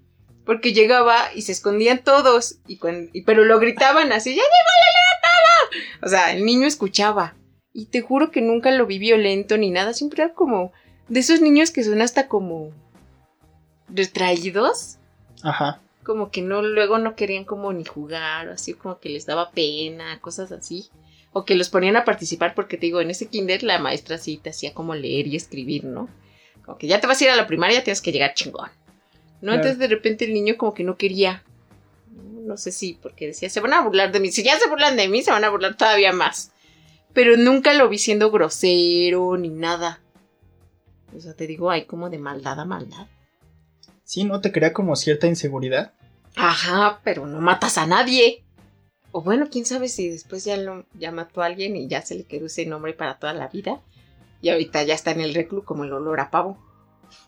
Porque 0.46 0.74
llegaba 0.74 1.34
y 1.34 1.42
se 1.44 1.52
escondían 1.54 2.04
todos, 2.04 2.58
y 2.68 2.78
cuan- 2.78 3.10
y- 3.14 3.24
pero 3.24 3.44
lo 3.46 3.60
gritaban 3.60 4.12
así, 4.12 4.32
¡ya 4.36 4.42
llegó 4.44 4.44
el 4.44 4.90
olor 4.90 5.10
a 5.18 5.22
pavo! 5.22 6.06
O 6.06 6.10
sea, 6.10 6.32
el 6.34 6.46
niño 6.46 6.68
escuchaba. 6.68 7.34
Y 7.74 7.86
te 7.88 8.02
juro 8.02 8.30
que 8.30 8.42
nunca 8.42 8.70
lo 8.70 8.86
vi 8.86 9.00
violento 9.00 9.58
ni 9.58 9.72
nada, 9.72 9.94
siempre 9.94 10.22
era 10.24 10.34
como 10.36 10.72
de 11.08 11.22
esos 11.22 11.42
niños 11.42 11.72
que 11.72 11.84
son 11.84 12.02
hasta 12.04 12.28
como 12.28 12.72
retraídos, 13.90 14.98
Ajá. 15.44 15.82
Como 16.04 16.32
que 16.32 16.42
no, 16.42 16.62
luego 16.62 16.98
no 16.98 17.16
querían 17.16 17.46
como 17.46 17.74
ni 17.74 17.86
jugar, 17.86 18.48
o 18.50 18.52
así 18.54 18.74
como 18.74 19.00
que 19.00 19.10
les 19.10 19.26
daba 19.26 19.52
pena, 19.52 20.20
cosas 20.22 20.52
así. 20.52 20.90
O 21.32 21.46
que 21.46 21.56
los 21.56 21.70
ponían 21.70 21.96
a 21.96 22.06
participar, 22.06 22.54
porque 22.54 22.78
te 22.78 22.86
digo, 22.86 23.02
en 23.02 23.10
ese 23.10 23.28
kinder 23.28 23.64
la 23.64 23.80
maestra 23.80 24.18
sí 24.18 24.38
te 24.38 24.52
hacía 24.52 24.74
como 24.74 24.94
leer 24.94 25.28
y 25.28 25.36
escribir, 25.36 25.86
¿no? 25.86 26.10
Como 26.64 26.78
que 26.78 26.88
ya 26.88 27.00
te 27.00 27.08
vas 27.08 27.20
a 27.20 27.24
ir 27.24 27.30
a 27.32 27.36
la 27.36 27.48
primaria, 27.48 27.84
tienes 27.84 28.02
que 28.02 28.12
llegar 28.12 28.34
chingón. 28.34 28.70
¿No? 29.42 29.52
Claro. 29.52 29.56
Entonces 29.56 29.80
de 29.80 29.88
repente 29.88 30.26
el 30.26 30.34
niño 30.34 30.56
como 30.58 30.74
que 30.74 30.84
no 30.84 30.96
quería. 30.96 31.44
No, 32.12 32.42
No 32.42 32.58
sé 32.58 32.72
si, 32.72 32.94
porque 32.94 33.28
decía, 33.28 33.50
se 33.50 33.60
van 33.60 33.74
a 33.74 33.82
burlar 33.82 34.12
de 34.12 34.20
mí. 34.20 34.32
Si 34.32 34.44
ya 34.44 34.58
se 34.58 34.70
burlan 34.70 34.96
de 34.96 35.08
mí, 35.08 35.22
se 35.24 35.32
van 35.32 35.44
a 35.44 35.50
burlar 35.50 35.76
todavía 35.76 36.14
más. 36.14 36.52
Pero 37.14 37.36
nunca 37.36 37.74
lo 37.74 37.90
vi 37.90 37.98
siendo 37.98 38.32
grosero 38.32 39.36
ni 39.38 39.50
nada. 39.50 40.02
O 41.16 41.20
sea, 41.20 41.34
te 41.34 41.48
digo, 41.48 41.70
hay 41.70 41.86
como 41.86 42.10
de 42.10 42.18
maldad 42.18 42.60
a 42.60 42.66
maldad. 42.66 43.08
Sí, 44.04 44.24
¿no? 44.24 44.42
Te 44.42 44.52
crea 44.52 44.74
como 44.74 44.96
cierta 44.96 45.28
inseguridad. 45.28 45.94
Ajá, 46.36 47.00
pero 47.04 47.26
no 47.26 47.40
matas 47.42 47.78
a 47.78 47.86
nadie. 47.88 48.44
O 49.12 49.22
bueno, 49.22 49.48
quién 49.52 49.66
sabe 49.66 49.90
si 49.90 50.10
después 50.10 50.44
ya, 50.44 50.58
lo, 50.58 50.86
ya 50.94 51.12
mató 51.12 51.42
a 51.42 51.46
alguien 51.46 51.76
y 51.76 51.88
ya 51.88 52.02
se 52.02 52.16
le 52.16 52.24
quedó 52.26 52.48
ese 52.48 52.66
nombre 52.66 52.94
para 52.94 53.20
toda 53.20 53.34
la 53.34 53.48
vida. 53.48 53.82
Y 54.42 54.50
ahorita 54.50 54.84
ya 54.84 54.96
está 54.96 55.12
en 55.12 55.22
el 55.22 55.34
reclu 55.34 55.64
como 55.64 55.84
el 55.84 55.94
olor 55.94 56.20
a 56.20 56.32
pavo. 56.32 56.58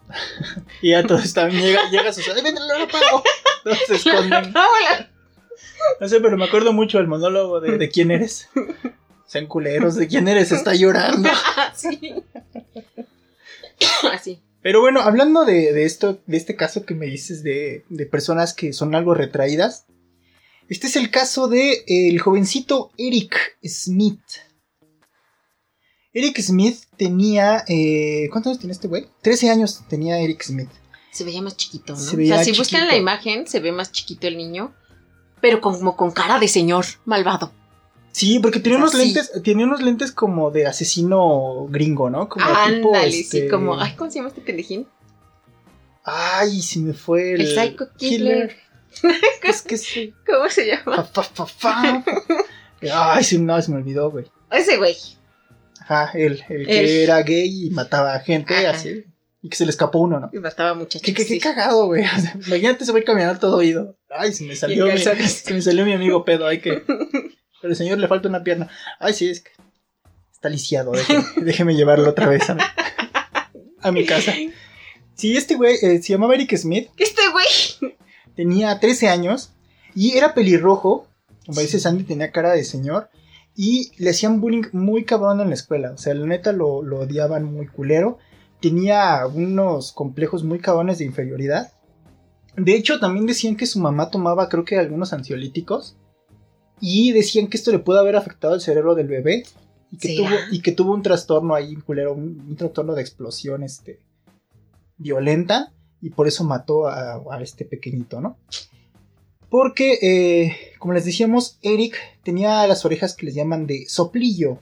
Y 0.82 0.92
ya 0.92 1.06
todos 1.06 1.24
están, 1.24 1.52
llega, 1.52 1.90
llega 1.90 2.10
a 2.10 2.14
su 2.14 2.22
¡Ay, 2.32 2.42
vente, 2.42 2.60
lo 2.60 2.88
pago! 2.88 3.24
Todos 3.64 3.80
se 3.88 3.96
esconden. 3.96 4.54
No 6.00 6.08
sé, 6.08 6.20
pero 6.20 6.36
me 6.38 6.46
acuerdo 6.46 6.74
mucho 6.74 6.98
del 6.98 7.08
monólogo 7.08 7.60
de, 7.60 7.78
de 7.78 7.90
quién 7.90 8.12
eres. 8.12 8.50
Sean 9.28 9.48
culeros, 9.48 9.96
de 9.96 10.08
quién 10.08 10.28
eres, 10.28 10.52
está 10.52 10.74
llorando. 10.74 11.30
Sí. 11.74 12.16
Así. 14.12 14.42
Pero 14.66 14.82
bueno, 14.82 15.02
hablando 15.02 15.46
de, 15.46 15.74
de 15.74 15.86
esto, 15.86 16.24
de 16.26 16.38
este 16.38 16.56
caso 16.56 16.88
que 16.88 16.96
me 16.96 17.06
dices 17.06 17.44
de, 17.44 17.86
de 17.88 18.08
personas 18.08 18.56
que 18.56 18.74
son 18.74 18.96
algo 18.96 19.14
retraídas, 19.14 19.86
este 20.70 20.88
es 20.88 20.96
el 20.96 21.12
caso 21.12 21.48
de 21.48 21.84
el 21.86 22.20
jovencito 22.20 22.90
Eric 22.98 23.60
Smith. 23.64 24.24
Eric 26.14 26.40
Smith 26.42 26.80
tenía. 26.98 27.64
eh, 27.68 28.28
¿Cuántos 28.32 28.50
años 28.50 28.60
tenía 28.62 28.72
este 28.74 28.88
güey? 28.88 29.06
13 29.22 29.52
años 29.52 29.84
tenía 29.88 30.18
Eric 30.18 30.42
Smith. 30.42 30.72
Se 31.12 31.24
veía 31.24 31.44
más 31.44 31.56
chiquito, 31.58 31.94
¿no? 31.94 32.00
Se 32.00 32.16
veía 32.16 32.34
o 32.34 32.38
sea, 32.38 32.46
si 32.46 32.58
buscan 32.58 32.88
la 32.88 32.98
imagen, 32.98 33.46
se 33.46 33.60
ve 33.60 33.72
más 33.72 33.92
chiquito 33.92 34.26
el 34.26 34.36
niño, 34.36 34.74
pero 35.42 35.62
como 35.62 35.96
con 35.96 36.10
cara 36.10 36.40
de 36.40 36.48
señor 36.48 36.86
malvado. 37.06 37.54
Sí, 38.16 38.40
porque 38.40 38.62
tenía 38.62 38.78
O 38.78 38.82
unos 38.82 38.94
lentes, 38.94 39.30
tenía 39.44 39.66
unos 39.66 39.82
lentes 39.82 40.14
como 40.14 40.50
de 40.50 40.66
asesino 40.66 41.68
gringo, 41.70 42.10
¿no? 42.10 42.30
Como 42.30 42.46
tipo, 42.46 42.58
Ándale, 42.96 43.08
este, 43.10 43.42
sí, 43.42 43.48
como. 43.50 43.78
Ay, 43.78 43.94
¿cómo 43.98 44.10
se 44.10 44.20
llama 44.20 44.30
este 44.30 44.40
pendejín? 44.40 44.88
Ay, 46.06 46.62
se 46.62 46.80
me 46.80 46.94
fue 46.94 47.34
el. 47.34 47.42
El 47.42 47.48
Psycho 47.54 47.90
Killer. 47.98 48.56
Es 49.44 49.62
que 49.64 49.78
sí. 49.78 50.14
¿Cómo 50.26 50.50
se 50.50 50.66
llama? 50.66 51.04
Fa, 51.04 51.24
fa, 51.24 51.46
fa. 51.46 52.06
Ay, 52.90 53.22
sí, 53.26 53.38
no, 53.38 53.62
se 53.62 53.70
me 53.70 53.80
olvidó, 53.80 54.10
güey. 54.10 54.24
Ese 54.50 54.78
güey. 54.78 54.96
Ajá, 55.82 56.12
el, 56.14 56.42
el 56.48 56.68
que 56.68 56.80
El- 56.80 56.90
era 57.04 57.22
gay 57.22 57.66
y 57.68 57.70
mataba 57.72 58.16
a 58.16 58.22
gente 58.22 58.56
Ajá. 58.56 58.78
así. 58.78 59.04
Y 59.42 59.50
que 59.50 59.58
se 59.58 59.66
le 59.66 59.72
escapó 59.72 60.00
uno, 60.00 60.22
¿no? 60.22 60.30
Y 60.32 60.40
mataba 60.40 60.74
muchachos. 60.74 61.02
Qué, 61.02 61.14
qué, 61.14 61.26
qué 61.26 61.34
sí. 61.34 61.40
cagado, 61.42 61.88
güey. 61.88 62.06
O 62.06 62.22
sea, 62.22 62.34
imagínate 62.48 62.84
ese 62.86 62.94
güey 62.94 63.04
caminando 63.04 63.42
todo 63.42 63.58
oído. 63.58 63.98
Ay, 64.10 64.32
se 64.32 64.46
me 64.46 64.56
salió, 64.56 64.86
mi, 64.86 64.98
se 64.98 65.54
me 65.54 65.62
salió 65.62 65.84
mi 65.84 65.92
amigo 65.92 66.24
pedo. 66.24 66.48
Ay, 66.48 66.62
que. 66.62 66.82
Pero 67.66 67.72
al 67.72 67.78
señor 67.78 67.98
le 67.98 68.08
falta 68.08 68.30
una 68.30 68.44
pierna. 68.44 68.70
Ay, 69.00 69.14
sí, 69.14 69.28
es 69.28 69.42
que. 69.42 69.50
Está 70.32 70.50
lisiado. 70.50 70.92
Déjeme, 70.92 71.24
déjeme 71.42 71.76
llevarlo 71.76 72.12
otra 72.12 72.28
vez 72.28 72.48
a 72.48 72.54
mi, 72.54 72.62
a 73.82 73.92
mi 73.92 74.06
casa. 74.06 74.34
Sí, 75.16 75.36
este 75.36 75.56
güey 75.56 75.74
eh, 75.82 76.00
se 76.00 76.14
llamaba 76.14 76.36
Eric 76.36 76.56
Smith. 76.58 76.90
Este 76.96 77.24
güey. 77.32 77.96
Tenía 78.36 78.80
13 78.80 79.10
años 79.10 79.54
y 79.96 80.16
era 80.16 80.36
pelirrojo. 80.36 81.08
Como 81.48 81.60
dice 81.60 81.80
Sandy, 81.80 82.04
tenía 82.04 82.32
cara 82.32 82.52
de 82.52 82.64
señor. 82.64 83.10
Y 83.56 83.92
le 83.98 84.12
hacían 84.12 84.40
bullying 84.40 84.66
muy 84.72 85.04
cabrón 85.04 85.42
en 85.42 85.48
la 85.48 85.56
escuela. 85.56 85.90
O 85.90 85.98
sea, 85.98 86.14
la 86.14 86.28
neta 86.28 86.52
lo, 86.52 86.84
lo 86.84 87.00
odiaban 87.00 87.46
muy 87.46 87.66
culero. 87.66 88.20
Tenía 88.62 89.26
unos 89.26 89.92
complejos 89.92 90.44
muy 90.44 90.60
cabrones 90.60 91.00
de 91.00 91.06
inferioridad. 91.06 91.74
De 92.58 92.76
hecho, 92.76 93.00
también 93.00 93.26
decían 93.26 93.56
que 93.56 93.66
su 93.66 93.80
mamá 93.80 94.12
tomaba, 94.12 94.50
creo 94.50 94.66
que 94.66 94.78
algunos 94.78 95.14
ansiolíticos. 95.14 95.98
Y 96.80 97.12
decían 97.14 97.48
que 97.48 97.58
esto 97.58 97.72
le 97.72 97.80
pudo 97.80 98.00
haber 98.00 98.16
afectado 98.16 98.54
el 98.56 98.62
cerebro 98.62 98.96
del 98.96 99.08
bebé. 99.08 99.44
Y 99.92 99.98
que, 99.98 100.16
tuvo, 100.18 100.30
y 100.52 100.62
que 100.62 100.72
tuvo 100.74 100.94
un 100.94 101.02
trastorno 101.04 101.56
ahí, 101.56 101.74
un 101.76 101.82
culero, 101.82 102.14
un, 102.14 102.44
un 102.48 102.56
trastorno 102.56 102.96
de 102.96 103.02
explosión 103.02 103.64
este, 103.64 104.02
violenta. 104.98 105.72
Y 106.02 106.10
por 106.12 106.28
eso 106.28 106.44
mató 106.44 106.88
a, 106.88 107.16
a 107.32 107.42
este 107.42 107.66
pequeñito, 107.66 108.20
¿no? 108.22 108.38
Porque, 109.50 109.98
eh, 110.02 110.58
como 110.80 110.94
les 110.94 111.06
decíamos, 111.06 111.58
Eric 111.62 111.96
tenía 112.24 112.68
las 112.68 112.84
orejas 112.84 113.16
que 113.16 113.26
les 113.28 113.36
llaman 113.36 113.66
de 113.68 113.86
soplillo. 113.88 114.60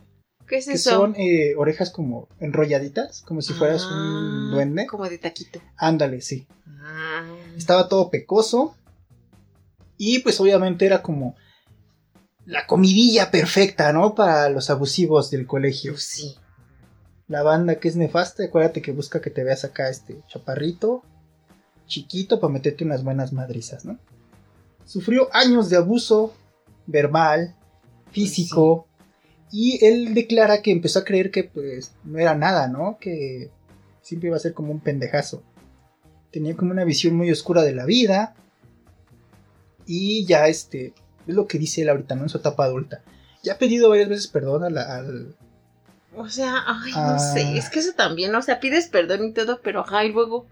¿Qué 0.48 0.58
es 0.58 0.68
Que 0.68 0.74
eso? 0.74 0.92
son 0.92 1.16
eh, 1.18 1.56
orejas 1.58 1.90
como 1.90 2.28
enrolladitas, 2.40 3.22
como 3.22 3.42
si 3.42 3.54
fueras 3.54 3.86
un 3.86 3.92
Ah, 3.92 4.50
duende. 4.54 4.86
Como 4.86 5.10
de 5.10 5.18
taquito. 5.18 5.60
Ándale, 5.78 6.22
sí. 6.22 6.46
Ah. 6.68 7.26
Estaba 7.58 7.88
todo 7.88 8.10
pecoso. 8.12 8.76
Y 9.98 10.20
pues 10.20 10.40
obviamente 10.40 10.86
era 10.86 11.02
como 11.02 11.36
la 12.46 12.68
comidilla 12.68 13.32
perfecta, 13.32 13.94
¿no? 13.94 14.16
Para 14.16 14.50
los 14.50 14.70
abusivos 14.70 15.32
del 15.32 15.48
colegio. 15.48 15.94
Pues 15.94 16.04
sí. 16.04 16.36
La 17.28 17.42
banda 17.44 17.80
que 17.80 17.88
es 17.88 17.96
nefasta, 17.96 18.44
acuérdate 18.44 18.82
que 18.82 18.92
busca 18.92 19.22
que 19.22 19.30
te 19.30 19.44
veas 19.44 19.64
acá 19.64 19.90
este 19.90 20.22
chaparrito, 20.28 21.04
chiquito, 21.88 22.40
para 22.40 22.54
meterte 22.54 22.84
unas 22.84 23.04
buenas 23.04 23.32
madrizas, 23.32 23.86
¿no? 23.86 23.98
Sufrió 24.86 25.30
años 25.34 25.70
de 25.70 25.78
abuso 25.78 26.34
verbal, 26.86 27.56
físico, 28.12 28.88
y 29.52 29.84
él 29.86 30.14
declara 30.14 30.62
que 30.62 30.72
empezó 30.72 31.00
a 31.00 31.06
creer 31.06 31.32
que 31.32 31.44
pues 31.44 31.94
no 32.04 32.20
era 32.20 32.36
nada, 32.36 32.68
¿no? 32.68 32.98
Que 33.00 33.52
siempre 34.02 34.28
iba 34.28 34.36
a 34.36 34.42
ser 34.42 34.54
como 34.54 34.72
un 34.72 34.80
pendejazo. 34.80 35.44
Tenía 36.32 36.58
como 36.58 36.72
una 36.72 36.84
visión 36.84 37.16
muy 37.16 37.32
oscura 37.32 37.62
de 37.62 37.74
la 37.74 37.86
vida. 37.86 38.36
Y 39.86 40.26
ya 40.26 40.48
este, 40.48 40.94
es 41.28 41.36
lo 41.36 41.48
que 41.48 41.58
dice 41.60 41.82
él 41.82 41.90
ahorita, 41.90 42.16
¿no? 42.16 42.24
En 42.24 42.30
su 42.30 42.38
etapa 42.38 42.66
adulta. 42.66 43.02
Ya 43.44 43.54
ha 43.54 43.58
pedido 43.58 43.90
varias 43.90 44.10
veces 44.10 44.28
perdón 44.28 44.64
a 44.64 44.70
la- 44.70 44.96
al, 44.98 45.36
O 46.16 46.30
sea, 46.30 46.64
ay, 46.68 46.92
no 46.92 46.98
Ah. 47.00 47.20
sé. 47.20 47.58
Es 47.58 47.70
que 47.70 47.80
eso 47.80 47.94
también, 47.94 48.34
o 48.36 48.42
sea, 48.42 48.60
pides 48.60 48.88
perdón 48.88 49.26
y 49.26 49.34
todo, 49.34 49.60
pero 49.64 49.82
ajá, 49.82 50.06
y 50.06 50.12
luego. 50.12 50.46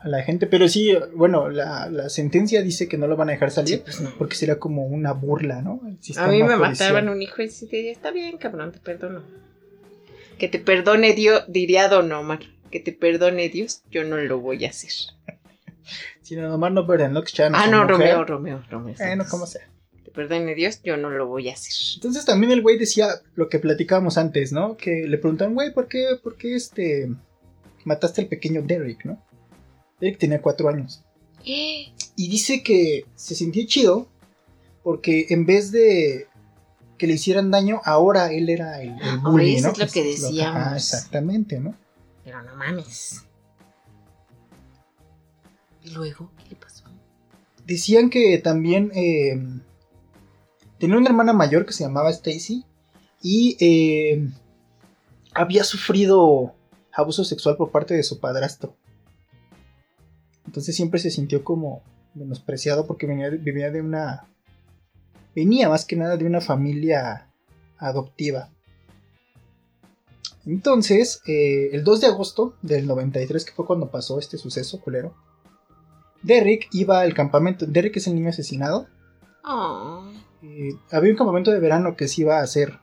a 0.00 0.06
la 0.08 0.22
gente, 0.22 0.46
pero 0.46 0.68
sí, 0.68 0.96
bueno, 1.16 1.48
la, 1.48 1.88
la 1.90 2.08
sentencia 2.08 2.62
dice 2.62 2.86
que 2.88 2.96
no 2.98 3.08
lo 3.08 3.16
van 3.16 3.30
a 3.30 3.32
dejar 3.32 3.50
salir 3.50 3.78
Sí, 3.78 3.82
pues 3.84 4.00
no. 4.00 4.10
porque 4.16 4.36
sería 4.36 4.58
como 4.60 4.86
una 4.86 5.12
burla, 5.12 5.60
¿no? 5.60 5.80
Al 5.82 6.24
A 6.24 6.28
mí 6.28 6.40
me 6.44 6.56
policial. 6.56 6.60
mataban 6.60 7.08
un 7.08 7.20
hijo 7.20 7.42
y 7.42 7.48
diría, 7.48 7.90
está 7.90 8.12
bien, 8.12 8.38
cabrón, 8.38 8.70
te 8.70 8.78
perdono. 8.78 9.22
Que 10.38 10.46
te 10.48 10.60
perdone 10.60 11.14
Dios, 11.14 11.42
diría 11.48 11.88
Don 11.88 12.12
Omar. 12.12 12.38
Que 12.70 12.78
te 12.78 12.92
perdone 12.92 13.48
Dios, 13.48 13.82
yo 13.90 14.04
no 14.04 14.18
lo 14.18 14.38
voy 14.38 14.64
a 14.66 14.68
hacer. 14.70 14.92
Si 16.22 16.36
no, 16.36 16.46
nomás 16.48 16.70
no 16.72 16.86
perden 16.86 17.14
lo 17.14 17.22
que 17.24 17.30
echaban 17.30 17.54
a 17.54 17.62
Ah, 17.62 17.66
no, 17.66 17.78
mujer. 17.84 17.90
Romeo, 17.96 18.24
Romeo, 18.24 18.62
Romeo. 18.70 18.94
Bueno, 18.98 19.24
como 19.30 19.46
sea. 19.46 19.62
Te 20.08 20.14
perdone 20.14 20.54
Dios, 20.54 20.80
yo 20.82 20.96
no 20.96 21.10
lo 21.10 21.26
voy 21.26 21.50
a 21.50 21.52
hacer. 21.52 21.74
Entonces 21.96 22.24
también 22.24 22.50
el 22.50 22.62
güey 22.62 22.78
decía 22.78 23.08
lo 23.34 23.50
que 23.50 23.58
platicábamos 23.58 24.16
antes, 24.16 24.52
¿no? 24.52 24.78
Que 24.78 25.06
le 25.06 25.18
preguntaban, 25.18 25.52
güey, 25.52 25.70
¿por 25.74 25.86
qué, 25.86 26.16
por 26.22 26.38
qué 26.38 26.56
este 26.56 27.12
mataste 27.84 28.22
al 28.22 28.28
pequeño 28.28 28.62
Derek, 28.62 29.04
¿no? 29.04 29.22
Derek 30.00 30.18
tenía 30.18 30.40
cuatro 30.40 30.70
años. 30.70 31.04
Y 31.44 31.92
dice 32.16 32.62
que 32.62 33.04
se 33.16 33.34
sentía 33.34 33.66
chido 33.66 34.08
porque 34.82 35.26
en 35.28 35.44
vez 35.44 35.72
de 35.72 36.26
que 36.96 37.06
le 37.06 37.12
hicieran 37.12 37.50
daño, 37.50 37.82
ahora 37.84 38.32
él 38.32 38.48
era 38.48 38.80
el, 38.80 38.90
el 39.02 39.18
bully, 39.18 39.56
eso 39.56 39.66
¿no? 39.66 39.72
es 39.74 39.78
lo 39.78 39.88
que 39.88 40.04
decíamos. 40.04 40.56
ajá, 40.56 40.76
exactamente, 40.76 41.60
¿no? 41.60 41.74
Pero 42.24 42.42
no 42.42 42.56
mames. 42.56 43.26
¿Y 45.84 45.90
luego 45.90 46.32
qué 46.38 46.48
le 46.48 46.56
pasó? 46.56 46.84
Decían 47.66 48.08
que 48.08 48.38
también 48.38 48.90
eh, 48.94 49.38
tenía 50.78 50.96
una 50.96 51.08
hermana 51.08 51.32
mayor 51.32 51.66
que 51.66 51.72
se 51.72 51.84
llamaba 51.84 52.10
Stacy 52.10 52.64
y 53.22 53.56
eh, 53.60 54.28
había 55.34 55.64
sufrido 55.64 56.54
abuso 56.92 57.24
sexual 57.24 57.56
por 57.56 57.70
parte 57.70 57.94
de 57.94 58.02
su 58.02 58.20
padrastro. 58.20 58.76
Entonces 60.46 60.74
siempre 60.74 61.00
se 61.00 61.10
sintió 61.10 61.44
como 61.44 61.82
menospreciado 62.14 62.86
porque 62.86 63.06
venía, 63.06 63.30
vivía 63.30 63.70
de 63.70 63.80
una... 63.80 64.26
Venía 65.34 65.68
más 65.68 65.84
que 65.84 65.94
nada 65.94 66.16
de 66.16 66.24
una 66.24 66.40
familia 66.40 67.28
adoptiva. 67.76 68.50
Entonces, 70.46 71.20
eh, 71.26 71.68
el 71.72 71.84
2 71.84 72.00
de 72.00 72.06
agosto 72.06 72.54
del 72.62 72.86
93, 72.86 73.44
que 73.44 73.52
fue 73.52 73.66
cuando 73.66 73.90
pasó 73.90 74.18
este 74.18 74.38
suceso 74.38 74.80
culero, 74.80 75.14
Derrick 76.22 76.68
iba 76.72 77.00
al 77.00 77.14
campamento. 77.14 77.66
Derrick 77.66 77.98
es 77.98 78.06
el 78.06 78.14
niño 78.14 78.30
asesinado. 78.30 78.88
Eh, 80.42 80.74
había 80.90 81.10
un 81.10 81.16
campamento 81.16 81.50
de 81.50 81.60
verano 81.60 81.96
que 81.96 82.08
se 82.08 82.22
iba 82.22 82.38
a 82.38 82.42
hacer 82.42 82.78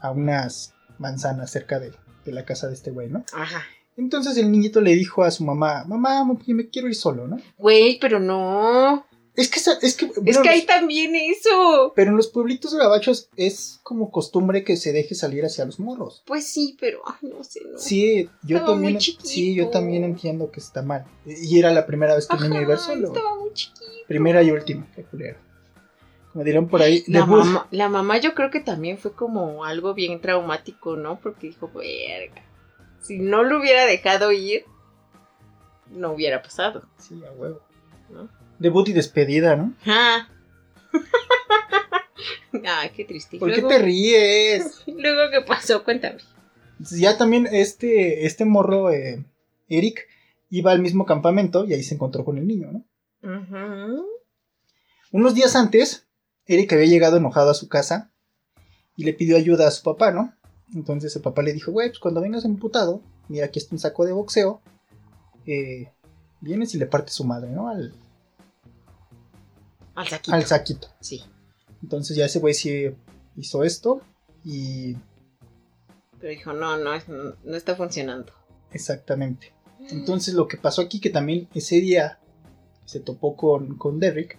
a 0.00 0.10
unas 0.10 0.74
manzanas 0.98 1.50
cerca 1.50 1.78
de, 1.78 1.92
de 2.24 2.32
la 2.32 2.44
casa 2.44 2.68
de 2.68 2.74
este 2.74 2.90
güey, 2.90 3.08
¿no? 3.08 3.24
Ajá. 3.32 3.62
Entonces 3.96 4.36
el 4.36 4.50
niñito 4.50 4.80
le 4.80 4.94
dijo 4.94 5.22
a 5.22 5.30
su 5.30 5.44
mamá, 5.44 5.84
mamá, 5.86 6.24
me 6.46 6.68
quiero 6.68 6.88
ir 6.88 6.94
solo, 6.94 7.26
¿no? 7.26 7.36
Güey, 7.58 7.98
pero 8.00 8.18
no. 8.18 9.04
Es 9.34 9.48
que, 9.48 9.60
es 9.86 9.96
que, 9.96 10.06
es 10.06 10.14
bueno, 10.14 10.42
que 10.42 10.48
hay 10.50 10.66
también 10.66 11.14
eso. 11.16 11.92
pero 11.96 12.10
en 12.10 12.18
los 12.18 12.28
pueblitos 12.28 12.74
gabachos 12.74 13.30
es 13.36 13.80
como 13.82 14.10
costumbre 14.10 14.62
que 14.62 14.76
se 14.76 14.92
deje 14.92 15.14
salir 15.14 15.44
hacia 15.46 15.64
los 15.64 15.80
morros. 15.80 16.22
Pues 16.26 16.46
sí, 16.46 16.76
pero 16.78 17.00
ay, 17.06 17.30
no 17.30 17.42
sé, 17.42 17.60
no. 17.70 17.78
Sí, 17.78 18.28
yo 18.42 18.58
Estaba 18.58 18.74
también, 18.74 19.00
sí, 19.00 19.54
yo 19.54 19.68
también 19.68 20.04
entiendo 20.04 20.50
que 20.50 20.60
está 20.60 20.82
mal. 20.82 21.06
Y 21.24 21.58
era 21.58 21.72
la 21.72 21.86
primera 21.86 22.14
vez 22.14 22.26
que 22.26 22.36
el 22.36 22.50
niño 22.50 22.60
iba 22.60 22.76
solo. 22.76 23.08
estaba 23.08 23.36
muy 23.36 23.52
chiquito. 23.54 23.86
Primera 24.06 24.42
y 24.42 24.50
última, 24.50 24.86
qué 24.94 25.04
culero. 25.04 25.38
Como 26.32 26.44
dirán 26.44 26.68
por 26.68 26.80
ahí, 26.80 27.04
La 27.06 27.26
mamá, 27.26 27.68
la 27.70 27.88
mamá 27.88 28.18
yo 28.18 28.34
creo 28.34 28.50
que 28.50 28.60
también 28.60 28.96
fue 28.96 29.12
como 29.12 29.64
algo 29.64 29.92
bien 29.92 30.20
traumático, 30.20 30.96
¿no? 30.96 31.20
Porque 31.20 31.48
dijo, 31.48 31.70
verga. 31.74 32.42
Si 33.02 33.18
no 33.18 33.42
lo 33.42 33.58
hubiera 33.60 33.84
dejado 33.84 34.32
ir, 34.32 34.64
no 35.90 36.12
hubiera 36.12 36.40
pasado. 36.40 36.88
Sí, 36.98 37.22
a 37.24 37.32
huevo. 37.32 37.60
¿No? 38.10 38.30
Debut 38.58 38.88
y 38.88 38.92
despedida, 38.92 39.56
¿no? 39.56 39.74
Ah. 39.86 40.28
Ay, 42.64 42.90
qué 42.96 43.04
triste. 43.04 43.38
¿Por 43.38 43.52
qué 43.52 43.62
te 43.62 43.78
ríes? 43.78 44.84
Luego, 44.86 45.30
¿qué 45.30 45.42
pasó? 45.42 45.84
Cuéntame. 45.84 46.18
Ya 46.90 47.18
también 47.18 47.46
este, 47.50 48.26
este 48.26 48.44
morro, 48.44 48.90
eh, 48.90 49.24
Eric, 49.68 50.08
iba 50.50 50.72
al 50.72 50.80
mismo 50.80 51.06
campamento 51.06 51.64
y 51.64 51.74
ahí 51.74 51.82
se 51.82 51.94
encontró 51.94 52.24
con 52.24 52.38
el 52.38 52.46
niño, 52.46 52.70
¿no? 52.72 52.84
Ujú. 53.22 54.06
Unos 55.12 55.34
días 55.34 55.54
antes, 55.56 56.06
Eric 56.54 56.72
había 56.72 56.86
llegado 56.86 57.16
enojado 57.16 57.50
a 57.50 57.54
su 57.54 57.68
casa 57.68 58.10
y 58.96 59.04
le 59.04 59.12
pidió 59.14 59.36
ayuda 59.36 59.68
a 59.68 59.70
su 59.70 59.82
papá, 59.82 60.10
¿no? 60.10 60.34
Entonces 60.74 61.14
el 61.16 61.22
papá 61.22 61.42
le 61.42 61.52
dijo, 61.52 61.72
güey, 61.72 61.88
pues 61.90 61.98
cuando 61.98 62.20
vengas 62.20 62.44
emputado, 62.44 63.02
mira, 63.28 63.46
aquí 63.46 63.58
está 63.58 63.74
un 63.74 63.78
saco 63.78 64.04
de 64.06 64.12
boxeo, 64.12 64.60
eh, 65.46 65.90
vienes 66.40 66.74
y 66.74 66.78
le 66.78 66.86
partes 66.86 67.14
su 67.14 67.24
madre, 67.24 67.50
¿no? 67.50 67.68
Al, 67.68 67.94
Al 69.94 70.06
saquito. 70.08 70.34
al 70.36 70.44
saquito. 70.46 70.88
Sí. 71.00 71.22
Entonces 71.82 72.16
ya 72.16 72.24
ese 72.26 72.38
güey 72.38 72.54
sí 72.54 72.94
hizo 73.36 73.64
esto 73.64 74.00
y 74.44 74.94
Pero 76.18 76.30
dijo, 76.30 76.52
no, 76.52 76.76
no, 76.78 76.94
es- 76.94 77.08
no 77.08 77.56
está 77.56 77.74
funcionando. 77.76 78.32
exactamente. 78.72 79.52
Entonces 79.90 80.34
lo 80.34 80.46
que 80.46 80.56
pasó 80.56 80.80
aquí, 80.80 81.00
que 81.00 81.10
también 81.10 81.48
ese 81.54 81.76
día 81.80 82.20
se 82.84 83.00
topó 83.00 83.36
con, 83.36 83.76
con 83.76 83.98
Derrick, 83.98 84.38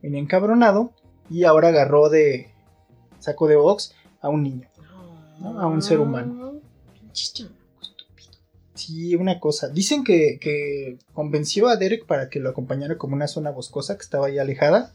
venía 0.00 0.20
encabronado 0.20 0.92
y 1.30 1.44
ahora 1.44 1.68
agarró 1.68 2.08
de 2.08 2.50
saco 3.18 3.48
de 3.48 3.56
box 3.56 3.94
a 4.20 4.28
un 4.28 4.42
niño. 4.42 4.68
¿no? 5.40 5.60
A 5.60 5.66
un 5.66 5.82
ser 5.82 6.00
humano. 6.00 6.60
Estúpido. 7.12 8.30
Sí, 8.74 9.14
una 9.16 9.40
cosa. 9.40 9.68
Dicen 9.68 10.04
que, 10.04 10.38
que 10.40 10.98
convenció 11.12 11.68
a 11.68 11.76
Derek 11.76 12.06
para 12.06 12.28
que 12.28 12.40
lo 12.40 12.50
acompañara 12.50 12.98
como 12.98 13.14
una 13.14 13.28
zona 13.28 13.50
boscosa 13.50 13.96
que 13.96 14.02
estaba 14.02 14.26
ahí 14.26 14.38
alejada. 14.38 14.94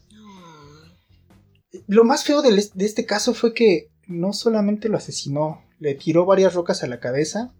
Lo 1.87 2.03
más 2.03 2.23
feo 2.23 2.41
de 2.41 2.69
este 2.77 3.05
caso 3.05 3.33
fue 3.33 3.53
que 3.53 3.89
no 4.07 4.33
solamente 4.33 4.89
lo 4.89 4.97
asesinó, 4.97 5.63
le 5.79 5.95
tiró 5.95 6.25
varias 6.25 6.53
rocas 6.53 6.83
a 6.83 6.87
la 6.87 6.99
cabeza, 6.99 7.53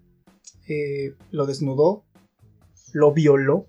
eh, 0.67 1.15
lo 1.31 1.45
desnudó, 1.45 2.03
lo 2.93 3.13
violó 3.13 3.67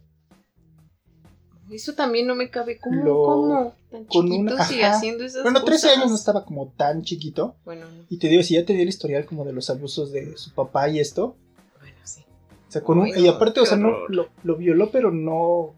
Eso 1.73 1.95
también 1.95 2.27
no 2.27 2.35
me 2.35 2.51
cabe. 2.51 2.79
¿Cómo? 2.79 3.03
Lo- 3.05 3.23
¿Cómo? 3.25 3.75
Tan 3.91 4.05
con 4.05 4.27
chiquito 4.27 4.41
una- 4.55 4.63
ajá. 4.63 4.93
haciendo 4.97 5.25
esas 5.25 5.43
Bueno, 5.43 5.65
13 5.65 5.87
cosas? 5.87 5.99
años 5.99 6.11
no 6.11 6.17
estaba 6.17 6.45
como 6.45 6.69
tan 6.69 7.03
chiquito. 7.03 7.57
Bueno, 7.65 7.87
no. 7.91 8.05
Y 8.09 8.19
te 8.19 8.29
digo, 8.29 8.43
si 8.43 8.55
ya 8.55 8.65
te 8.65 8.73
dio 8.75 8.83
el 8.83 8.89
historial 8.89 9.25
como 9.27 9.45
de 9.45 9.53
los 9.53 9.69
abusos 9.71 10.13
de 10.13 10.37
su 10.37 10.53
papá 10.53 10.89
y 10.89 11.01
esto. 11.01 11.37
Bueno, 11.81 11.97
sí. 12.05 12.25
O 12.69 12.73
sea, 12.73 12.83
con 12.83 12.99
un, 12.99 13.09
y 13.09 13.27
aparte, 13.29 13.61
o 13.61 13.67
sea, 13.67 13.77
no, 13.77 14.07
lo, 14.09 14.29
lo 14.43 14.57
violó, 14.57 14.91
pero 14.91 15.11
no. 15.11 15.75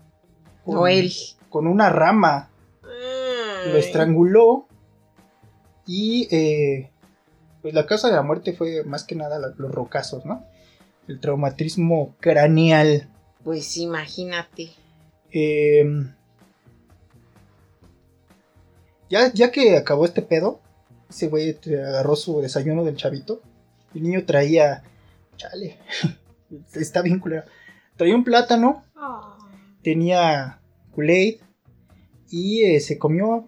con- 0.65 0.75
No 0.75 0.87
él. 0.87 1.13
Con 1.49 1.67
una 1.67 1.89
rama. 1.91 2.51
Lo 3.67 3.77
estranguló. 3.79 4.67
Y 5.87 6.29
eh, 6.35 6.91
pues 7.63 7.75
la 7.75 7.87
causa 7.87 8.09
de 8.09 8.15
la 8.15 8.23
muerte 8.23 8.53
fue 8.55 8.85
más 8.85 9.05
que 9.05 9.15
nada 9.15 9.39
la- 9.39 9.55
los 9.57 9.71
rocazos, 9.73 10.25
¿no? 10.25 10.45
El 11.09 11.21
traumatismo 11.21 12.15
craneal. 12.21 13.09
Pues 13.43 13.77
imagínate. 13.77 14.71
Eh, 15.37 15.85
ya, 19.11 19.33
ya 19.33 19.51
que 19.51 19.77
acabó 19.77 20.05
este 20.05 20.23
pedo, 20.23 20.61
ese 21.11 21.29
güey 21.29 21.59
agarró 21.87 22.17
su 22.17 22.41
desayuno 22.41 22.85
del 22.85 22.97
chavito. 22.97 23.43
El 23.95 24.03
niño 24.05 24.25
traía. 24.25 24.83
Chale. 25.37 25.79
Está 26.75 27.03
bien 27.03 27.19
culero. 27.19 27.45
Traía 27.97 28.15
un 28.15 28.25
plátano, 28.25 28.83
tenía 29.83 30.61
Kool-Aid 30.93 31.41
y 32.31 32.63
eh, 32.65 32.81
se 32.81 32.99
comió 32.99 33.47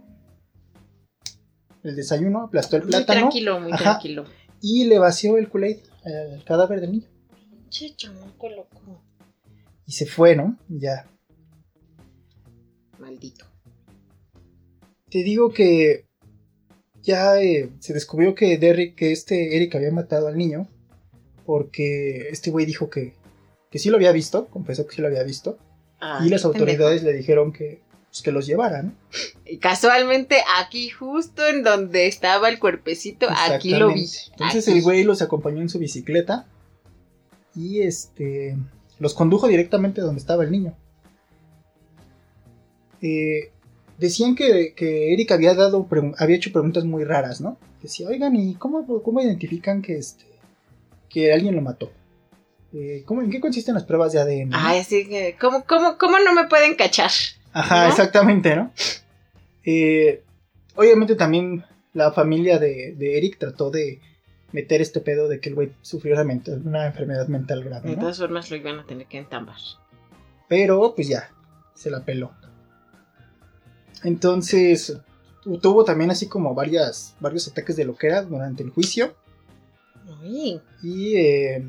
el 1.83 1.97
desayuno, 1.97 2.43
aplastó 2.43 2.77
el 2.77 2.83
Muy 2.83 2.91
plátano 2.91 3.21
tranquilo, 3.21 3.61
muy 3.61 3.73
Ajá. 3.73 3.83
tranquilo. 3.83 4.25
y 4.61 4.85
le 4.85 4.99
vació 5.01 5.37
el 5.37 5.49
Kool-Aid 5.49 5.79
al 6.05 6.45
cadáver 6.45 6.81
del 6.81 6.93
niño. 6.93 7.09
Che, 7.71 7.95
chamaco 7.97 8.49
loco. 8.49 9.03
Y 9.87 9.93
se 9.93 10.07
fue, 10.07 10.37
¿no? 10.37 10.57
Ya. 10.69 11.09
Maldito. 13.07 13.45
Te 15.09 15.23
digo 15.23 15.53
que 15.53 16.07
ya 17.03 17.41
eh, 17.41 17.71
se 17.79 17.95
descubrió 17.95 18.35
que 18.35 18.59
Derrick, 18.59 18.97
que 18.97 19.13
este 19.13 19.57
Eric 19.57 19.77
había 19.77 19.93
matado 19.93 20.27
al 20.27 20.37
niño. 20.37 20.67
Porque 21.45 22.29
este 22.33 22.51
güey 22.51 22.67
dijo 22.67 22.91
que, 22.91 23.15
que 23.71 23.79
sí 23.79 23.91
lo 23.91 23.97
había 23.97 24.11
visto, 24.11 24.49
confesó 24.49 24.89
que 24.89 24.97
sí 24.97 25.03
lo 25.03 25.07
había 25.07 25.23
visto. 25.23 25.57
Ay, 26.01 26.27
y 26.27 26.31
las 26.31 26.45
autoridades 26.45 27.05
le 27.05 27.13
dijeron 27.13 27.53
que, 27.53 27.81
pues, 28.09 28.23
que 28.23 28.33
los 28.33 28.45
llevaran. 28.45 28.99
Y 29.45 29.59
Casualmente, 29.59 30.39
aquí, 30.59 30.89
justo 30.89 31.47
en 31.47 31.63
donde 31.63 32.09
estaba 32.09 32.49
el 32.49 32.59
cuerpecito, 32.59 33.29
aquí 33.31 33.71
lo 33.71 33.95
vi. 33.95 34.09
Entonces 34.33 34.67
Aquí. 34.67 34.79
el 34.79 34.83
güey 34.83 35.05
los 35.05 35.23
acompañó 35.23 35.63
en 35.63 35.69
su 35.69 35.79
bicicleta. 35.79 36.49
Y 37.55 37.83
este. 37.83 38.59
Los 38.99 39.15
condujo 39.15 39.47
directamente 39.47 40.01
donde 40.01 40.19
estaba 40.19 40.43
el 40.43 40.51
niño. 40.51 40.77
Eh, 43.03 43.51
decían 43.99 44.35
que, 44.35 44.75
que 44.75 45.13
Eric 45.13 45.33
había 45.33 45.55
dado 45.55 45.87
había 46.19 46.37
hecho 46.37 46.53
preguntas 46.53 46.85
muy 46.85 47.05
raras, 47.05 47.41
¿no? 47.41 47.59
Decía, 47.83 48.09
oigan, 48.09 48.35
¿y 48.37 48.55
cómo, 48.55 49.03
cómo 49.03 49.21
identifican 49.21 49.83
que 49.83 49.97
este 49.99 50.25
que 51.09 51.33
alguien 51.33 51.55
lo 51.55 51.63
mató? 51.63 51.93
Eh, 52.73 53.03
¿cómo, 53.07 53.23
¿En 53.23 53.31
qué 53.31 53.41
consisten 53.41 53.75
las 53.75 53.85
pruebas 53.85 54.13
de 54.13 54.21
ADN? 54.21 54.51
no? 54.51 54.57
Ay, 54.59 54.81
así 54.81 55.07
que, 55.09 55.37
¿cómo, 55.41 55.65
cómo, 55.65 55.97
cómo 55.99 56.19
no 56.19 56.35
me 56.35 56.47
pueden 56.49 56.75
cachar? 56.75 57.11
Ajá, 57.53 57.85
¿no? 57.85 57.89
exactamente, 57.91 58.55
¿no? 58.57 58.71
Eh, 59.65 60.23
obviamente 60.75 61.15
también 61.15 61.65
la 61.95 62.13
familia 62.13 62.59
de, 62.59 62.95
de 62.97 63.19
Eric 63.19 63.39
trató 63.39 63.71
de 63.71 64.01
meter 64.53 64.81
este 64.81 65.01
pedo 65.01 65.29
de 65.29 65.41
que 65.41 65.49
el 65.49 65.55
güey 65.55 65.73
sufrió 65.81 66.15
una, 66.15 66.25
mental- 66.25 66.63
una 66.65 66.87
enfermedad 66.87 67.29
mental 67.29 67.65
grave, 67.65 67.91
De 67.91 67.97
todas 67.97 68.19
formas 68.19 68.51
lo 68.51 68.57
iban 68.57 68.79
a 68.79 68.87
tener 68.87 69.07
que 69.07 69.19
entambar. 69.19 69.57
Pero 70.49 70.93
pues 70.95 71.09
ya, 71.09 71.31
se 71.75 71.91
la 71.91 72.05
peló. 72.05 72.33
Entonces, 74.03 74.97
tu- 75.43 75.59
tuvo 75.59 75.85
también 75.85 76.11
así 76.11 76.29
como 76.29 76.55
varias, 76.55 77.15
varios 77.21 77.49
ataques 77.49 77.77
de 77.77 77.85
loquera 77.85 78.23
durante 78.23 78.63
el 78.63 78.71
juicio. 78.71 79.15
Uy, 80.23 80.61
Y 80.83 81.17
eh, 81.17 81.67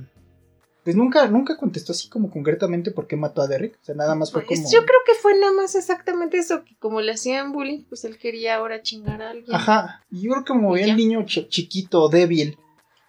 pues 0.83 0.95
nunca, 0.95 1.27
nunca 1.27 1.57
contestó 1.57 1.91
así 1.91 2.07
como 2.09 2.29
concretamente 2.29 2.91
por 2.91 3.07
qué 3.07 3.15
mató 3.15 3.41
a 3.41 3.47
Derrick. 3.47 3.77
O 3.81 3.83
sea, 3.83 3.95
nada 3.95 4.13
más 4.15 4.31
fue 4.31 4.43
pues, 4.45 4.59
como... 4.59 4.71
yo 4.71 4.79
creo 4.85 4.99
que 5.05 5.13
fue 5.15 5.37
nada 5.39 5.53
más 5.53 5.75
exactamente 5.75 6.37
eso, 6.37 6.63
que 6.63 6.75
como 6.77 7.01
le 7.01 7.11
hacían 7.13 7.51
bullying, 7.51 7.83
pues 7.89 8.03
él 8.05 8.17
quería 8.17 8.55
ahora 8.55 8.81
chingar 8.81 9.21
a 9.21 9.31
alguien. 9.31 9.55
Ajá, 9.55 10.03
y 10.11 10.21
yo 10.23 10.31
creo 10.31 10.43
que 10.43 10.47
como 10.53 10.71
veía 10.73 10.85
el 10.91 10.97
niño 10.97 11.25
chi- 11.25 11.47
chiquito, 11.49 12.09
débil, 12.09 12.57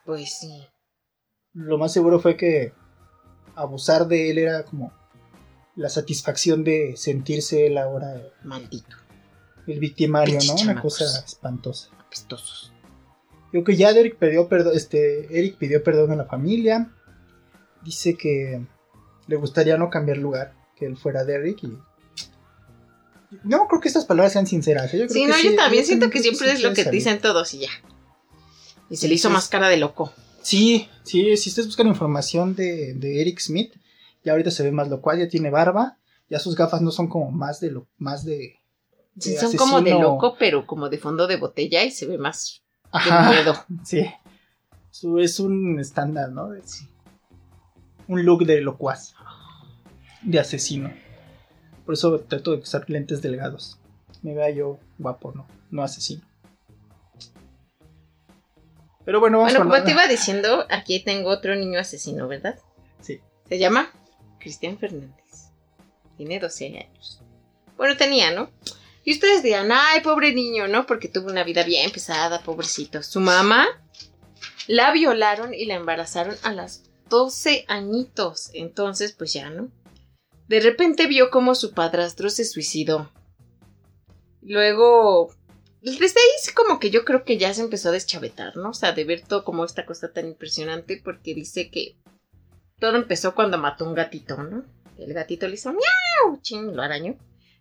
Pues 0.07 0.39
sí. 0.41 0.67
lo 1.53 1.77
más 1.79 1.93
seguro 1.93 2.21
fue 2.21 2.37
que 2.37 2.73
abusar 3.55 4.07
de 4.07 4.31
él 4.31 4.39
era 4.39 4.63
como 4.65 4.93
la 5.77 5.89
satisfacción 5.91 6.65
de 6.65 6.97
sentirse 6.97 7.67
él 7.67 7.77
ahora 7.79 8.21
Maldito. 8.43 8.97
El 9.69 9.79
victimario, 9.79 10.39
¿no? 10.47 10.55
Una 10.55 10.81
cosa 10.81 11.05
espantosa. 11.25 11.91
Apestosos. 11.99 12.73
Creo 13.51 13.65
que 13.65 13.77
ya 13.77 13.91
Eric 13.91 14.17
pidió 14.19 14.49
perdón, 14.49 14.77
este, 14.77 15.39
Eric 15.39 15.57
pidió 15.57 15.83
perdón 15.83 16.13
a 16.13 16.17
la 16.17 16.25
familia. 16.25 16.91
Dice 17.83 18.17
que 18.17 18.61
le 19.27 19.37
gustaría 19.37 19.77
no 19.77 19.91
cambiar 19.91 20.19
lugar, 20.19 20.55
que 20.77 20.87
él 20.87 20.97
fuera 20.97 21.25
Derrick 21.25 21.63
y 21.65 21.79
no 23.45 23.69
creo 23.69 23.81
que 23.81 23.89
estas 23.89 24.07
palabras 24.07 24.33
sean 24.33 24.47
sinceras. 24.47 24.93
¿eh? 24.95 24.99
Yo 24.99 25.07
creo 25.07 25.15
Sí, 25.15 25.27
que 25.27 25.29
no, 25.29 25.51
yo 25.51 25.57
también 25.57 25.85
siento 25.85 26.09
que 26.09 26.21
siempre 26.21 26.51
es 26.51 26.63
lo 26.63 26.73
que 26.73 26.85
dicen 26.91 27.21
todos 27.21 27.53
y 27.55 27.61
ya. 27.61 27.71
Y 28.91 28.97
se 28.97 29.07
le 29.07 29.15
hizo 29.15 29.29
más 29.29 29.49
cara 29.49 29.69
de 29.69 29.77
loco. 29.77 30.13
Sí, 30.41 30.89
sí, 31.03 31.37
si 31.37 31.51
ustedes 31.51 31.67
buscan 31.67 31.89
información 31.89 32.55
de, 32.55 32.95
de 32.95 33.21
Eric 33.21 33.39
Smith, 33.39 33.75
ya 34.25 34.33
ahorita 34.33 34.51
se 34.51 34.63
ve 34.63 34.73
más 34.73 34.89
locuaz, 34.89 35.19
ya 35.19 35.29
tiene 35.29 35.51
barba, 35.51 35.99
ya 36.31 36.39
sus 36.39 36.57
gafas 36.57 36.81
no 36.81 36.91
son 36.91 37.09
como 37.09 37.31
más 37.31 37.61
de 37.61 37.71
lo, 37.71 37.87
más 37.99 38.25
de, 38.25 38.55
Sí, 39.19 39.37
son 39.37 39.57
como 39.57 39.81
de 39.81 39.91
loco, 39.93 40.37
pero 40.39 40.67
como 40.67 40.89
de 40.89 40.99
fondo 40.99 41.27
de 41.27 41.37
botella 41.37 41.85
y 41.85 41.91
se 41.91 42.07
ve 42.07 42.19
más 42.19 42.63
Ajá, 42.91 43.31
miedo. 43.31 43.55
sí. 43.85 44.07
Es 45.21 45.39
un 45.41 45.79
estándar, 45.79 46.31
¿no? 46.31 46.51
Un 48.09 48.25
look 48.25 48.45
de 48.47 48.61
locuaz, 48.61 49.15
de 50.23 50.39
asesino. 50.41 50.93
Por 51.85 51.95
eso 51.95 52.21
trato 52.21 52.53
de 52.53 52.59
usar 52.59 52.89
lentes 52.89 53.23
delgados. 53.23 53.79
Me 54.23 54.35
vea 54.35 54.51
yo 54.51 54.79
guapo, 54.99 55.33
¿no? 55.33 55.47
No 55.71 55.83
asesino. 55.83 56.23
Pero 59.05 59.21
bueno, 59.21 59.39
vamos 59.39 59.53
Bueno, 59.53 59.65
como 59.65 59.77
la- 59.79 59.85
te 59.85 59.93
iba 59.93 60.07
diciendo, 60.07 60.67
aquí 60.71 61.03
tengo 61.03 61.31
otro 61.31 61.55
niño 61.55 61.79
asesino, 61.81 62.29
¿verdad? 62.29 62.59
Sí. 63.01 63.21
Se 63.49 63.59
llama 63.59 63.91
Cristian 64.39 64.77
Fernández. 64.79 65.51
Tiene 66.17 66.39
12 66.39 66.67
años. 66.79 67.23
Bueno, 67.77 67.97
tenía, 67.97 68.33
¿no? 68.33 68.51
Y 69.09 69.13
ustedes 69.13 69.43
dirán, 69.43 69.71
ay, 69.73 70.03
pobre 70.03 70.35
niño, 70.35 70.69
¿no? 70.69 70.85
Porque 70.85 71.09
tuvo 71.09 71.31
una 71.31 71.43
vida 71.43 71.63
bien 71.63 71.91
pesada, 71.91 72.43
pobrecito. 72.43 73.03
Su 73.03 73.21
mamá 73.21 73.67
la 74.67 74.93
violaron 74.93 75.55
y 75.55 75.65
la 75.65 75.77
embarazaron 75.77 76.37
a 76.43 76.53
las 76.53 76.83
12 77.09 77.65
añitos. 77.69 78.51
Entonces, 78.53 79.15
pues 79.15 79.33
ya, 79.33 79.49
¿no? 79.49 79.71
De 80.47 80.61
repente 80.61 81.07
vio 81.07 81.31
cómo 81.31 81.55
su 81.55 81.73
padrastro 81.73 82.29
se 82.29 82.45
suicidó. 82.45 83.11
Luego, 84.43 85.35
desde 85.81 86.21
ahí 86.21 86.55
como 86.55 86.79
que 86.79 86.91
yo 86.91 87.07
creo 87.07 87.25
que 87.25 87.39
ya 87.39 87.55
se 87.55 87.63
empezó 87.63 87.89
a 87.89 87.93
deschavetar, 87.93 88.59
¿no? 88.59 88.69
O 88.69 88.75
sea, 88.75 88.93
de 88.93 89.05
ver 89.05 89.23
todo 89.23 89.43
como 89.43 89.65
esta 89.65 89.87
cosa 89.87 90.13
tan 90.13 90.27
impresionante 90.27 91.01
porque 91.03 91.33
dice 91.35 91.71
que 91.71 91.97
todo 92.79 92.97
empezó 92.97 93.35
cuando 93.35 93.57
mató 93.57 93.87
un 93.87 93.95
gatito, 93.95 94.37
¿no? 94.43 94.67
El 94.99 95.15
gatito 95.15 95.49
le 95.49 95.55
hizo 95.55 95.73
miau, 95.73 96.43
ching, 96.43 96.77
lo 96.77 96.83
arañó. 96.83 97.17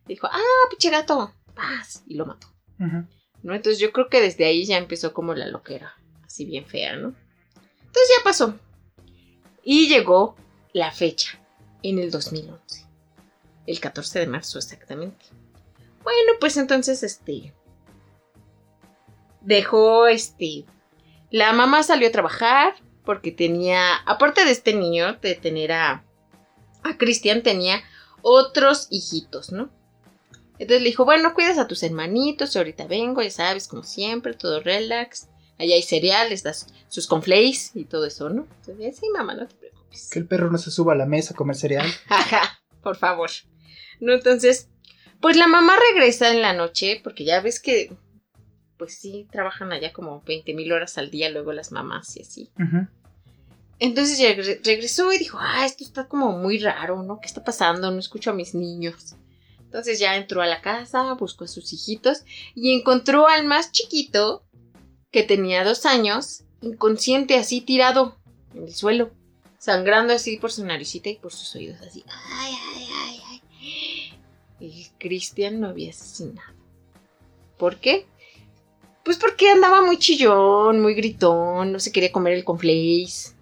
Dijo, 0.07 0.27
ah, 0.27 0.67
pinche 0.69 0.89
gato, 0.89 1.33
paz, 1.57 2.03
y 2.07 2.15
lo 2.15 2.25
mató. 2.25 2.47
¿no? 2.77 3.53
Entonces 3.53 3.79
yo 3.79 3.91
creo 3.91 4.07
que 4.07 4.21
desde 4.21 4.45
ahí 4.45 4.65
ya 4.65 4.77
empezó 4.77 5.13
como 5.13 5.33
la 5.33 5.47
loquera, 5.47 5.95
así 6.25 6.45
bien 6.45 6.65
fea, 6.65 6.95
¿no? 6.95 7.15
Entonces 7.55 8.09
ya 8.17 8.23
pasó. 8.23 8.59
Y 9.63 9.89
llegó 9.89 10.35
la 10.73 10.91
fecha, 10.91 11.39
en 11.83 11.99
el 11.99 12.11
2011. 12.11 12.85
El 13.65 13.79
14 13.79 14.19
de 14.19 14.27
marzo 14.27 14.57
exactamente. 14.59 15.25
Bueno, 16.03 16.33
pues 16.39 16.55
entonces, 16.57 17.03
este... 17.03 17.53
Dejó, 19.41 20.07
este... 20.07 20.65
La 21.31 21.51
mamá 21.51 21.83
salió 21.83 22.07
a 22.07 22.11
trabajar 22.11 22.75
porque 23.03 23.31
tenía, 23.31 23.95
aparte 24.05 24.45
de 24.45 24.51
este 24.51 24.73
niño, 24.73 25.13
de 25.21 25.35
tener 25.35 25.73
a, 25.73 26.05
a 26.83 26.97
Cristian, 26.97 27.43
tenía 27.43 27.81
otros 28.21 28.87
hijitos, 28.89 29.51
¿no? 29.51 29.69
Entonces 30.59 30.81
le 30.81 30.89
dijo, 30.89 31.05
bueno, 31.05 31.33
cuidas 31.33 31.57
a 31.57 31.67
tus 31.67 31.83
hermanitos, 31.83 32.55
ahorita 32.55 32.87
vengo, 32.87 33.21
ya 33.21 33.29
sabes, 33.31 33.67
como 33.67 33.83
siempre, 33.83 34.33
todo 34.33 34.59
relax. 34.59 35.27
Allá 35.59 35.75
hay 35.75 35.81
cereales, 35.81 36.43
das 36.43 36.67
sus 36.87 37.07
conflays 37.07 37.71
y 37.75 37.85
todo 37.85 38.05
eso, 38.05 38.29
¿no? 38.29 38.47
Entonces, 38.61 38.97
sí, 38.97 39.07
mamá, 39.15 39.33
no 39.35 39.47
te 39.47 39.55
preocupes. 39.55 40.09
Que 40.11 40.19
el 40.19 40.27
perro 40.27 40.51
no 40.51 40.57
se 40.57 40.69
suba 40.71 40.93
a 40.93 40.95
la 40.95 41.05
mesa 41.05 41.33
a 41.33 41.37
comer 41.37 41.55
cereal. 41.55 41.87
Ajá, 42.09 42.59
por 42.83 42.95
favor. 42.95 43.29
No, 43.99 44.13
entonces, 44.13 44.69
pues 45.19 45.35
la 45.35 45.47
mamá 45.47 45.73
regresa 45.93 46.31
en 46.31 46.41
la 46.41 46.53
noche, 46.53 47.01
porque 47.03 47.25
ya 47.25 47.41
ves 47.41 47.59
que, 47.59 47.95
pues 48.77 48.95
sí, 48.99 49.27
trabajan 49.31 49.71
allá 49.71 49.93
como 49.93 50.21
20 50.27 50.53
mil 50.53 50.71
horas 50.71 50.97
al 50.99 51.09
día, 51.09 51.29
luego 51.31 51.53
las 51.53 51.71
mamás 51.71 52.15
y 52.17 52.21
así. 52.21 52.51
Ujú. 52.59 52.87
Entonces 53.79 54.19
regre- 54.19 54.59
regresó 54.63 55.11
y 55.13 55.17
dijo, 55.19 55.37
ah, 55.39 55.65
esto 55.65 55.83
está 55.83 56.07
como 56.07 56.31
muy 56.37 56.59
raro, 56.59 57.01
¿no? 57.03 57.19
¿Qué 57.19 57.27
está 57.27 57.43
pasando? 57.43 57.89
No 57.91 57.99
escucho 57.99 58.31
a 58.31 58.33
mis 58.33 58.53
niños. 58.55 59.15
Entonces 59.77 59.99
ya 59.99 60.15
entró 60.15 60.41
a 60.41 60.47
la 60.47 60.59
casa, 60.59 61.13
buscó 61.13 61.43
a 61.43 61.47
sus 61.47 61.71
hijitos 61.71 62.23
y 62.55 62.73
encontró 62.73 63.27
al 63.27 63.45
más 63.45 63.71
chiquito, 63.71 64.43
que 65.11 65.21
tenía 65.21 65.63
dos 65.63 65.85
años, 65.85 66.45
inconsciente 66.61 67.35
así 67.37 67.61
tirado 67.61 68.17
en 68.55 68.63
el 68.63 68.73
suelo, 68.73 69.11
sangrando 69.59 70.15
así 70.15 70.37
por 70.37 70.51
su 70.51 70.65
naricita 70.65 71.09
y 71.09 71.17
por 71.17 71.31
sus 71.31 71.53
oídos, 71.53 71.79
así. 71.81 72.03
Ay, 72.07 72.55
ay, 72.73 72.87
ay, 72.91 73.21
ay. 73.29 74.19
Y 74.59 74.87
Cristian 74.97 75.61
lo 75.61 75.67
había 75.67 75.91
asesinado. 75.91 76.55
¿Por 77.59 77.75
qué? 77.75 78.07
Pues 79.03 79.17
porque 79.17 79.51
andaba 79.51 79.83
muy 79.83 79.99
chillón, 79.99 80.81
muy 80.81 80.95
gritón, 80.95 81.71
no 81.71 81.79
se 81.79 81.91
quería 81.91 82.11
comer 82.11 82.33
el 82.33 82.43
conflace. 82.43 83.35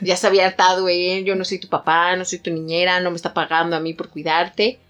Ya 0.00 0.16
se 0.16 0.26
había 0.26 0.46
hartado 0.46 0.88
él, 0.88 1.26
yo 1.26 1.36
no 1.36 1.44
soy 1.44 1.58
tu 1.58 1.68
papá, 1.68 2.16
no 2.16 2.24
soy 2.24 2.38
tu 2.38 2.50
niñera, 2.50 2.98
no 3.00 3.10
me 3.10 3.16
está 3.16 3.34
pagando 3.34 3.76
a 3.76 3.80
mí 3.80 3.92
por 3.92 4.08
cuidarte. 4.08 4.80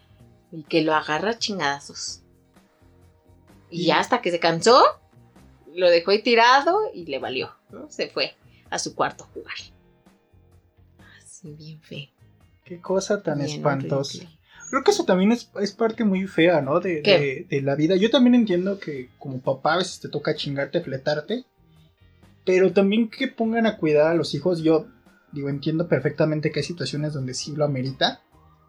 Y 0.50 0.62
que 0.64 0.82
lo 0.82 0.94
agarra 0.94 1.38
chingadazos. 1.38 2.22
Y 3.70 3.86
ya 3.86 3.98
hasta 4.00 4.22
que 4.22 4.30
se 4.30 4.40
cansó, 4.40 4.82
lo 5.74 5.90
dejó 5.90 6.10
ahí 6.12 6.22
tirado 6.22 6.78
y 6.94 7.04
le 7.06 7.18
valió, 7.18 7.50
¿no? 7.70 7.90
Se 7.90 8.08
fue 8.08 8.34
a 8.70 8.78
su 8.78 8.94
cuarto 8.94 9.24
a 9.24 9.26
jugar. 9.28 9.54
Así 11.22 11.52
bien 11.54 11.80
feo. 11.82 12.08
Qué 12.64 12.80
cosa 12.80 13.22
tan 13.22 13.38
bien 13.38 13.50
espantosa. 13.50 14.18
horrible. 14.18 14.38
Creo 14.70 14.84
que 14.84 14.90
eso 14.90 15.04
también 15.04 15.32
es, 15.32 15.50
es 15.60 15.72
parte 15.72 16.04
muy 16.04 16.26
fea, 16.26 16.60
¿no? 16.60 16.80
De, 16.80 17.00
de- 17.00 17.46
de 17.48 17.62
la 17.62 17.74
vida. 17.74 17.96
Yo 17.96 18.10
también 18.10 18.34
entiendo 18.34 18.78
que 18.78 19.08
como 19.18 19.40
papá 19.40 19.74
a 19.74 19.78
veces 19.78 20.00
te 20.00 20.08
toca 20.08 20.34
chingarte, 20.34 20.80
fletarte. 20.82 21.44
Pero 22.44 22.72
también 22.72 23.08
que 23.10 23.28
pongan 23.28 23.66
a 23.66 23.76
cuidar 23.78 24.08
a 24.08 24.14
los 24.14 24.34
hijos. 24.34 24.62
Yo 24.62 24.86
digo, 25.32 25.48
entiendo 25.48 25.88
perfectamente 25.88 26.50
que 26.50 26.60
hay 26.60 26.64
situaciones 26.66 27.14
donde 27.14 27.32
sí 27.34 27.54
lo 27.56 27.64
amerita. 27.64 28.22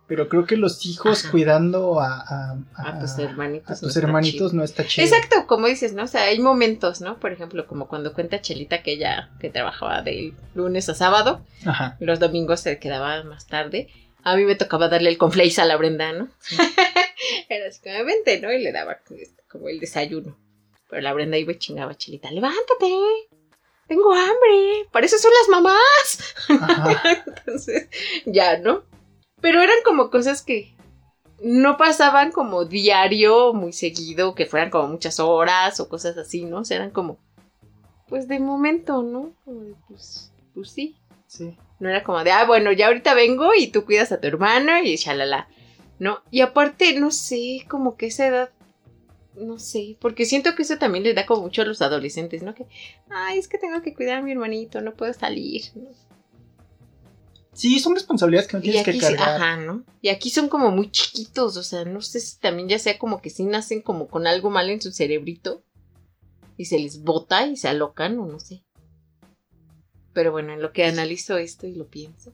Pero 0.09 0.27
creo 0.27 0.45
que 0.45 0.57
los 0.57 0.85
hijos 0.85 1.21
Ajá. 1.23 1.31
cuidando 1.31 2.01
a, 2.01 2.15
a- 2.19 2.57
a- 2.75 2.89
A 2.89 2.99
tus 2.99 3.17
hermanitos. 3.19 3.69
a 3.69 3.73
no 3.75 3.79
tus 3.79 3.95
está 3.95 3.99
hermanitos 4.07 4.53
no 4.53 4.63
está 4.63 4.85
chido. 4.85 5.05
Exacto, 5.07 5.45
como 5.47 5.67
dices, 5.67 5.93
¿no? 5.93 6.03
O 6.03 6.07
sea, 6.07 6.23
hay 6.23 6.39
momentos, 6.39 6.99
¿no? 6.99 7.19
Por 7.19 7.31
ejemplo, 7.31 7.67
como 7.67 7.87
cuando 7.87 8.13
cuenta 8.13 8.41
Chelita 8.41 8.81
que 8.81 8.93
ella 8.93 9.29
que 9.39 9.49
trabajaba 9.51 10.01
de 10.01 10.33
lunes 10.55 10.89
a 10.89 10.95
sábado, 10.95 11.45
Ajá. 11.65 11.95
los 11.99 12.19
domingos 12.19 12.59
se 12.61 12.79
quedaba 12.79 13.23
más 13.23 13.45
tarde. 13.47 13.87
A 14.23 14.35
mí 14.35 14.43
me 14.43 14.55
tocaba 14.55 14.89
darle 14.89 15.09
el 15.11 15.17
conflace 15.17 15.61
a 15.61 15.65
la 15.65 15.77
Brenda, 15.77 16.11
¿no? 16.11 16.27
Era 17.49 17.67
así 17.69 17.79
como, 17.81 18.03
vente, 18.03 18.41
¿no? 18.41 18.51
Y 18.51 18.61
le 18.61 18.71
daba 18.71 18.97
como 19.49 19.69
el 19.69 19.79
desayuno. 19.79 20.35
Pero 20.89 21.01
la 21.03 21.13
Brenda 21.13 21.37
iba 21.37 21.51
y 21.51 21.57
chingaba 21.59 21.91
a 21.91 21.95
Chelita, 21.95 22.31
levántate, 22.31 22.91
tengo 23.87 24.11
hambre, 24.11 24.87
para 24.91 25.05
eso 25.05 25.17
son 25.19 25.31
las 25.39 25.49
mamás. 25.49 26.33
Entonces, 27.27 27.87
ya, 28.25 28.57
¿no? 28.57 28.83
Pero 29.41 29.61
eran 29.61 29.77
como 29.85 30.09
cosas 30.09 30.41
que 30.41 30.75
no 31.41 31.77
pasaban 31.77 32.31
como 32.31 32.65
diario, 32.65 33.53
muy 33.53 33.73
seguido, 33.73 34.35
que 34.35 34.45
fueran 34.45 34.69
como 34.69 34.87
muchas 34.89 35.19
horas 35.19 35.79
o 35.79 35.87
cosas 35.87 36.17
así, 36.17 36.45
¿no? 36.45 36.59
O 36.59 36.65
sea, 36.65 36.77
eran 36.77 36.91
como, 36.91 37.17
pues 38.07 38.27
de 38.27 38.39
momento, 38.39 39.03
¿no? 39.03 39.31
Como 39.45 39.61
de, 39.61 39.75
pues, 39.87 40.31
pues 40.53 40.71
sí. 40.71 40.95
Sí. 41.27 41.55
No 41.79 41.89
era 41.89 42.03
como 42.03 42.23
de, 42.23 42.31
ah, 42.31 42.45
bueno, 42.45 42.71
ya 42.71 42.87
ahorita 42.87 43.13
vengo 43.13 43.51
y 43.57 43.67
tú 43.67 43.85
cuidas 43.85 44.11
a 44.11 44.19
tu 44.19 44.27
hermano 44.27 44.77
y 44.79 44.95
shalala. 44.95 45.47
¿No? 45.99 46.21
Y 46.31 46.41
aparte, 46.41 46.97
no 46.99 47.11
sé, 47.11 47.65
como 47.67 47.97
que 47.97 48.07
esa 48.07 48.25
edad, 48.25 48.49
no 49.35 49.59
sé, 49.59 49.97
porque 49.99 50.25
siento 50.25 50.55
que 50.55 50.61
eso 50.61 50.77
también 50.77 51.03
le 51.03 51.13
da 51.13 51.25
como 51.25 51.41
mucho 51.41 51.61
a 51.61 51.65
los 51.65 51.81
adolescentes, 51.81 52.41
¿no? 52.41 52.55
Que, 52.55 52.65
ay, 53.09 53.37
es 53.37 53.49
que 53.49 53.57
tengo 53.57 53.81
que 53.81 53.93
cuidar 53.93 54.19
a 54.19 54.21
mi 54.21 54.31
hermanito, 54.31 54.81
no 54.81 54.93
puedo 54.93 55.13
salir. 55.13 55.63
¿no? 55.75 55.89
Sí, 57.59 57.77
son 57.81 57.93
responsabilidades 57.93 58.47
que 58.47 58.55
no 58.55 58.63
tienes 58.63 58.85
que 58.85 58.97
cargar. 58.97 59.41
ajá, 59.41 59.57
¿no? 59.57 59.83
Y 60.01 60.07
aquí 60.07 60.29
son 60.29 60.47
como 60.47 60.71
muy 60.71 60.89
chiquitos, 60.91 61.57
o 61.57 61.63
sea, 61.63 61.83
no 61.83 61.99
sé 61.99 62.21
si 62.21 62.39
también 62.39 62.69
ya 62.69 62.79
sea 62.79 62.97
como 62.97 63.21
que 63.21 63.29
sí 63.29 63.43
nacen 63.43 63.81
como 63.81 64.07
con 64.07 64.27
algo 64.27 64.49
mal 64.49 64.69
en 64.69 64.81
su 64.81 64.93
cerebrito 64.93 65.61
y 66.55 66.65
se 66.65 66.79
les 66.79 67.03
bota 67.03 67.47
y 67.47 67.57
se 67.57 67.67
alocan 67.67 68.17
o 68.17 68.27
no 68.27 68.39
sé. 68.39 68.63
Pero 70.13 70.31
bueno, 70.31 70.53
en 70.53 70.61
lo 70.61 70.71
que 70.71 70.85
analizo 70.85 71.37
esto 71.37 71.67
y 71.67 71.75
lo 71.75 71.89
pienso, 71.89 72.31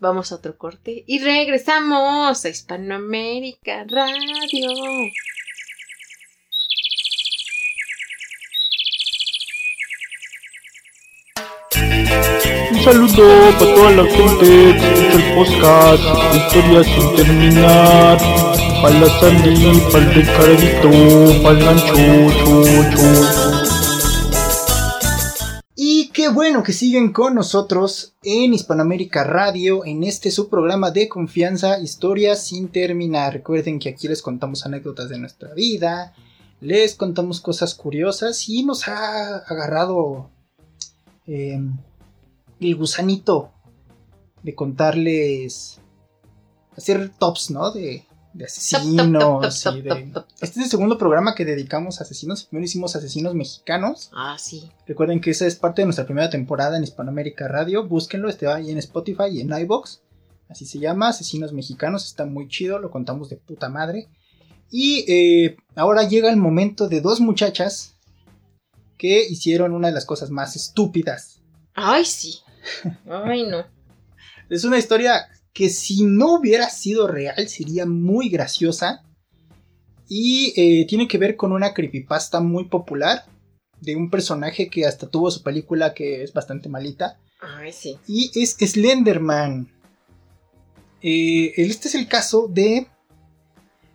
vamos 0.00 0.32
a 0.32 0.34
otro 0.34 0.58
corte 0.58 1.02
y 1.06 1.20
regresamos 1.20 2.44
a 2.44 2.48
Hispanoamérica 2.50 3.86
Radio. 3.88 4.68
Un 12.70 12.82
saludo 12.82 13.24
para 13.58 13.74
toda 13.74 13.90
la 13.92 14.04
gente 14.04 14.46
que 14.46 14.88
escucha 14.94 15.14
el 15.14 15.34
podcast, 15.34 16.02
historias 16.34 16.86
sin 16.86 17.16
terminar. 17.16 18.18
Para 18.82 18.98
la 18.98 19.08
Sandy, 19.20 19.80
para 19.92 20.04
el 20.04 20.14
Ricardito, 20.14 21.42
para 21.42 21.58
el 21.58 21.64
Gancho, 21.64 21.94
cho, 22.44 22.64
cho. 22.96 23.72
Y 25.76 26.08
qué 26.08 26.28
bueno 26.28 26.62
que 26.62 26.72
siguen 26.72 27.12
con 27.12 27.34
nosotros 27.34 28.14
en 28.22 28.54
Hispanoamérica 28.54 29.24
Radio, 29.24 29.84
en 29.84 30.04
este 30.04 30.30
su 30.30 30.48
programa 30.48 30.90
de 30.90 31.08
confianza, 31.08 31.78
historias 31.78 32.46
sin 32.46 32.68
terminar. 32.68 33.32
Recuerden 33.32 33.78
que 33.78 33.88
aquí 33.88 34.08
les 34.08 34.22
contamos 34.22 34.66
anécdotas 34.66 35.08
de 35.08 35.18
nuestra 35.18 35.54
vida, 35.54 36.14
les 36.60 36.94
contamos 36.94 37.40
cosas 37.40 37.74
curiosas 37.74 38.48
y 38.48 38.64
nos 38.64 38.86
ha 38.86 39.38
agarrado 39.38 40.30
eh, 41.26 41.60
el 42.64 42.76
gusanito 42.76 43.52
de 44.42 44.54
contarles, 44.54 45.80
hacer 46.76 47.10
tops, 47.18 47.50
¿no? 47.50 47.70
De, 47.70 48.04
de 48.32 48.44
asesinos 48.44 49.62
top, 49.62 49.76
y 49.76 49.82
top, 49.82 49.96
de... 49.96 50.24
Este 50.40 50.60
es 50.60 50.64
el 50.64 50.70
segundo 50.70 50.98
programa 50.98 51.34
que 51.34 51.44
dedicamos 51.44 52.00
a 52.00 52.04
asesinos. 52.04 52.44
Primero 52.44 52.64
hicimos 52.64 52.96
asesinos 52.96 53.34
mexicanos. 53.34 54.10
Ah, 54.14 54.36
sí. 54.38 54.70
Recuerden 54.86 55.20
que 55.20 55.30
esa 55.30 55.46
es 55.46 55.56
parte 55.56 55.82
de 55.82 55.86
nuestra 55.86 56.06
primera 56.06 56.30
temporada 56.30 56.76
en 56.76 56.84
Hispanoamérica 56.84 57.48
Radio. 57.48 57.86
Búsquenlo, 57.86 58.28
este 58.28 58.46
va 58.46 58.56
ahí 58.56 58.70
en 58.70 58.78
Spotify 58.78 59.28
y 59.30 59.40
en 59.40 59.52
iBox. 59.52 60.02
Así 60.48 60.66
se 60.66 60.78
llama, 60.78 61.08
Asesinos 61.08 61.52
Mexicanos. 61.52 62.06
Está 62.06 62.26
muy 62.26 62.48
chido, 62.48 62.78
lo 62.78 62.90
contamos 62.90 63.28
de 63.28 63.36
puta 63.36 63.68
madre. 63.68 64.08
Y 64.70 65.04
eh, 65.06 65.56
ahora 65.74 66.08
llega 66.08 66.30
el 66.30 66.36
momento 66.36 66.88
de 66.88 67.00
dos 67.00 67.20
muchachas 67.20 67.96
que 68.98 69.26
hicieron 69.28 69.72
una 69.72 69.88
de 69.88 69.94
las 69.94 70.06
cosas 70.06 70.30
más 70.30 70.56
estúpidas. 70.56 71.40
Ay, 71.74 72.04
sí. 72.04 72.40
Ay, 73.08 73.44
no. 73.44 73.64
Es 74.48 74.64
una 74.64 74.78
historia 74.78 75.28
que 75.52 75.68
si 75.68 76.04
no 76.04 76.34
hubiera 76.36 76.68
sido 76.70 77.06
real 77.06 77.48
sería 77.48 77.86
muy 77.86 78.28
graciosa. 78.28 79.02
Y 80.08 80.52
eh, 80.56 80.86
tiene 80.86 81.08
que 81.08 81.18
ver 81.18 81.36
con 81.36 81.52
una 81.52 81.72
creepypasta 81.72 82.40
muy 82.40 82.64
popular 82.64 83.24
de 83.80 83.96
un 83.96 84.10
personaje 84.10 84.68
que 84.68 84.84
hasta 84.84 85.08
tuvo 85.08 85.30
su 85.30 85.42
película 85.42 85.94
que 85.94 86.22
es 86.22 86.32
bastante 86.32 86.68
malita. 86.68 87.18
Ay, 87.40 87.72
sí. 87.72 87.98
Y 88.06 88.30
es 88.34 88.56
Slenderman. 88.58 89.68
Eh, 91.00 91.52
este 91.56 91.88
es 91.88 91.94
el 91.94 92.06
caso 92.06 92.46
de 92.48 92.86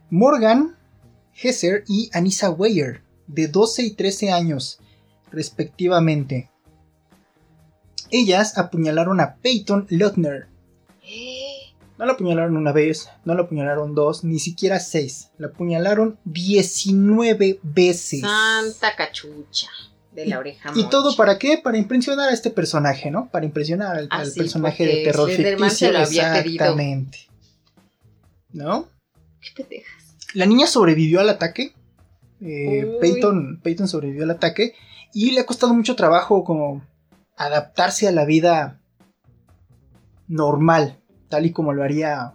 Morgan 0.10 0.76
Hesser 1.42 1.84
y 1.88 2.10
Anissa 2.14 2.50
Weyer, 2.50 3.02
de 3.28 3.48
12 3.48 3.84
y 3.84 3.92
13 3.92 4.32
años, 4.32 4.80
respectivamente. 5.32 6.50
Ellas 8.12 8.58
apuñalaron 8.58 9.20
a 9.20 9.36
Peyton 9.36 9.86
Lutner. 9.90 10.48
No 11.98 12.06
la 12.06 12.14
apuñalaron 12.14 12.56
una 12.58 12.72
vez, 12.72 13.10
no 13.26 13.34
la 13.34 13.44
apuñalaron 13.44 13.96
dos, 13.96 14.24
ni 14.24 14.40
siquiera 14.40 14.80
seis. 14.80 15.30
La 15.40 15.48
apuñalaron 15.48 16.20
19 16.26 17.60
veces. 17.64 18.22
Santa 18.22 18.96
cachucha 18.96 19.70
de 20.14 20.28
la 20.28 20.38
oreja. 20.40 20.70
¿Y 20.76 20.80
mocha. 20.80 20.90
todo 20.90 21.16
para 21.16 21.40
qué? 21.40 21.58
Para 21.58 21.78
impresionar 21.78 22.30
a 22.30 22.34
este 22.34 22.52
personaje, 22.52 23.10
¿no? 23.10 23.30
Para 23.30 23.46
impresionar 23.46 23.96
al, 23.98 24.08
Ah, 24.12 24.20
al 24.20 24.32
sí, 24.32 24.40
personaje 24.40 24.86
de 24.86 25.04
terror 25.06 25.30
ficticio. 25.30 25.70
se 25.70 25.92
lo 25.92 26.00
había 26.00 26.34
pedido. 26.34 26.64
Exactamente. 26.66 27.18
¿No? 28.54 28.90
Qué 29.42 29.50
pendejas. 29.64 30.04
La 30.34 30.46
niña 30.46 30.68
sobrevivió 30.68 31.20
al 31.20 31.30
ataque. 31.30 31.74
Eh. 32.42 32.98
Peyton, 33.02 33.60
Peyton 33.64 33.88
sobrevivió 33.88 34.24
al 34.24 34.32
ataque. 34.32 34.76
Y 35.14 35.32
le 35.32 35.40
ha 35.42 35.46
costado 35.48 35.74
mucho 35.74 35.96
trabajo 35.96 36.44
como 36.44 36.84
adaptarse 37.38 38.08
a 38.08 38.12
la 38.12 38.26
vida 38.26 38.82
normal, 40.28 41.00
tal 41.30 41.46
y 41.46 41.52
como 41.52 41.72
lo 41.74 41.84
haría 41.84 42.34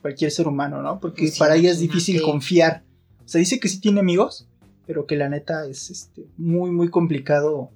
cualquier 0.00 0.30
ser 0.30 0.48
humano, 0.48 0.80
¿no? 0.80 1.00
Porque 1.00 1.22
Pues 1.22 1.34
sí, 1.34 1.38
para 1.38 1.56
ella 1.56 1.70
es 1.70 1.80
difícil 1.80 2.22
confiar. 2.22 2.84
O 3.24 3.28
sea, 3.28 3.38
dice 3.38 3.58
que 3.58 3.68
sí 3.68 3.80
tiene 3.80 4.00
amigos, 4.00 4.48
pero 4.86 5.06
que 5.06 5.16
la 5.16 5.28
neta 5.28 5.66
es 5.66 5.90
este, 5.90 6.26
muy, 6.36 6.70
muy 6.70 6.88
complicado 6.88 7.70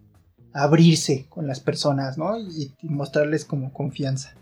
abrirse 0.53 1.27
con 1.29 1.47
las 1.47 1.61
personas, 1.61 2.17
¿no? 2.17 2.39
Y, 2.39 2.73
y 2.81 2.89
mostrarles 2.89 3.45
como 3.45 3.73
confianza. 3.73 4.35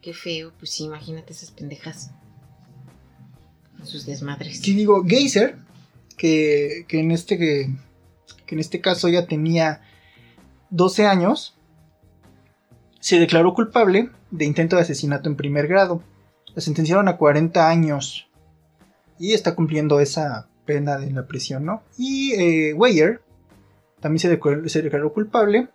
Qué 0.00 0.12
feo. 0.12 0.52
Pues 0.58 0.70
sí, 0.70 0.84
imagínate 0.84 1.32
esas 1.32 1.50
pendejas. 1.50 2.10
Sus 3.82 4.06
desmadres. 4.06 4.60
Sí, 4.60 4.74
digo, 4.74 5.04
Geyser, 5.04 5.58
que, 6.16 6.84
que 6.88 7.00
en 7.00 7.10
este 7.10 7.38
que, 7.38 7.70
que 8.46 8.54
en 8.54 8.60
este 8.60 8.80
caso 8.80 9.08
ya 9.08 9.26
tenía 9.26 9.80
12 10.76 11.06
años, 11.06 11.56
se 13.00 13.18
declaró 13.18 13.54
culpable 13.54 14.10
de 14.30 14.44
intento 14.44 14.76
de 14.76 14.82
asesinato 14.82 15.30
en 15.30 15.36
primer 15.36 15.68
grado. 15.68 16.02
La 16.54 16.60
sentenciaron 16.60 17.08
a 17.08 17.16
40 17.16 17.66
años 17.66 18.28
y 19.18 19.32
está 19.32 19.54
cumpliendo 19.54 20.00
esa 20.00 20.48
pena 20.66 20.98
de 20.98 21.10
la 21.12 21.26
prisión, 21.26 21.64
¿no? 21.64 21.82
Y 21.96 22.32
eh, 22.32 22.74
Weyer 22.74 23.22
también 24.00 24.18
se 24.18 24.82
declaró, 24.82 25.12
culpable, 25.14 25.68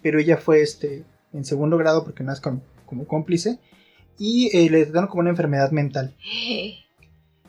pero 0.00 0.18
ella 0.18 0.38
fue 0.38 0.62
este 0.62 1.04
en 1.34 1.44
segundo 1.44 1.76
grado 1.76 2.02
porque 2.02 2.24
es 2.24 2.40
como, 2.40 2.62
como 2.86 3.06
cómplice 3.06 3.58
y 4.18 4.56
eh, 4.56 4.70
le 4.70 4.84
trataron 4.84 5.10
como 5.10 5.20
una 5.20 5.30
enfermedad 5.30 5.70
mental. 5.70 6.16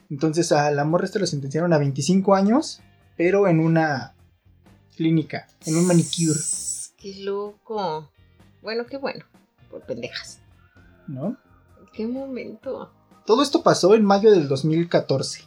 Entonces 0.10 0.52
a 0.52 0.70
la 0.72 0.84
morra 0.84 1.06
esta 1.06 1.26
sentenciaron 1.26 1.72
a 1.72 1.78
25 1.78 2.36
años, 2.36 2.82
pero 3.16 3.48
en 3.48 3.62
una 3.62 4.14
clínica, 4.98 5.48
en 5.66 5.78
un 5.78 5.88
manicure, 5.88 6.39
Qué 7.02 7.16
loco. 7.24 8.10
Bueno, 8.62 8.86
qué 8.86 8.97
bueno. 8.97 9.26
Por 9.70 9.82
pendejas. 9.82 10.39
¿no? 11.08 11.38
Qué 11.93 12.06
momento. 12.08 12.91
Todo 13.26 13.41
esto 13.43 13.64
pasó 13.64 13.95
en 13.95 14.06
mayo 14.06 14.32
del 14.32 14.47
2014. 14.47 15.43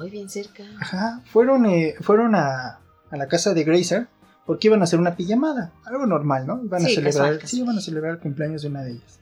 Ay, 0.00 0.10
bien 0.10 0.28
cerca. 0.28 0.64
Ajá, 0.80 1.22
fueron, 1.26 1.66
eh, 1.66 1.94
fueron 2.00 2.34
a, 2.34 2.80
a 3.10 3.16
la 3.16 3.28
casa 3.28 3.52
de 3.54 3.64
Grazer 3.64 4.08
porque 4.46 4.68
iban 4.68 4.80
a 4.80 4.84
hacer 4.84 4.98
una 4.98 5.14
pijamada, 5.16 5.72
algo 5.84 6.06
normal, 6.06 6.46
¿no? 6.46 6.64
Iban 6.64 6.82
a 6.84 6.88
celebrar, 6.88 7.04
casual, 7.12 7.32
casual. 7.34 7.48
sí, 7.48 7.60
iban 7.60 7.78
a 7.78 7.80
celebrar 7.80 8.12
el 8.14 8.20
cumpleaños 8.20 8.62
de 8.62 8.68
una 8.68 8.82
de 8.82 8.92
ellas. 8.92 9.20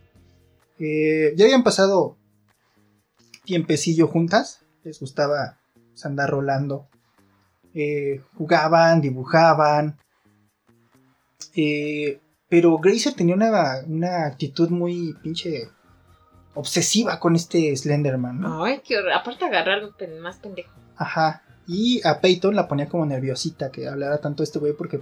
Eh, 0.79 1.35
ya 1.37 1.45
habían 1.45 1.63
pasado 1.65 2.17
tiempecillo 3.45 4.07
juntas, 4.09 4.61
les 4.85 5.01
gustaba 5.01 5.59
pues, 5.91 6.05
andar 6.07 6.31
rolando, 6.31 6.87
Eh, 7.75 8.21
jugaban, 8.37 9.01
dibujaban, 9.01 9.97
Eh, 11.55 12.21
pero 12.49 12.79
Grazer 12.79 13.15
tenía 13.15 13.35
una, 13.35 13.81
una 13.87 14.27
actitud 14.27 14.71
muy 14.71 15.15
pinche 15.23 15.69
obsesiva 16.55 17.19
con 17.21 17.37
este 17.37 17.77
Slenderman, 17.77 18.41
¿no? 18.41 18.65
Ay, 18.65 18.81
qué 18.85 18.99
horror. 18.99 19.13
Aparte 19.13 19.45
agarrar 19.45 19.83
más 20.21 20.39
pendejo. 20.39 20.73
Ajá. 20.97 21.43
Y 21.67 22.01
a 22.07 22.21
Peyton 22.21 22.57
la 22.57 22.67
ponía 22.67 22.89
como 22.89 23.07
nerviosita 23.07 23.71
que 23.71 23.87
hablara 23.87 24.19
tanto 24.21 24.43
este 24.43 24.59
güey 24.59 24.73
porque 24.73 25.01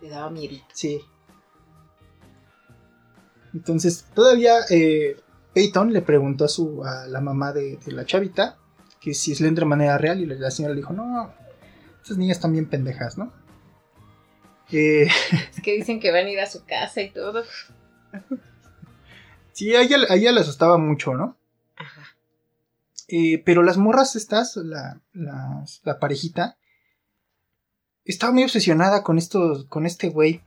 Le 0.00 0.08
daba 0.08 0.30
miedo. 0.30 0.56
sí. 0.72 1.00
Entonces, 3.52 4.06
todavía 4.14 4.54
eh, 4.70 5.16
Peyton 5.52 5.92
le 5.92 6.02
preguntó 6.02 6.44
a 6.44 6.48
su 6.48 6.82
a 6.84 7.06
la 7.06 7.20
mamá 7.20 7.52
de, 7.52 7.76
de 7.76 7.92
la 7.92 8.04
chavita 8.04 8.56
que 9.00 9.14
si 9.14 9.34
Slenderman 9.34 9.80
era 9.80 9.98
real 9.98 10.20
y 10.20 10.26
la 10.26 10.50
señora 10.50 10.74
le 10.74 10.80
dijo, 10.80 10.92
no, 10.92 11.32
esas 12.02 12.16
niñas 12.16 12.38
están 12.38 12.52
bien 12.52 12.68
pendejas, 12.68 13.16
¿no? 13.18 13.32
Eh, 14.72 15.06
Es 15.56 15.62
que 15.62 15.72
dicen 15.72 16.00
que 16.00 16.10
van 16.10 16.26
a 16.26 16.30
ir 16.30 16.40
a 16.40 16.46
su 16.46 16.64
casa 16.64 17.00
y 17.02 17.10
todo. 17.10 17.44
sí, 19.52 19.74
a 19.74 19.82
ella, 19.82 19.98
a 20.08 20.14
ella 20.16 20.32
le 20.32 20.40
asustaba 20.40 20.78
mucho, 20.78 21.14
¿no? 21.14 21.36
Ajá. 21.76 22.02
Eh, 23.08 23.42
pero 23.44 23.62
las 23.62 23.76
morras 23.76 24.16
estas, 24.16 24.56
la, 24.56 25.00
la 25.12 25.98
parejita, 26.00 26.56
estaba 28.04 28.32
muy 28.32 28.44
obsesionada 28.44 29.02
con 29.02 29.18
estos, 29.18 29.66
con 29.66 29.86
este 29.86 30.08
güey. 30.08 30.42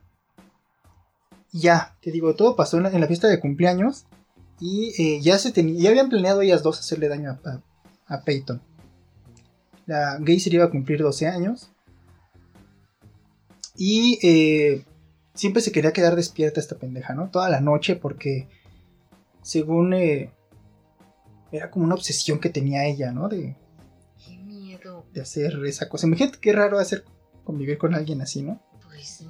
Ya, 1.52 1.96
te 2.02 2.10
digo, 2.10 2.34
todo 2.34 2.56
pasó 2.56 2.76
en 2.76 2.82
la, 2.84 2.90
en 2.90 3.00
la 3.00 3.06
fiesta 3.06 3.28
de 3.28 3.40
cumpleaños. 3.40 4.06
Y 4.60 4.92
eh, 5.00 5.20
ya 5.22 5.38
se 5.38 5.52
tenía, 5.52 5.80
ya 5.80 5.90
habían 5.90 6.08
planeado 6.08 6.42
ellas 6.42 6.62
dos 6.64 6.80
hacerle 6.80 7.08
daño 7.08 7.30
a, 7.44 7.48
a- 7.48 7.62
a 8.16 8.22
Peyton. 8.24 8.60
La 9.86 10.18
Geyser 10.24 10.52
iba 10.54 10.64
a 10.64 10.70
cumplir 10.70 11.00
12 11.00 11.28
años. 11.28 11.70
Y 13.80 14.18
eh, 14.26 14.84
siempre 15.34 15.62
se 15.62 15.70
quería 15.70 15.92
quedar 15.92 16.16
despierta 16.16 16.58
esta 16.58 16.76
pendeja, 16.76 17.14
¿no? 17.14 17.30
Toda 17.30 17.48
la 17.48 17.60
noche 17.60 17.94
porque 17.94 18.48
según 19.40 19.94
eh, 19.94 20.32
era 21.52 21.70
como 21.70 21.84
una 21.84 21.94
obsesión 21.94 22.40
que 22.40 22.50
tenía 22.50 22.86
ella, 22.86 23.12
¿no? 23.12 23.28
De, 23.28 23.56
Qué 24.26 24.36
miedo. 24.36 25.06
de 25.12 25.20
hacer 25.20 25.64
esa 25.64 25.88
cosa. 25.88 26.08
Imagínate 26.08 26.38
qué 26.40 26.52
raro 26.52 26.80
hacer 26.80 27.04
convivir 27.44 27.78
con 27.78 27.94
alguien 27.94 28.20
así, 28.20 28.42
¿no? 28.42 28.60
Pues 28.84 29.24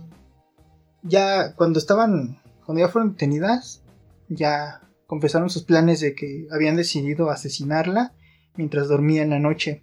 Ya 1.02 1.54
cuando 1.54 1.78
estaban, 1.78 2.40
cuando 2.64 2.80
ya 2.80 2.88
fueron 2.88 3.12
detenidas, 3.12 3.82
ya 4.30 4.80
confesaron 5.06 5.50
sus 5.50 5.64
planes 5.64 6.00
de 6.00 6.14
que 6.14 6.46
habían 6.50 6.76
decidido 6.76 7.28
asesinarla 7.30 8.14
mientras 8.56 8.88
dormía 8.88 9.22
en 9.22 9.30
la 9.30 9.40
noche. 9.40 9.82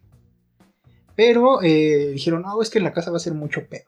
Pero 1.15 1.61
eh, 1.61 2.13
dijeron, 2.13 2.41
no, 2.41 2.59
es 2.63 2.71
que 2.71 2.79
en 2.79 2.83
la 2.83 2.93
casa 2.93 3.11
va 3.11 3.17
a 3.17 3.19
ser 3.19 3.35
mucho 3.35 3.67
pedo. 3.69 3.85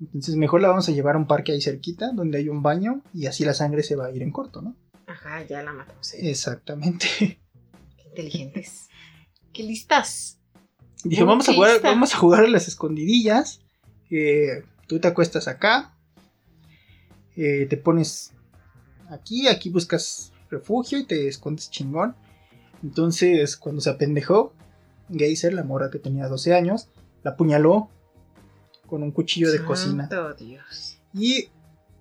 Entonces 0.00 0.36
mejor 0.36 0.62
la 0.62 0.68
vamos 0.68 0.88
a 0.88 0.92
llevar 0.92 1.14
a 1.14 1.18
un 1.18 1.26
parque 1.26 1.52
ahí 1.52 1.60
cerquita, 1.60 2.10
donde 2.12 2.38
hay 2.38 2.48
un 2.48 2.62
baño, 2.62 3.02
y 3.12 3.26
así 3.26 3.44
la 3.44 3.54
sangre 3.54 3.82
se 3.82 3.96
va 3.96 4.06
a 4.06 4.10
ir 4.10 4.22
en 4.22 4.32
corto, 4.32 4.62
¿no? 4.62 4.74
Ajá, 5.06 5.42
ya 5.44 5.62
la 5.62 5.72
matamos. 5.72 6.14
Exactamente. 6.14 7.06
Qué 7.96 8.08
inteligentes. 8.08 8.88
Qué 9.52 9.62
listas. 9.62 10.38
Dije, 11.04 11.24
vamos 11.24 11.48
a 11.48 11.54
jugar, 11.54 11.80
vamos 11.82 12.14
a 12.14 12.18
jugar 12.18 12.44
a 12.44 12.48
las 12.48 12.68
escondidillas. 12.68 13.60
eh, 14.10 14.64
tú 14.86 14.98
te 15.00 15.08
acuestas 15.08 15.48
acá. 15.48 15.94
eh, 17.36 17.66
te 17.68 17.76
pones 17.76 18.32
aquí, 19.10 19.48
aquí 19.48 19.70
buscas 19.70 20.32
refugio 20.50 20.98
y 20.98 21.04
te 21.04 21.28
escondes 21.28 21.70
chingón. 21.70 22.14
Entonces, 22.82 23.56
cuando 23.56 23.80
se 23.80 23.90
apendejó, 23.90 24.52
Geyser, 25.12 25.52
la 25.54 25.64
morra 25.64 25.90
que 25.90 25.98
tenía 25.98 26.28
12 26.28 26.54
años, 26.54 26.88
la 27.22 27.32
apuñaló 27.32 27.90
con 28.90 29.02
un 29.02 29.12
cuchillo 29.12 29.50
de 29.50 29.64
cocina. 29.64 30.08
Santo 30.08 30.34
Dios. 30.34 30.98
Y 31.14 31.48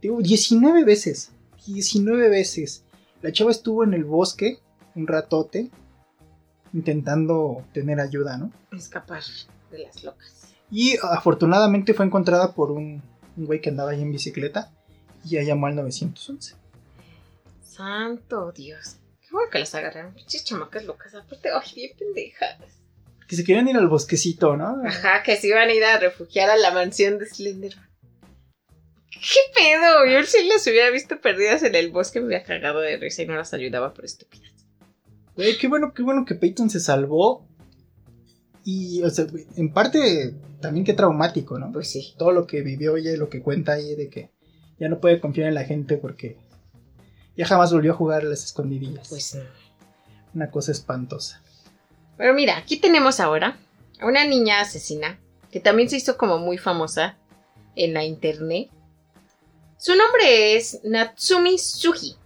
digo, 0.02 0.22
19 0.22 0.84
veces. 0.84 1.32
19 1.68 2.30
veces. 2.30 2.84
La 3.22 3.32
chava 3.32 3.52
estuvo 3.52 3.84
en 3.84 3.94
el 3.94 4.04
bosque 4.04 4.60
un 4.96 5.08
ratote 5.08 5.70
intentando 6.74 7.64
tener 7.74 8.00
ayuda, 8.00 8.38
¿no? 8.38 8.52
Escapar 8.76 9.22
de 9.72 9.80
las 9.80 10.04
locas. 10.04 10.54
Y 10.72 10.98
afortunadamente 11.02 11.94
fue 11.94 12.06
encontrada 12.06 12.54
por 12.54 12.72
un, 12.72 13.02
un 13.38 13.46
güey 13.46 13.62
que 13.62 13.70
andaba 13.70 13.92
ahí 13.92 14.02
en 14.02 14.12
bicicleta 14.12 14.72
y 15.24 15.30
ya 15.30 15.44
llamó 15.44 15.68
al 15.68 15.76
911. 15.76 16.56
Santo 17.62 18.52
Dios. 18.52 18.98
Qué 19.22 19.28
bueno 19.32 19.50
que 19.52 19.60
las 19.60 19.74
agarraron. 19.76 20.14
Pinches 20.14 20.44
chamacas 20.44 20.86
locas. 20.86 21.14
Aparte, 21.14 21.50
ay, 21.50 21.72
bien 21.76 21.92
pendejas. 21.98 22.78
Que 23.30 23.36
se 23.36 23.43
querían 23.43 23.67
ir 23.67 23.77
al 23.77 23.88
bosquecito, 23.88 24.57
¿no? 24.57 24.82
Ajá, 24.84 25.21
que 25.23 25.38
se 25.38 25.47
iban 25.47 25.69
a 25.69 25.73
ir 25.73 25.84
a 25.84 25.99
refugiar 25.99 26.49
a 26.49 26.57
la 26.57 26.71
mansión 26.71 27.19
de 27.19 27.27
Slenderman. 27.27 27.88
¿Qué 29.11 29.39
pedo? 29.53 30.07
Yo 30.11 30.23
si 30.23 30.47
las 30.47 30.65
hubiera 30.65 30.89
visto 30.89 31.21
perdidas 31.21 31.61
en 31.61 31.75
el 31.75 31.91
bosque 31.91 32.19
me 32.19 32.27
hubiera 32.27 32.43
cagado 32.43 32.80
de 32.80 32.97
risa 32.97 33.21
y 33.21 33.27
no 33.27 33.36
las 33.36 33.53
ayudaba 33.53 33.93
por 33.93 34.05
estúpidas. 34.05 34.51
Güey, 35.36 35.59
qué 35.59 35.67
bueno, 35.67 35.93
qué 35.93 36.01
bueno 36.01 36.25
que 36.25 36.34
Peyton 36.34 36.71
se 36.71 36.80
salvó. 36.80 37.47
Y, 38.63 39.03
o 39.03 39.09
sea, 39.11 39.27
en 39.55 39.73
parte 39.73 40.34
también 40.59 40.84
qué 40.84 40.93
traumático, 40.93 41.59
¿no? 41.59 41.71
Pues 41.71 41.91
sí. 41.91 42.15
todo 42.17 42.32
lo 42.32 42.47
que 42.47 42.61
vivió 42.61 42.97
ella 42.97 43.11
y 43.11 43.17
lo 43.17 43.30
que 43.30 43.43
cuenta 43.43 43.73
ahí 43.73 43.93
de 43.93 44.09
que 44.09 44.32
ya 44.80 44.89
no 44.89 44.99
puede 44.99 45.19
confiar 45.19 45.49
en 45.49 45.55
la 45.55 45.65
gente 45.65 45.97
porque 45.97 46.38
ya 47.38 47.45
jamás 47.45 47.71
volvió 47.71 47.91
a 47.91 47.95
jugar 47.95 48.23
a 48.23 48.25
las 48.25 48.43
escondidillas. 48.43 49.07
Pues 49.07 49.36
no. 49.36 49.43
Una 50.34 50.49
cosa 50.49 50.71
espantosa. 50.71 51.43
Pero 52.20 52.34
mira, 52.34 52.57
aquí 52.57 52.76
tenemos 52.76 53.22
ahora 53.22 53.55
a 54.01 54.05
una 54.05 54.26
niña 54.26 54.59
asesina 54.59 55.17
que 55.53 55.61
también 55.61 55.89
se 55.89 55.95
hizo 55.95 56.17
como 56.17 56.38
muy 56.38 56.57
famosa 56.57 57.15
en 57.78 57.93
la 57.93 58.03
internet. 58.03 58.67
Su 59.78 59.95
nombre 59.95 60.57
es 60.57 60.82
Natsumi 60.84 61.57
Suji, 61.57 62.17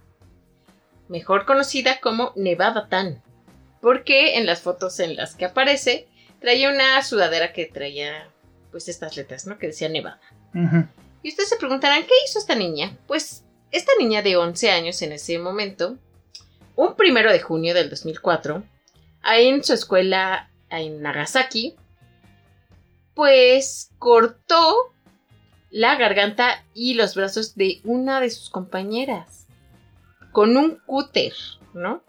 mejor 1.08 1.46
conocida 1.46 2.00
como 2.00 2.32
Nevada 2.34 2.88
Tan, 2.88 3.22
porque 3.80 4.36
en 4.36 4.46
las 4.46 4.62
fotos 4.62 4.98
en 4.98 5.14
las 5.14 5.36
que 5.36 5.44
aparece 5.44 6.08
traía 6.40 6.70
una 6.70 7.00
sudadera 7.04 7.52
que 7.52 7.66
traía 7.66 8.28
pues 8.72 8.88
estas 8.88 9.16
letras, 9.16 9.46
¿no? 9.46 9.58
Que 9.58 9.68
decía 9.68 9.88
Nevada. 9.88 10.20
Y 11.22 11.28
ustedes 11.28 11.50
se 11.50 11.56
preguntarán, 11.56 12.02
¿qué 12.02 12.14
hizo 12.26 12.40
esta 12.40 12.56
niña? 12.56 12.98
Pues 13.06 13.44
esta 13.70 13.92
niña 14.00 14.22
de 14.22 14.36
11 14.36 14.72
años 14.72 15.00
en 15.02 15.12
ese 15.12 15.38
momento, 15.38 15.96
un 16.74 16.96
primero 16.96 17.30
de 17.30 17.38
junio 17.38 17.74
del 17.74 17.90
2004, 17.90 18.64
ahí 19.24 19.48
en 19.48 19.64
su 19.64 19.72
escuela 19.72 20.50
en 20.70 21.02
Nagasaki, 21.02 21.76
pues 23.14 23.90
cortó 23.98 24.94
la 25.70 25.96
garganta 25.96 26.64
y 26.74 26.94
los 26.94 27.14
brazos 27.14 27.56
de 27.56 27.80
una 27.84 28.20
de 28.20 28.30
sus 28.30 28.50
compañeras 28.50 29.46
con 30.32 30.56
un 30.56 30.78
cúter, 30.86 31.32
¿no? 31.72 32.02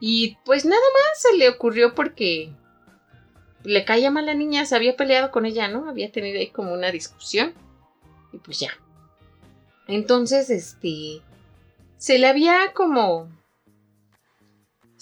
Y 0.00 0.36
pues 0.44 0.64
nada 0.64 0.80
más 0.80 1.20
se 1.20 1.36
le 1.36 1.48
ocurrió 1.48 1.94
porque 1.94 2.52
le 3.64 3.84
caía 3.84 4.10
mal 4.10 4.24
a 4.24 4.32
la 4.32 4.34
niña, 4.34 4.66
se 4.66 4.74
había 4.74 4.96
peleado 4.96 5.30
con 5.30 5.46
ella, 5.46 5.68
¿no? 5.68 5.88
Había 5.88 6.10
tenido 6.10 6.38
ahí 6.38 6.50
como 6.50 6.72
una 6.72 6.90
discusión. 6.90 7.54
Y 8.32 8.38
pues 8.38 8.58
ya. 8.60 8.70
Entonces, 9.86 10.50
este. 10.50 11.22
Se 11.98 12.18
le 12.18 12.26
había 12.26 12.72
como. 12.74 13.28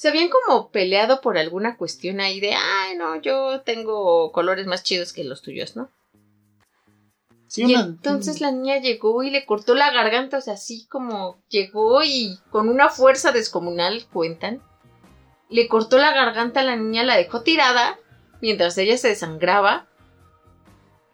Se 0.01 0.09
habían 0.09 0.31
como 0.31 0.71
peleado 0.71 1.21
por 1.21 1.37
alguna 1.37 1.77
cuestión 1.77 2.21
ahí 2.21 2.41
de, 2.41 2.55
ay, 2.55 2.97
no, 2.97 3.21
yo 3.21 3.61
tengo 3.61 4.33
colores 4.33 4.67
más 4.67 4.83
chidos 4.83 5.13
que 5.13 5.25
los 5.25 5.43
tuyos, 5.43 5.77
¿no? 5.77 5.91
Sí, 7.49 7.65
y 7.67 7.75
una- 7.75 7.81
entonces 7.83 8.41
la 8.41 8.51
niña 8.51 8.79
llegó 8.79 9.23
y 9.23 9.29
le 9.29 9.45
cortó 9.45 9.75
la 9.75 9.91
garganta, 9.93 10.39
o 10.39 10.41
sea, 10.41 10.55
así 10.55 10.87
como 10.87 11.43
llegó 11.51 12.03
y 12.03 12.39
con 12.51 12.71
una 12.71 12.89
fuerza 12.89 13.31
descomunal, 13.31 14.07
cuentan, 14.11 14.63
le 15.51 15.69
cortó 15.69 15.99
la 15.99 16.15
garganta 16.15 16.61
a 16.61 16.65
la 16.65 16.77
niña, 16.77 17.03
la 17.05 17.19
dejó 17.19 17.43
tirada 17.43 17.99
mientras 18.41 18.79
ella 18.79 18.97
se 18.97 19.09
desangraba, 19.09 19.87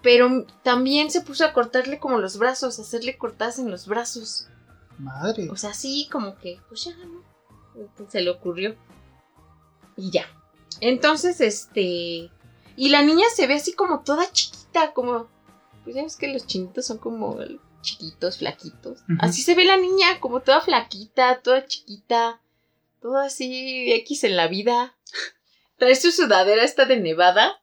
pero 0.01 0.47
también 0.62 1.11
se 1.11 1.22
puso 1.22 1.45
a 1.45 1.53
cortarle 1.53 1.99
como 1.99 2.18
los 2.18 2.39
brazos, 2.39 2.78
a 2.78 2.82
hacerle 2.82 3.18
cortadas 3.18 3.59
en 3.59 3.68
los 3.68 3.89
brazos, 3.89 4.47
Madre. 4.97 5.49
o 5.51 5.57
sea, 5.57 5.70
así 5.70 6.09
como 6.12 6.37
que, 6.39 6.61
pues 6.68 6.84
ya, 6.84 6.93
¿no? 6.99 7.26
Se 8.09 8.20
le 8.20 8.31
ocurrió. 8.31 8.77
Y 9.97 10.11
ya. 10.11 10.27
Entonces, 10.81 11.41
este... 11.41 12.31
Y 12.79 12.91
la 12.91 13.03
niña 13.03 13.27
se 13.35 13.47
ve 13.47 13.55
así 13.55 13.72
como 13.72 14.01
toda 14.01 14.31
chiquita, 14.31 14.93
como... 14.93 15.29
Pues 15.85 15.97
ya 15.97 16.03
ves 16.03 16.16
que 16.16 16.29
los 16.29 16.47
chinitos 16.47 16.87
son 16.87 16.99
como 16.99 17.39
chiquitos, 17.81 18.39
flaquitos. 18.39 19.01
Así 19.20 19.43
se 19.43 19.55
ve 19.55 19.64
la 19.64 19.77
niña, 19.77 20.20
como 20.20 20.41
toda 20.41 20.61
flaquita, 20.61 21.41
toda 21.43 21.66
chiquita. 21.66 22.41
Toda 23.01 23.27
así 23.27 23.93
X 23.93 24.24
en 24.24 24.37
la 24.37 24.49
vida. 24.49 24.97
Trae 25.79 25.95
su 25.95 26.11
sudadera 26.11 26.64
esta 26.64 26.85
de 26.85 26.97
nevada. 26.97 27.62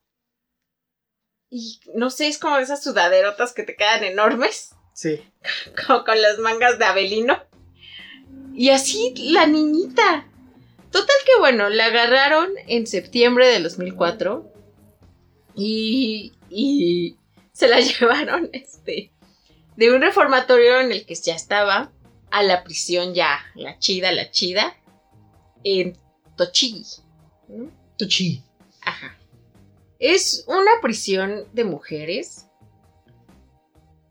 Y 1.50 1.82
no 1.94 2.10
sé, 2.10 2.28
es 2.28 2.40
como 2.40 2.58
esas 2.58 2.82
sudaderotas 2.82 3.54
que 3.54 3.64
te 3.64 3.76
quedan 3.76 4.04
enormes 4.04 4.74
Sí. 4.94 5.22
como 5.88 6.04
con 6.06 6.22
las 6.22 6.38
mangas 6.40 6.80
de 6.80 6.86
Abelino. 6.86 7.42
Y 8.54 8.70
así 8.70 9.14
la 9.18 9.48
niñita. 9.48 10.28
Total 10.92 11.16
que 11.26 11.40
bueno, 11.40 11.70
la 11.70 11.86
agarraron 11.88 12.52
en 12.68 12.86
septiembre 12.86 13.48
de 13.48 13.60
2004 13.62 14.52
y, 15.56 16.34
y 16.50 17.18
se 17.52 17.68
la 17.68 17.80
llevaron 17.82 18.50
este, 18.54 19.12
de 19.76 19.92
un 19.92 20.02
reformatorio 20.02 20.80
en 20.80 20.92
el 20.92 21.06
que 21.06 21.16
ya 21.16 21.36
estaba 21.36 21.92
a 22.30 22.44
la 22.44 22.64
prisión 22.64 23.14
ya, 23.14 23.40
la 23.56 23.78
chida, 23.80 24.12
la 24.12 24.32
chida, 24.32 24.76
en 25.64 25.98
Tochigi. 26.36 26.86
¿no? 27.48 27.72
Tuchi. 27.98 28.44
Ajá. 28.82 29.18
Es 30.00 30.44
una 30.48 30.72
prisión 30.82 31.46
de 31.54 31.64
mujeres. 31.64 32.48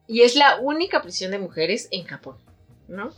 Y 0.07 0.23
es 0.23 0.37
la 0.37 0.61
única 0.61 1.03
prisión 1.03 1.31
de 1.31 1.39
mujeres 1.39 1.89
en 1.91 2.05
Japón, 2.05 2.39
¿no? 2.89 3.13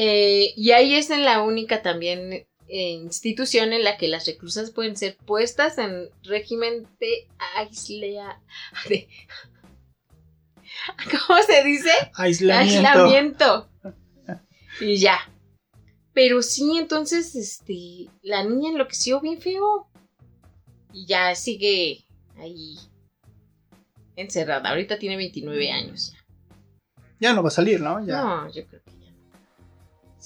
Eh, 0.00 0.52
y 0.56 0.70
ahí 0.70 0.94
es 0.94 1.10
en 1.10 1.24
la 1.24 1.42
única 1.42 1.82
también 1.82 2.32
eh, 2.68 2.70
institución 2.90 3.72
en 3.72 3.82
la 3.82 3.96
que 3.96 4.06
las 4.06 4.26
reclusas 4.26 4.70
pueden 4.70 4.96
ser 4.96 5.16
puestas 5.16 5.76
en 5.78 6.08
régimen 6.22 6.86
de 7.00 7.26
aislea... 7.56 8.40
de- 8.88 9.08
¿Cómo 11.26 11.42
se 11.42 11.64
dice? 11.64 11.90
Aislamiento. 12.14 12.88
Aislamiento. 12.88 13.68
Y 14.80 14.96
ya. 14.98 15.18
Pero 16.12 16.42
sí, 16.42 16.76
entonces, 16.78 17.34
este, 17.34 18.08
la 18.22 18.44
niña 18.44 18.70
enloqueció 18.70 19.20
bien 19.20 19.40
feo. 19.40 19.88
Y 20.92 21.06
ya 21.06 21.34
sigue 21.34 22.04
ahí 22.38 22.76
encerrada. 24.16 24.70
Ahorita 24.70 24.98
tiene 24.98 25.16
29 25.16 25.70
años 25.72 26.12
ya. 26.12 26.18
Ya 27.20 27.32
no 27.34 27.42
va 27.42 27.48
a 27.48 27.52
salir, 27.52 27.80
¿no? 27.80 28.04
Ya. 28.06 28.20
No, 28.22 28.52
yo 28.52 28.64
creo. 28.66 28.80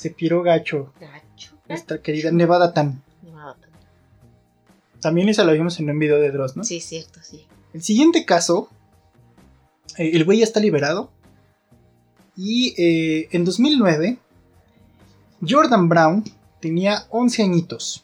Se 0.03 0.11
piró 0.11 0.43
gacho. 0.43 0.93
Gacho. 0.99 1.53
Nuestra 1.69 2.03
querida 2.03 2.33
Nevada 2.33 2.75
Tan. 2.75 3.05
No, 3.23 3.55
tanto. 3.55 3.79
También 5.01 5.29
esa 5.29 5.45
la 5.45 5.53
vimos 5.53 5.79
en 5.79 5.89
un 5.91 5.97
video 5.97 6.19
de 6.19 6.33
Dross, 6.33 6.57
¿no? 6.57 6.65
Sí, 6.65 6.81
cierto, 6.81 7.21
sí. 7.23 7.47
El 7.73 7.85
siguiente 7.85 8.25
caso, 8.25 8.69
eh, 9.99 10.11
el 10.15 10.25
güey 10.25 10.39
ya 10.39 10.45
está 10.45 10.59
liberado. 10.59 11.13
Y 12.37 12.75
eh, 12.77 13.29
en 13.31 13.45
2009, 13.45 14.19
Jordan 15.49 15.89
Brown 15.89 16.25
tenía 16.59 17.07
11 17.11 17.45
añitos. 17.45 18.03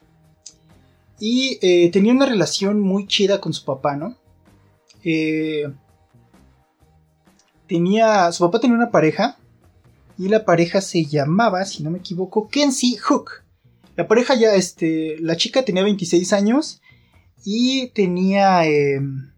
Y 1.19 1.59
eh, 1.63 1.91
tenía 1.91 2.13
una 2.13 2.27
relación 2.27 2.81
muy 2.81 3.09
chida 3.09 3.41
con 3.41 3.53
su 3.53 3.65
papá, 3.65 3.97
¿no? 3.97 4.17
Tenía. 7.67 8.31
Su 8.31 8.45
papá 8.45 8.61
tenía 8.61 8.77
una 8.77 8.93
pareja. 8.93 9.37
Y 10.19 10.29
la 10.29 10.45
pareja 10.45 10.81
se 10.81 11.05
llamaba, 11.05 11.65
si 11.65 11.83
no 11.83 11.91
me 11.91 11.99
equivoco, 11.99 12.49
Kenzie 12.49 12.99
Hook. 12.99 13.45
La 13.97 14.09
pareja 14.09 14.35
ya, 14.35 14.55
este. 14.55 15.17
La 15.21 15.37
chica 15.37 15.65
tenía 15.65 15.85
26 15.85 16.33
años. 16.33 16.83
Y 17.45 17.89
tenía. 17.91 18.67
em, 18.67 19.31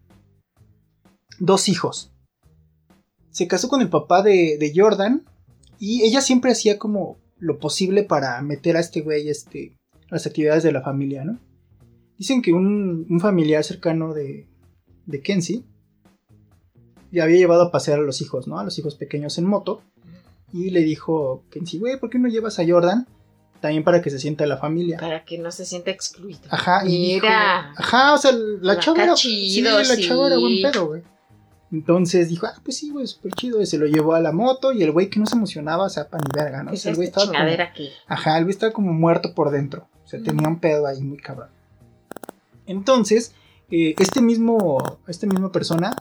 dos 1.41 1.67
hijos. 1.67 2.11
Se 3.31 3.47
casó 3.47 3.67
con 3.67 3.81
el 3.81 3.89
papá 3.89 4.21
de, 4.21 4.71
Jordan 4.73 5.25
y 5.79 6.03
ella 6.03 6.21
siempre 6.21 6.51
hacía 6.51 6.77
como 6.77 7.17
lo 7.39 7.57
posible 7.57 8.03
para 8.03 8.39
meter 8.43 8.77
a 8.77 8.79
este 8.79 9.01
güey 9.01 9.27
este, 9.27 9.77
las 10.09 10.27
actividades 10.27 10.61
de 10.63 10.71
la 10.71 10.83
familia, 10.83 11.25
¿no? 11.25 11.39
Dicen 12.17 12.43
que 12.43 12.53
un, 12.53 13.07
un 13.09 13.19
familiar 13.19 13.63
cercano 13.63 14.13
de, 14.13 14.47
de 15.07 15.21
Kenzie 15.21 15.63
le 17.09 17.21
había 17.21 17.37
llevado 17.37 17.63
a 17.63 17.71
pasear 17.71 17.99
a 17.99 18.03
los 18.03 18.21
hijos, 18.21 18.47
¿no? 18.47 18.59
A 18.59 18.63
los 18.63 18.77
hijos 18.77 18.95
pequeños 18.95 19.39
en 19.39 19.45
moto 19.45 19.81
y 20.53 20.69
le 20.69 20.81
dijo, 20.81 21.43
Kenzie, 21.49 21.79
güey, 21.79 21.99
¿por 21.99 22.09
qué 22.09 22.19
no 22.19 22.27
llevas 22.27 22.59
a 22.59 22.63
Jordan? 22.67 23.07
También 23.61 23.83
para 23.83 24.01
que 24.01 24.09
se 24.09 24.19
sienta 24.19 24.45
la 24.47 24.57
familia. 24.57 24.97
Para 24.99 25.23
que 25.23 25.37
no 25.37 25.51
se 25.51 25.65
sienta 25.65 25.91
excluido. 25.91 26.41
Ajá, 26.49 26.83
y 26.85 27.13
dijo- 27.13 27.25
Mira. 27.27 27.73
ajá, 27.77 28.13
o 28.15 28.17
sea, 28.17 28.31
la 28.33 28.79
chava 28.79 29.03
era, 29.03 29.13
chido, 29.13 29.83
sí, 29.83 29.87
la 29.87 29.97
chava 30.07 30.27
era 30.27 30.37
buen 30.37 30.55
sí. 30.55 30.63
pedo, 30.63 30.87
güey. 30.87 31.03
Entonces 31.71 32.27
dijo, 32.27 32.47
ah, 32.47 32.59
pues 32.63 32.77
sí, 32.77 32.89
güey, 32.89 33.07
súper 33.07 33.31
chido. 33.33 33.61
Y 33.61 33.65
se 33.65 33.77
lo 33.77 33.85
llevó 33.85 34.13
a 34.13 34.19
la 34.19 34.31
moto 34.31 34.73
y 34.73 34.83
el 34.83 34.91
güey 34.91 35.09
que 35.09 35.19
no 35.19 35.25
se 35.25 35.35
emocionaba, 35.35 35.85
o 35.85 35.89
sea, 35.89 36.09
pan 36.09 36.21
y 36.27 36.35
verga, 36.35 36.63
¿no? 36.63 36.71
O 36.71 36.75
sea, 36.75 36.89
el 36.91 36.97
güey 36.97 37.07
esta 37.07 37.23
estaba 37.23 37.37
como-. 37.45 37.89
Ajá, 38.07 38.37
el 38.37 38.43
güey 38.43 38.51
estaba 38.51 38.73
como 38.73 38.91
muerto 38.93 39.33
por 39.33 39.51
dentro. 39.51 39.87
O 40.03 40.07
sea, 40.07 40.21
tenía 40.21 40.47
un 40.47 40.59
pedo 40.59 40.85
ahí 40.85 41.01
muy 41.01 41.17
cabrón. 41.17 41.49
Entonces, 42.65 43.33
eh, 43.69 43.95
este 43.99 44.21
mismo, 44.21 44.99
esta 45.07 45.27
misma 45.27 45.51
persona 45.51 45.95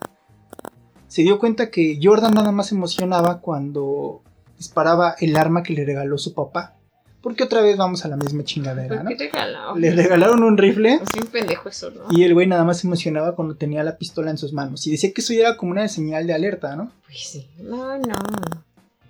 se 1.07 1.23
dio 1.23 1.39
cuenta 1.39 1.71
que 1.71 1.99
Jordan 2.03 2.35
nada 2.35 2.51
más 2.51 2.69
se 2.69 2.75
emocionaba 2.75 3.41
cuando 3.41 4.23
disparaba 4.61 5.15
el 5.21 5.37
arma 5.37 5.63
que 5.63 5.73
le 5.73 5.87
regaló 5.87 6.19
su 6.19 6.35
papá. 6.35 6.75
Porque 7.23 7.45
otra 7.45 7.63
vez 7.63 7.79
vamos 7.79 8.05
a 8.05 8.09
la 8.09 8.17
misma 8.17 8.45
chingadera, 8.45 8.97
¿Por 8.97 9.05
¿no? 9.05 9.11
regalado? 9.19 9.75
Le 9.77 9.91
regalaron 9.91 10.43
un 10.43 10.57
rifle 10.59 11.01
Es 11.03 11.21
un 11.21 11.29
pendejo 11.29 11.69
eso, 11.71 11.91
¿no? 11.91 12.05
y 12.11 12.25
el 12.25 12.35
güey 12.35 12.47
nada 12.47 12.65
más 12.65 12.79
se 12.81 12.87
emocionaba 12.87 13.35
cuando 13.35 13.57
tenía 13.57 13.83
la 13.83 13.97
pistola 13.97 14.31
en 14.31 14.37
sus 14.39 14.53
manos. 14.53 14.87
Y 14.87 14.91
decía 14.91 15.13
que 15.15 15.23
eso 15.23 15.33
ya 15.33 15.41
era 15.41 15.57
como 15.57 15.73
una 15.73 15.89
señal 15.89 16.27
de 16.27 16.35
alerta, 16.35 16.77
¿no? 16.77 16.93
Pues 17.07 17.19
sí. 17.21 17.49
No, 17.59 17.97
no. 17.99 18.17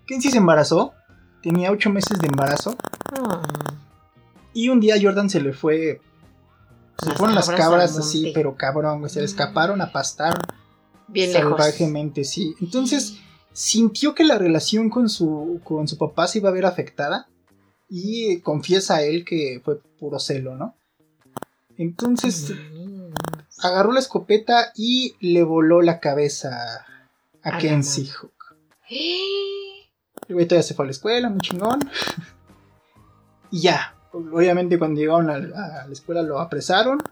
Kenzie 0.06 0.30
se 0.30 0.38
embarazó. 0.38 0.92
Tenía 1.42 1.70
ocho 1.72 1.90
meses 1.90 2.18
de 2.20 2.28
embarazo. 2.28 2.76
Y 4.52 4.68
un 4.68 4.78
día 4.80 4.96
Jordan 5.00 5.30
se 5.30 5.40
le 5.40 5.52
fue. 5.52 6.00
Se 7.00 7.06
le 7.06 7.10
Las 7.10 7.18
fueron 7.18 7.34
las 7.34 7.50
cabras 7.50 7.96
así, 7.98 8.30
pero 8.34 8.56
cabrón, 8.56 9.00
güey. 9.00 9.10
Se 9.10 9.18
le 9.20 9.26
escaparon 9.26 9.80
a 9.80 9.90
pastar 9.92 10.34
Bien 11.08 11.32
lejos. 11.32 11.50
salvajemente, 11.58 12.24
sí. 12.24 12.54
Entonces 12.60 13.16
sintió 13.52 14.14
que 14.14 14.24
la 14.24 14.38
relación 14.38 14.90
con 14.90 15.08
su, 15.08 15.60
con 15.64 15.88
su 15.88 15.98
papá 15.98 16.26
se 16.26 16.38
iba 16.38 16.48
a 16.48 16.52
ver 16.52 16.66
afectada. 16.66 17.28
Y 17.88 18.38
confiesa 18.40 18.96
a 18.96 19.02
él 19.02 19.24
que 19.24 19.60
fue 19.64 19.80
puro 19.98 20.20
celo, 20.20 20.54
¿no? 20.56 20.76
Entonces 21.76 22.52
agarró 23.62 23.92
la 23.92 24.00
escopeta 24.00 24.72
y 24.76 25.16
le 25.20 25.42
voló 25.42 25.82
la 25.82 25.98
cabeza 25.98 26.50
a 27.42 27.48
A 27.48 27.52
la 27.52 27.58
Kenzie. 27.58 28.06
Hook. 28.06 28.32
El 30.28 30.34
güey 30.34 30.46
todavía 30.46 30.62
se 30.62 30.74
fue 30.74 30.84
a 30.84 30.86
la 30.86 30.92
escuela, 30.92 31.30
muy 31.30 31.40
chingón. 31.40 31.80
Y 33.50 33.62
ya, 33.62 33.96
obviamente 34.12 34.78
cuando 34.78 35.00
llegaron 35.00 35.28
a, 35.28 35.34
a 35.34 35.86
la 35.86 35.92
escuela 35.92 36.22
lo 36.22 36.38
apresaron. 36.38 37.02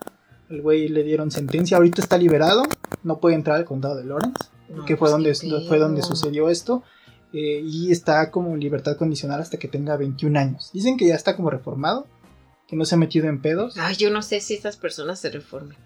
El 0.48 0.62
güey 0.62 0.88
le 0.88 1.02
dieron 1.02 1.30
sentencia, 1.30 1.76
ahorita 1.76 2.00
está 2.00 2.16
liberado, 2.16 2.62
no 3.02 3.18
puede 3.18 3.34
entrar 3.34 3.56
al 3.56 3.64
condado 3.64 3.96
de 3.96 4.04
Lawrence, 4.04 4.44
No, 4.68 4.84
que 4.84 4.96
fue 4.96 5.08
pues, 5.10 5.12
donde, 5.12 5.34
fue 5.66 5.78
donde 5.78 6.02
sucedió 6.02 6.48
esto. 6.50 6.82
eh, 7.32 7.62
y 7.64 7.90
está 7.92 8.30
como 8.30 8.54
en 8.54 8.60
libertad 8.60 8.96
condicional 8.96 9.40
hasta 9.40 9.58
que 9.58 9.68
tenga 9.68 9.96
21 9.96 10.38
años. 10.38 10.70
Dicen 10.72 10.96
que 10.96 11.06
ya 11.06 11.14
está 11.14 11.36
como 11.36 11.50
reformado, 11.50 12.06
que 12.66 12.76
no 12.76 12.84
se 12.84 12.94
ha 12.94 12.98
metido 12.98 13.28
en 13.28 13.40
pedos. 13.40 13.76
Ay, 13.78 13.96
yo 13.96 14.10
no 14.10 14.22
sé 14.22 14.40
si 14.40 14.54
estas 14.54 14.76
personas 14.76 15.20
se 15.20 15.30
reformen. 15.30 15.76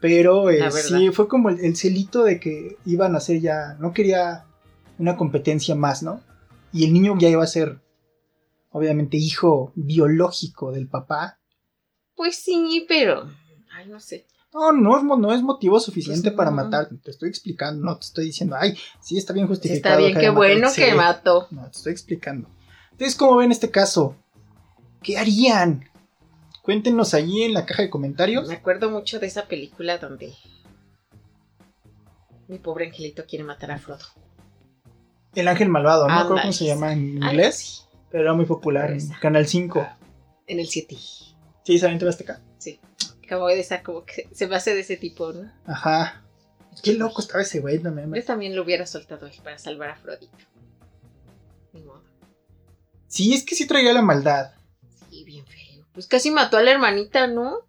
Pero 0.00 0.50
eh, 0.50 0.70
sí, 0.70 1.10
fue 1.12 1.28
como 1.28 1.48
el, 1.48 1.60
el 1.60 1.76
celito 1.76 2.24
de 2.24 2.38
que 2.38 2.76
iban 2.84 3.16
a 3.16 3.20
ser 3.20 3.40
ya, 3.40 3.76
no 3.80 3.92
quería 3.92 4.44
una 4.98 5.16
competencia 5.16 5.74
más, 5.74 6.02
¿no? 6.02 6.20
Y 6.72 6.84
el 6.84 6.92
niño 6.92 7.16
ya 7.18 7.28
iba 7.28 7.42
a 7.42 7.46
ser, 7.46 7.78
obviamente, 8.70 9.16
hijo 9.16 9.72
biológico 9.76 10.72
del 10.72 10.88
papá. 10.88 11.38
Pues 12.16 12.36
sí, 12.36 12.84
pero. 12.88 13.30
Ay, 13.72 13.88
no 13.88 13.98
sé. 13.98 14.26
No, 14.54 14.72
no 14.72 15.16
no 15.16 15.32
es 15.34 15.42
motivo 15.42 15.80
suficiente 15.80 16.30
Pues 16.30 16.36
para 16.36 16.50
no. 16.50 16.56
matar. 16.56 16.88
Te 17.02 17.10
estoy 17.10 17.28
explicando, 17.28 17.84
no 17.84 17.96
te 17.98 18.04
estoy 18.06 18.26
diciendo, 18.26 18.56
ay, 18.58 18.78
sí 19.00 19.18
está 19.18 19.32
bien 19.32 19.48
justificado. 19.48 19.96
Está 19.96 19.98
bien, 19.98 20.12
qué 20.12 20.18
haya 20.20 20.28
matado". 20.32 20.36
bueno 20.38 20.70
Sí. 20.70 20.82
que 20.82 20.94
mató. 20.94 21.48
No, 21.50 21.64
te 21.64 21.76
estoy 21.76 21.92
explicando. 21.92 22.48
Entonces, 22.92 23.16
¿cómo 23.16 23.36
ven 23.36 23.50
este 23.50 23.70
caso? 23.70 24.14
¿Qué 25.02 25.18
harían? 25.18 25.90
Cuéntenos 26.62 27.12
allí 27.14 27.42
en 27.42 27.52
la 27.52 27.66
caja 27.66 27.82
de 27.82 27.90
comentarios. 27.90 28.48
Me 28.48 28.54
acuerdo 28.54 28.90
mucho 28.90 29.18
de 29.18 29.26
esa 29.26 29.46
película 29.46 29.98
donde 29.98 30.32
mi 32.48 32.58
pobre 32.58 32.86
angelito 32.86 33.24
quiere 33.26 33.44
matar 33.44 33.72
a 33.72 33.78
Frodo. 33.78 34.04
El 35.34 35.48
ángel 35.48 35.68
malvado, 35.68 36.06
no 36.08 36.28
cómo 36.28 36.52
se 36.52 36.66
llama 36.66 36.92
en 36.92 37.16
inglés, 37.16 37.88
pero 38.10 38.22
era 38.22 38.34
muy 38.34 38.44
popular 38.46 38.92
en. 38.92 39.08
Canal 39.20 39.46
5. 39.48 39.84
En 40.46 40.60
el 40.60 40.68
7. 40.68 40.96
Sí, 41.64 41.78
¿saben 41.78 41.98
TV 41.98 42.08
Azteca? 42.10 42.40
Sí. 42.58 42.78
Como 43.28 43.46
de 43.48 43.60
esa, 43.60 43.82
como 43.82 44.04
que 44.04 44.28
se 44.32 44.46
me 44.46 44.56
hace 44.56 44.74
de 44.74 44.80
ese 44.80 44.96
tipo, 44.96 45.32
¿no? 45.32 45.50
Ajá. 45.66 46.22
Qué 46.82 46.94
loco 46.94 47.20
estaba 47.20 47.42
ese 47.42 47.60
güey 47.60 47.78
también. 47.78 48.12
Yo 48.12 48.24
también 48.24 48.56
lo 48.56 48.62
hubiera 48.62 48.86
soltado 48.86 49.26
él 49.26 49.32
para 49.42 49.58
salvar 49.58 49.90
a 49.90 49.96
Frodito. 49.96 50.36
Ni 51.72 51.82
modo. 51.82 52.02
Sí, 53.06 53.32
es 53.32 53.44
que 53.44 53.54
sí 53.54 53.66
traía 53.66 53.92
la 53.92 54.02
maldad. 54.02 54.52
Sí, 55.10 55.24
bien 55.24 55.46
feo. 55.46 55.86
Pues 55.92 56.06
casi 56.06 56.30
mató 56.30 56.56
a 56.56 56.62
la 56.62 56.72
hermanita, 56.72 57.26
¿no? 57.26 57.60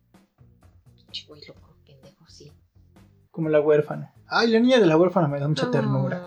Pinche 0.95 1.25
güey 1.27 1.41
loco, 1.47 1.75
pendejo, 1.85 2.25
sí. 2.27 2.51
Como 3.31 3.49
la 3.49 3.61
huérfana. 3.61 4.13
Ay, 4.27 4.49
la 4.49 4.59
niña 4.59 4.79
de 4.79 4.87
la 4.87 4.97
huérfana 4.97 5.27
me 5.27 5.39
da 5.39 5.47
mucha 5.47 5.69
ternura. 5.69 6.17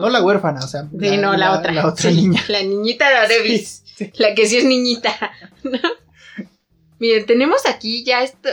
No. 0.00 0.08
La 0.08 0.22
huérfana, 0.24 0.60
o 0.64 0.66
sea. 0.66 0.88
Sí, 0.98 1.16
no, 1.18 1.36
la, 1.36 1.58
otra. 1.58 1.72
La 1.72 1.86
otra 1.86 2.10
Sí, 2.10 2.16
niña. 2.16 2.42
La 2.48 2.62
niñita 2.62 3.08
de 3.10 3.16
Arevis. 3.16 3.82
Sí, 3.94 4.06
sí. 4.06 4.12
La 4.20 4.34
que 4.34 4.48
sí 4.48 4.56
es 4.56 4.64
niñita. 4.64 5.14
¿no? 5.62 5.78
Miren, 6.98 7.26
tenemos 7.26 7.66
aquí 7.66 8.04
ya 8.04 8.22
esto. 8.22 8.48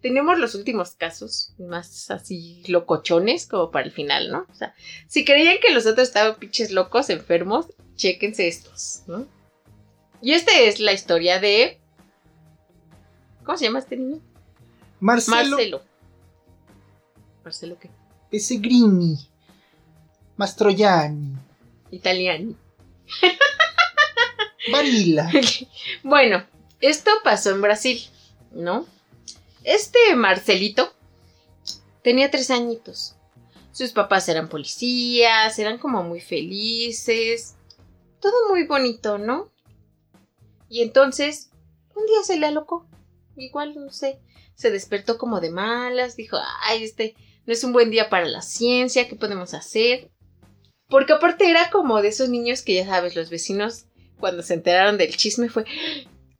Tenemos 0.00 0.38
los 0.38 0.54
últimos 0.54 0.92
casos 0.92 1.54
más 1.58 2.10
así 2.10 2.62
locochones 2.68 3.46
como 3.46 3.70
para 3.70 3.86
el 3.86 3.92
final, 3.92 4.30
¿no? 4.30 4.46
O 4.48 4.54
sea, 4.54 4.74
si 5.08 5.24
creían 5.24 5.56
que 5.60 5.72
los 5.72 5.86
otros 5.86 6.08
estaban 6.08 6.36
pinches 6.36 6.70
locos, 6.70 7.10
enfermos, 7.10 7.66
chéquense 7.96 8.46
estos, 8.46 9.02
¿no? 9.08 9.26
Y 10.20 10.32
esta 10.32 10.56
es 10.58 10.80
la 10.80 10.92
historia 10.92 11.40
de. 11.40 11.78
¿Cómo 13.44 13.58
se 13.58 13.64
llama 13.64 13.80
este 13.80 13.96
niño? 13.96 14.20
Marcelo 15.00 15.36
Marcelo. 15.36 15.82
¿Marcelo 17.44 17.78
qué? 17.78 17.90
Pesegrini. 18.30 19.18
Mastroianni. 20.36 21.36
Italiano. 21.90 22.54
Barilla. 24.70 25.30
Bueno, 26.02 26.44
esto 26.80 27.10
pasó 27.24 27.50
en 27.50 27.62
Brasil, 27.62 28.00
¿no? 28.52 28.86
Este 29.64 29.98
Marcelito 30.16 30.92
tenía 32.02 32.30
tres 32.30 32.50
añitos. 32.50 33.14
Sus 33.72 33.92
papás 33.92 34.28
eran 34.28 34.48
policías, 34.48 35.58
eran 35.58 35.78
como 35.78 36.02
muy 36.02 36.20
felices. 36.20 37.54
Todo 38.20 38.48
muy 38.48 38.64
bonito, 38.66 39.18
¿no? 39.18 39.50
Y 40.68 40.82
entonces, 40.82 41.50
un 41.94 42.06
día 42.06 42.22
se 42.24 42.38
le 42.38 42.46
alocó. 42.46 42.86
Igual, 43.36 43.74
no 43.76 43.92
sé. 43.92 44.18
Se 44.54 44.70
despertó 44.70 45.18
como 45.18 45.40
de 45.40 45.50
malas. 45.50 46.16
Dijo, 46.16 46.38
ay, 46.62 46.82
este 46.82 47.14
no 47.46 47.52
es 47.52 47.64
un 47.64 47.72
buen 47.72 47.90
día 47.90 48.10
para 48.10 48.26
la 48.26 48.42
ciencia. 48.42 49.08
¿Qué 49.08 49.16
podemos 49.16 49.54
hacer? 49.54 50.10
Porque 50.88 51.12
aparte 51.12 51.48
era 51.48 51.70
como 51.70 52.02
de 52.02 52.08
esos 52.08 52.28
niños 52.28 52.62
que 52.62 52.74
ya 52.74 52.86
sabes, 52.86 53.14
los 53.14 53.30
vecinos 53.30 53.84
cuando 54.18 54.42
se 54.42 54.54
enteraron 54.54 54.98
del 54.98 55.16
chisme 55.16 55.48
fue, 55.48 55.64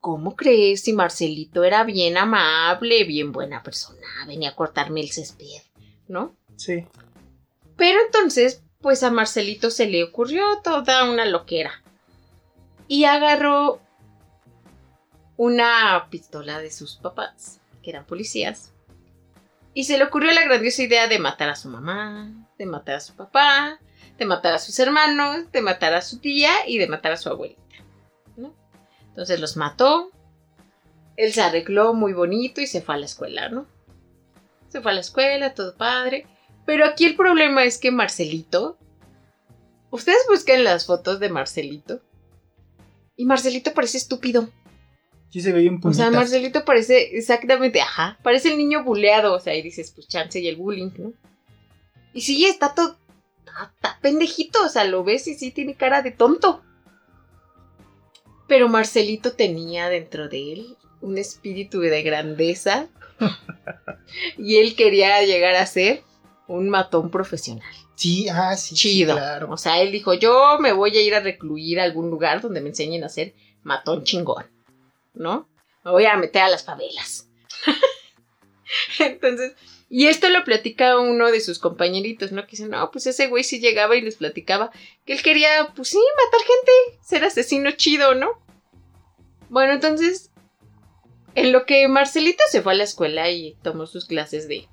¿cómo 0.09 0.37
crees 0.37 0.85
si 0.85 0.95
Marcelito 0.95 1.65
era 1.65 1.85
bien 1.85 2.17
amable, 2.17 3.05
bien 3.05 3.31
buena 3.31 3.63
persona, 3.63 4.07
venía 4.27 4.49
a 4.49 4.55
cortarme 4.55 5.03
el 5.03 5.11
césped, 5.11 5.61
¿no? 6.07 6.35
Sí. 6.57 6.87
Pero 7.77 8.01
entonces, 8.07 8.63
pues 8.81 9.03
a 9.03 9.11
Marcelito 9.11 9.71
se 9.71 9.85
le 9.85 10.03
ocurrió 10.03 10.63
toda 10.65 11.11
una 11.11 11.27
loquera. 11.27 11.83
Y 12.87 13.05
agarró 13.05 13.83
una 15.37 16.07
pistola 16.09 16.59
de 16.59 16.71
sus 16.71 16.97
papás, 16.97 17.61
que 17.83 17.91
eran 17.91 18.07
policías. 18.07 18.73
Y 19.75 19.85
se 19.85 19.99
le 19.99 20.05
ocurrió 20.05 20.33
la 20.33 20.45
grandiosa 20.45 20.85
idea 20.85 21.07
de 21.07 21.19
matar 21.19 21.51
a 21.51 21.55
su 21.55 21.69
mamá, 21.69 22.33
de 22.57 22.65
matar 22.65 22.95
a 22.95 23.01
su 23.01 23.15
papá, 23.15 23.79
de 24.17 24.25
matar 24.25 24.55
a 24.55 24.59
sus 24.59 24.79
hermanos, 24.79 25.53
de 25.53 25.61
matar 25.61 25.93
a 25.93 26.01
su 26.01 26.19
tía 26.19 26.67
y 26.67 26.79
de 26.79 26.87
matar 26.87 27.13
a 27.13 27.19
su 27.19 27.29
abuelita. 27.29 27.68
Entonces 29.19 29.41
los 29.41 29.57
mató. 29.57 30.13
Él 31.17 31.33
se 31.33 31.41
arregló 31.41 31.93
muy 31.93 32.13
bonito 32.13 32.61
y 32.61 32.69
se 32.69 32.81
fue 32.81 32.95
a 32.95 32.99
la 32.99 33.07
escuela, 33.07 33.49
¿no? 33.49 33.67
Se 34.69 34.81
fue 34.81 34.93
a 34.93 34.95
la 34.95 35.01
escuela, 35.01 35.55
todo 35.55 35.77
padre. 35.77 36.25
Pero 36.65 36.85
aquí 36.85 37.05
el 37.05 37.17
problema 37.17 37.65
es 37.65 37.79
que 37.79 37.91
Marcelito. 37.91 38.79
Ustedes 39.91 40.25
buscan 40.31 40.63
las 40.63 40.87
fotos 40.87 41.19
de 41.19 41.31
Marcelito. 41.31 42.01
Y 43.17 43.25
Marcelito 43.25 43.75
parece 43.75 43.99
estúpido. 43.99 44.51
Sí 45.31 45.41
se 45.41 45.53
un 45.53 45.79
O 45.79 45.81
puñetas. 45.81 45.97
sea, 45.97 46.11
Marcelito 46.13 46.65
parece 46.65 47.17
exactamente, 47.19 47.81
ajá, 47.81 48.21
parece 48.23 48.53
el 48.53 48.57
niño 48.57 48.85
buleado. 48.85 49.35
O 49.35 49.41
sea, 49.41 49.57
y 49.57 49.63
dices, 49.63 49.91
pues 49.91 50.07
chance 50.07 50.39
y 50.39 50.47
el 50.47 50.55
bullying, 50.55 50.93
¿no? 50.97 51.13
Y 52.13 52.21
sí, 52.21 52.47
está 52.47 52.73
todo. 52.73 52.97
Está, 53.41 53.73
está 53.75 53.99
pendejito. 54.01 54.63
O 54.65 54.69
sea, 54.69 54.85
lo 54.85 55.03
ves 55.03 55.27
y 55.27 55.35
sí 55.35 55.51
tiene 55.51 55.75
cara 55.75 56.03
de 56.03 56.13
tonto. 56.13 56.63
Pero 58.49 58.69
Marcelito 58.69 59.33
tenía 59.33 59.89
dentro 59.89 60.29
de 60.29 60.53
él 60.53 60.77
un 61.01 61.19
espíritu 61.19 61.81
de 61.81 62.03
grandeza. 62.03 62.89
y 64.39 64.57
él 64.57 64.75
quería 64.75 65.23
llegar 65.23 65.55
a 65.55 65.67
ser 65.67 66.03
un 66.47 66.69
matón 66.71 67.11
profesional. 67.11 67.73
Sí, 67.95 68.29
ah, 68.29 68.57
sí. 68.57 68.77
sí, 68.77 68.91
Chido. 68.91 69.15
claro. 69.15 69.51
O 69.51 69.57
sea, 69.57 69.81
él 69.81 69.93
dijo, 69.93 70.15
yo 70.15 70.59
me 70.61 70.73
voy 70.73 70.97
a 70.97 71.03
ir 71.03 71.15
a 71.15 71.21
recluir 71.21 71.79
a 71.79 71.85
algún 71.85 72.11
lugar 72.11 72.41
donde 72.41 72.61
me 72.61 72.71
enseñen 72.71 73.05
a 73.05 73.09
ser 73.09 73.35
matón 73.63 74.05
chingón. 74.05 74.47
¿No? 75.15 75.49
Me 75.85 75.91
voy 75.91 76.07
a 76.07 76.17
meter 76.17 76.43
a 76.43 76.49
las 76.49 76.65
favelas. 76.65 77.29
Entonces, 78.99 79.55
y 79.91 80.07
esto 80.07 80.29
lo 80.29 80.45
platica 80.45 80.99
uno 80.99 81.31
de 81.31 81.41
sus 81.41 81.59
compañeritos, 81.59 82.33
¿no? 82.33 82.43
Que 82.43 82.53
dice, 82.53 82.69
no, 82.69 82.91
pues 82.91 83.07
ese 83.07 83.29
güey 83.29 83.43
sí 83.43 83.59
llegaba 83.59 83.97
y 83.97 84.03
les 84.03 84.17
platicaba 84.17 84.71
que 85.07 85.15
él 85.15 85.23
quería, 85.23 85.73
pues 85.75 85.89
sí, 85.89 85.99
matar 85.99 86.47
gente, 86.47 86.99
ser 87.03 87.25
asesino 87.25 87.71
chido, 87.73 88.15
¿no? 88.15 88.29
Bueno, 89.49 89.73
entonces, 89.73 90.31
en 91.35 91.53
lo 91.53 91.65
que 91.65 91.89
Marcelito 91.89 92.43
se 92.51 92.61
fue 92.61 92.73
a 92.73 92.77
la 92.77 92.85
escuela 92.85 93.31
y 93.31 93.57
tomó 93.63 93.87
sus 93.87 94.05
clases 94.05 94.47
de 94.47 94.69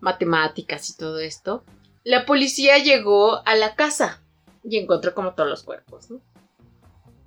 matemáticas 0.00 0.88
y 0.88 0.96
todo 0.96 1.18
esto, 1.18 1.64
la 2.04 2.24
policía 2.24 2.78
llegó 2.78 3.46
a 3.46 3.54
la 3.56 3.74
casa 3.74 4.22
y 4.62 4.78
encontró 4.78 5.14
como 5.14 5.34
todos 5.34 5.48
los 5.48 5.62
cuerpos, 5.62 6.10
¿no? 6.10 6.20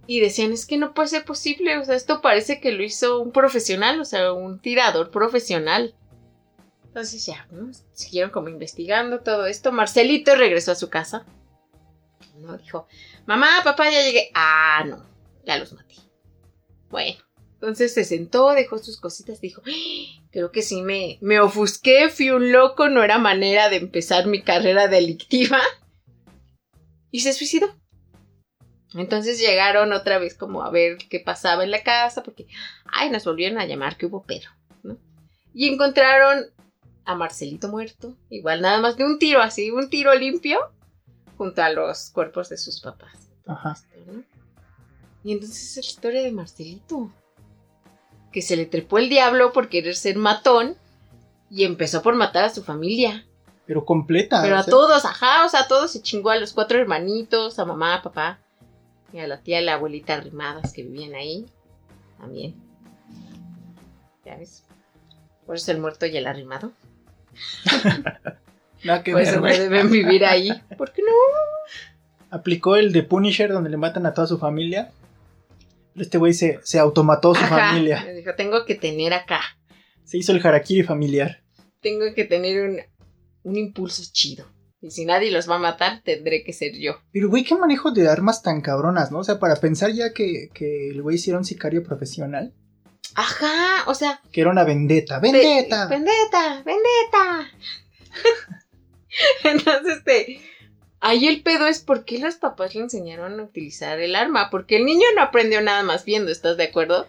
Y 0.08 0.22
decían, 0.22 0.54
es 0.54 0.66
que 0.66 0.78
no 0.78 0.94
puede 0.94 1.10
ser 1.10 1.26
posible, 1.26 1.78
o 1.78 1.86
sea, 1.86 1.96
esto 1.96 2.22
parece 2.22 2.62
que 2.62 2.72
lo 2.72 2.84
hizo 2.84 3.20
un 3.20 3.32
profesional, 3.32 4.00
o 4.00 4.06
sea, 4.06 4.32
un 4.32 4.60
tirador 4.60 5.12
profesional. 5.12 5.94
Entonces 6.98 7.28
ya, 7.28 7.48
¿no? 7.52 7.72
Siguieron 7.94 8.32
como 8.32 8.50
investigando 8.50 9.20
todo 9.20 9.46
esto. 9.46 9.72
Marcelito 9.72 10.34
regresó 10.34 10.72
a 10.72 10.76
su 10.76 10.90
casa. 10.90 11.28
¿No? 12.40 12.58
Dijo, 12.58 12.88
mamá, 13.28 13.48
papá, 13.64 13.92
ya 13.92 14.02
llegué. 14.02 14.32
Ah, 14.34 14.84
no, 14.84 15.06
ya 15.46 15.60
los 15.60 15.74
maté. 15.74 15.94
Bueno, 16.90 17.20
entonces 17.54 17.94
se 17.94 18.04
sentó, 18.04 18.50
dejó 18.54 18.80
sus 18.80 19.00
cositas, 19.00 19.40
dijo, 19.42 19.62
"Ah, 19.68 20.24
creo 20.32 20.52
que 20.52 20.64
sí 20.64 20.82
me, 20.82 21.20
me 21.22 21.40
ofusqué, 21.40 22.10
fui 22.10 22.32
un 22.32 22.52
loco, 22.52 22.90
no 22.90 23.04
era 23.04 23.20
manera 23.20 23.70
de 23.70 23.76
empezar 23.76 24.26
mi 24.26 24.42
carrera 24.42 24.88
delictiva. 24.88 25.60
Y 27.12 27.20
se 27.20 27.32
suicidó. 27.32 27.68
Entonces 28.96 29.40
llegaron 29.40 29.94
otra 29.94 30.18
vez 30.18 30.34
como 30.34 30.64
a 30.64 30.72
ver 30.72 30.98
qué 30.98 31.20
pasaba 31.20 31.64
en 31.64 31.70
la 31.70 31.84
casa, 31.84 32.24
porque, 32.24 32.48
ay, 32.86 33.12
nos 33.12 33.24
volvieron 33.24 33.60
a 33.60 33.68
llamar 33.68 33.98
que 33.98 34.08
hubo 34.08 34.24
pedo, 34.24 34.50
¿no? 34.82 34.98
Y 35.54 35.72
encontraron 35.72 36.57
a 37.08 37.16
Marcelito 37.16 37.70
muerto. 37.70 38.14
Igual 38.30 38.62
nada 38.62 38.80
más 38.80 38.98
de 38.98 39.06
un 39.06 39.18
tiro 39.18 39.42
así, 39.42 39.72
un 39.72 39.90
tiro 39.90 40.14
limpio 40.14 40.60
junto 41.38 41.64
a 41.64 41.72
los 41.72 42.10
cuerpos 42.10 42.50
de 42.50 42.58
sus 42.58 42.82
papás. 42.82 43.30
Ajá. 43.48 43.76
¿no? 44.06 44.24
Y 45.24 45.32
entonces 45.32 45.72
es 45.72 45.76
la 45.78 45.90
historia 45.90 46.22
de 46.22 46.32
Marcelito. 46.32 47.10
Que 48.32 48.42
se 48.42 48.58
le 48.58 48.66
trepó 48.66 48.98
el 48.98 49.10
diablo 49.10 49.54
por 49.54 49.70
querer 49.70 49.96
ser 49.96 50.18
matón 50.18 50.76
y 51.50 51.64
empezó 51.64 52.02
por 52.02 52.16
matar 52.16 52.44
a 52.44 52.50
su 52.50 52.62
familia. 52.62 53.26
Pero 53.66 53.86
completa. 53.86 54.42
Pero 54.42 54.58
a 54.58 54.64
sea, 54.64 54.72
todos, 54.72 55.06
ajá, 55.06 55.46
o 55.46 55.50
sea, 55.50 55.62
a 55.62 55.68
todos 55.68 55.92
se 55.92 56.02
chingó 56.02 56.30
a 56.30 56.38
los 56.38 56.54
cuatro 56.54 56.78
hermanitos, 56.78 57.58
a 57.58 57.66
mamá, 57.66 57.96
a 57.96 58.02
papá, 58.02 58.40
y 59.14 59.20
a 59.20 59.28
la 59.28 59.42
tía 59.42 59.62
y 59.62 59.66
la 59.66 59.76
abuelita 59.76 60.16
arrimadas 60.16 60.74
que 60.74 60.84
vivían 60.84 61.16
ahí. 61.16 61.46
También. 62.18 62.56
¿Ya 64.26 64.36
ves? 64.36 64.64
Por 65.46 65.56
eso 65.56 65.72
el 65.72 65.80
muerto 65.80 66.06
y 66.06 66.18
el 66.18 66.28
arrimado. 66.28 66.74
Nada 68.84 69.04
que 69.04 69.12
no 69.12 69.40
güey. 69.40 69.60
deben 69.60 69.90
vivir 69.92 70.26
ahí. 70.26 70.52
¿Por 70.78 70.92
qué 70.94 71.02
no? 71.02 71.12
Aplicó 72.30 72.76
el 72.76 72.92
de 72.92 73.04
Punisher 73.04 73.52
donde 73.52 73.70
le 73.70 73.78
matan 73.78 74.06
a 74.06 74.14
toda 74.14 74.28
su 74.28 74.38
familia. 74.38 74.92
Pero 75.94 76.04
este 76.04 76.18
güey 76.18 76.34
se, 76.34 76.60
se 76.64 76.78
automató 76.80 77.34
su 77.34 77.44
Ajá. 77.44 77.70
familia. 77.72 78.06
Dijo, 78.14 78.36
tengo 78.36 78.66
que 78.66 78.76
tener 78.76 79.14
acá. 79.14 79.42
Se 80.04 80.18
hizo 80.18 80.32
el 80.32 80.46
harakiri 80.46 80.84
familiar. 80.84 81.42
Tengo 81.82 82.06
que 82.14 82.26
tener 82.26 82.70
un, 82.70 82.78
un 83.44 83.56
impulso 83.58 84.04
chido. 84.12 84.46
Y 84.80 84.92
si 84.92 85.06
nadie 85.06 85.32
los 85.32 85.50
va 85.50 85.56
a 85.56 85.60
matar, 85.60 86.02
tendré 86.04 86.44
que 86.44 86.54
ser 86.54 86.74
yo. 86.78 86.98
Pero, 87.12 87.30
güey, 87.30 87.44
qué 87.44 87.56
manejo 87.56 87.92
de 87.92 88.08
armas 88.08 88.44
tan 88.44 88.62
cabronas, 88.62 89.12
¿no? 89.12 89.20
O 89.20 89.24
sea, 89.24 89.40
para 89.40 89.56
pensar 89.56 89.92
ya 89.92 90.14
que, 90.14 90.50
que 90.54 90.90
el 90.92 91.02
güey 91.02 91.16
hiciera 91.16 91.40
un 91.40 91.46
sicario 91.46 91.84
profesional, 91.84 92.54
Ajá, 93.20 93.84
o 93.88 93.96
sea, 93.96 94.22
que 94.32 94.42
era 94.42 94.52
una 94.52 94.64
vendetta. 94.64 95.18
¡Vendetta! 95.20 95.88
Ve- 95.88 95.96
¡Vendetta! 95.96 96.64
¡Vendetta! 96.64 97.48
Entonces, 99.44 99.98
este, 99.98 100.40
ahí 101.00 101.28
el 101.28 101.42
pedo 101.42 101.66
es 101.66 101.80
por 101.80 102.06
qué 102.06 102.20
los 102.20 102.36
papás 102.36 102.76
le 102.76 102.82
enseñaron 102.82 103.40
a 103.40 103.44
utilizar 103.44 104.00
el 104.00 104.16
arma. 104.16 104.52
Porque 104.52 104.78
el 104.78 104.86
niño 104.86 105.08
no 105.16 105.24
aprendió 105.24 105.62
nada 105.62 105.82
más 105.82 106.06
viendo, 106.06 106.32
¿estás 106.32 106.58
de 106.58 106.66
acuerdo? 106.66 107.08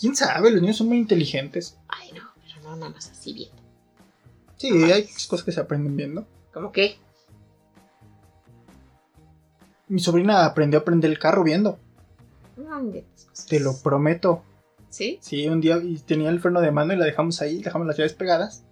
¿Quién 0.00 0.14
sabe? 0.14 0.52
Los 0.52 0.60
niños 0.62 0.76
son 0.76 0.86
muy 0.86 0.98
inteligentes. 0.98 1.76
Ay, 1.88 2.12
no, 2.12 2.22
pero 2.46 2.60
no 2.62 2.76
nada 2.76 2.92
más 2.92 3.10
así 3.10 3.32
viendo. 3.32 3.56
Sí, 4.58 4.68
hay 4.92 5.08
cosas 5.28 5.42
que 5.42 5.50
se 5.50 5.58
aprenden 5.60 5.96
viendo. 5.96 6.24
¿Cómo 6.52 6.70
qué? 6.70 6.98
Mi 9.88 9.98
sobrina 9.98 10.44
aprendió 10.44 10.78
a 10.80 10.84
prender 10.84 11.10
el 11.10 11.18
carro 11.18 11.42
viendo. 11.42 11.80
No. 12.56 12.80
Te 13.48 13.58
lo 13.58 13.76
prometo. 13.82 14.44
¿Sí? 14.90 15.18
Sí, 15.20 15.46
un 15.48 15.60
día 15.60 15.80
tenía 16.06 16.30
el 16.30 16.40
freno 16.40 16.60
de 16.60 16.70
mano 16.70 16.92
y 16.92 16.96
la 16.96 17.04
dejamos 17.04 17.40
ahí, 17.42 17.62
dejamos 17.62 17.86
las 17.86 17.96
llaves 17.96 18.14
pegadas. 18.14 18.64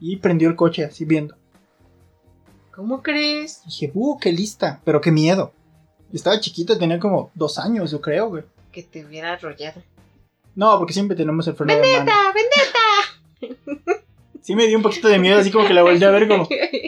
Y 0.00 0.16
prendió 0.16 0.48
el 0.48 0.56
coche 0.56 0.84
así 0.84 1.04
viendo. 1.04 1.36
¿Cómo 2.72 3.02
crees? 3.02 3.62
Dije, 3.64 3.90
¡uh, 3.94 4.18
qué 4.18 4.32
lista! 4.32 4.80
Pero 4.84 5.00
qué 5.00 5.12
miedo. 5.12 5.52
Estaba 6.12 6.40
chiquito, 6.40 6.76
tenía 6.76 6.98
como 6.98 7.30
dos 7.34 7.58
años, 7.58 7.90
yo 7.90 8.00
creo, 8.00 8.28
güey. 8.28 8.44
Que 8.72 8.82
te 8.82 9.04
hubiera 9.04 9.32
arrollado. 9.32 9.82
No, 10.56 10.78
porque 10.78 10.92
siempre 10.92 11.16
tenemos 11.16 11.46
el 11.46 11.54
freno 11.54 11.72
de 11.72 11.78
mano. 11.80 12.12
¡Vendetta! 12.32 12.32
¡Vendetta! 13.40 13.74
Sí 14.40 14.54
me 14.54 14.66
dio 14.66 14.76
un 14.76 14.82
poquito 14.82 15.08
de 15.08 15.18
miedo, 15.18 15.38
así 15.38 15.50
como 15.50 15.66
que 15.66 15.72
la 15.74 15.82
volteé 15.82 16.06
a 16.06 16.10
ver 16.10 16.28
como 16.28 16.46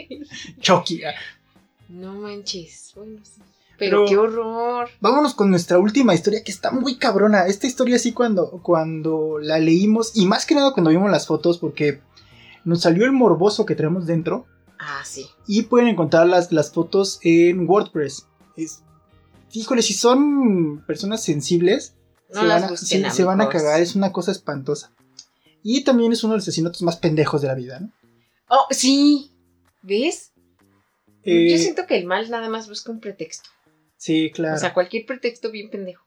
Chucky. 0.59 1.01
no 1.89 2.13
manches. 2.13 2.91
Bueno, 2.95 3.19
sí. 3.23 3.41
Pero, 3.77 4.05
Pero- 4.05 4.05
qué 4.05 4.17
horror. 4.17 4.89
Vámonos 5.01 5.33
con 5.35 5.49
nuestra 5.49 5.77
última 5.79 6.13
historia 6.15 6.43
que 6.43 6.51
está 6.51 6.71
muy 6.71 6.97
cabrona. 6.97 7.45
Esta 7.45 7.67
historia 7.67 7.99
sí 7.99 8.11
cuando, 8.13 8.49
cuando 8.63 9.37
la 9.39 9.59
leímos 9.59 10.11
y 10.15 10.25
más 10.25 10.45
que 10.45 10.55
nada 10.55 10.73
cuando 10.73 10.89
vimos 10.89 11.11
las 11.11 11.27
fotos 11.27 11.57
porque 11.59 12.01
nos 12.65 12.81
salió 12.81 13.05
el 13.05 13.11
morboso 13.11 13.65
que 13.65 13.75
tenemos 13.75 14.05
dentro 14.07 14.45
Ah, 14.79 15.01
sí. 15.05 15.27
y 15.47 15.63
pueden 15.63 15.87
encontrar 15.89 16.27
las, 16.27 16.51
las 16.51 16.71
fotos 16.71 17.19
en 17.21 17.67
WordPress. 17.69 18.27
Es, 18.55 18.81
híjole, 19.53 19.81
si 19.83 19.93
son 19.93 20.83
personas 20.87 21.23
sensibles, 21.23 21.93
No 22.33 22.41
se, 22.41 22.47
van 22.47 22.63
a, 22.63 22.77
sí, 22.77 23.03
se 23.11 23.23
van 23.23 23.41
a 23.41 23.49
cagar, 23.49 23.79
es 23.79 23.95
una 23.95 24.11
cosa 24.11 24.31
espantosa. 24.31 24.91
Y 25.63 25.83
también 25.83 26.11
es 26.13 26.23
uno 26.23 26.33
de 26.33 26.37
los 26.37 26.43
asesinatos 26.45 26.81
más 26.81 26.97
pendejos 26.97 27.41
de 27.41 27.47
la 27.47 27.55
vida, 27.55 27.79
¿no? 27.79 27.91
Oh, 28.49 28.65
sí. 28.71 29.31
¿Ves? 29.81 30.31
Eh, 31.23 31.51
Yo 31.51 31.57
siento 31.57 31.85
que 31.85 31.97
el 31.97 32.05
mal 32.05 32.29
nada 32.29 32.47
más 32.49 32.69
busca 32.69 32.91
un 32.91 32.99
pretexto. 33.01 33.49
Sí, 33.97 34.31
claro. 34.33 34.55
O 34.55 34.59
sea, 34.59 34.73
cualquier 34.73 35.05
pretexto 35.05 35.51
bien 35.51 35.69
pendejo. 35.69 36.05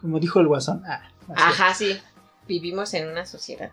Como 0.00 0.20
dijo 0.20 0.40
el 0.40 0.46
guasón. 0.46 0.82
Ah, 0.86 1.10
es. 1.22 1.34
Ajá, 1.36 1.74
sí. 1.74 1.96
Vivimos 2.46 2.94
en 2.94 3.08
una 3.08 3.26
sociedad. 3.26 3.72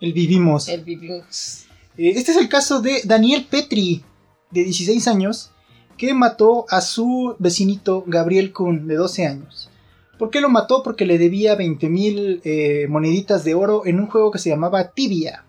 El 0.00 0.12
vivimos. 0.12 0.68
El 0.68 0.82
vivimos. 0.82 1.66
Eh, 1.96 2.12
Este 2.16 2.32
es 2.32 2.38
el 2.38 2.48
caso 2.48 2.80
de 2.80 3.02
Daniel 3.04 3.46
Petri, 3.48 4.02
de 4.50 4.64
16 4.64 5.06
años, 5.08 5.50
que 5.96 6.14
mató 6.14 6.64
a 6.70 6.80
su 6.80 7.36
vecinito 7.38 8.04
Gabriel 8.06 8.52
Kuhn, 8.52 8.86
de 8.88 8.96
12 8.96 9.26
años. 9.26 9.70
¿Por 10.18 10.30
qué 10.30 10.40
lo 10.40 10.48
mató? 10.48 10.82
Porque 10.82 11.06
le 11.06 11.18
debía 11.18 11.54
20 11.54 11.88
mil 11.88 12.42
moneditas 12.88 13.44
de 13.44 13.54
oro 13.54 13.86
en 13.86 14.00
un 14.00 14.06
juego 14.06 14.30
que 14.30 14.38
se 14.38 14.50
llamaba 14.50 14.90
Tibia. 14.92 15.44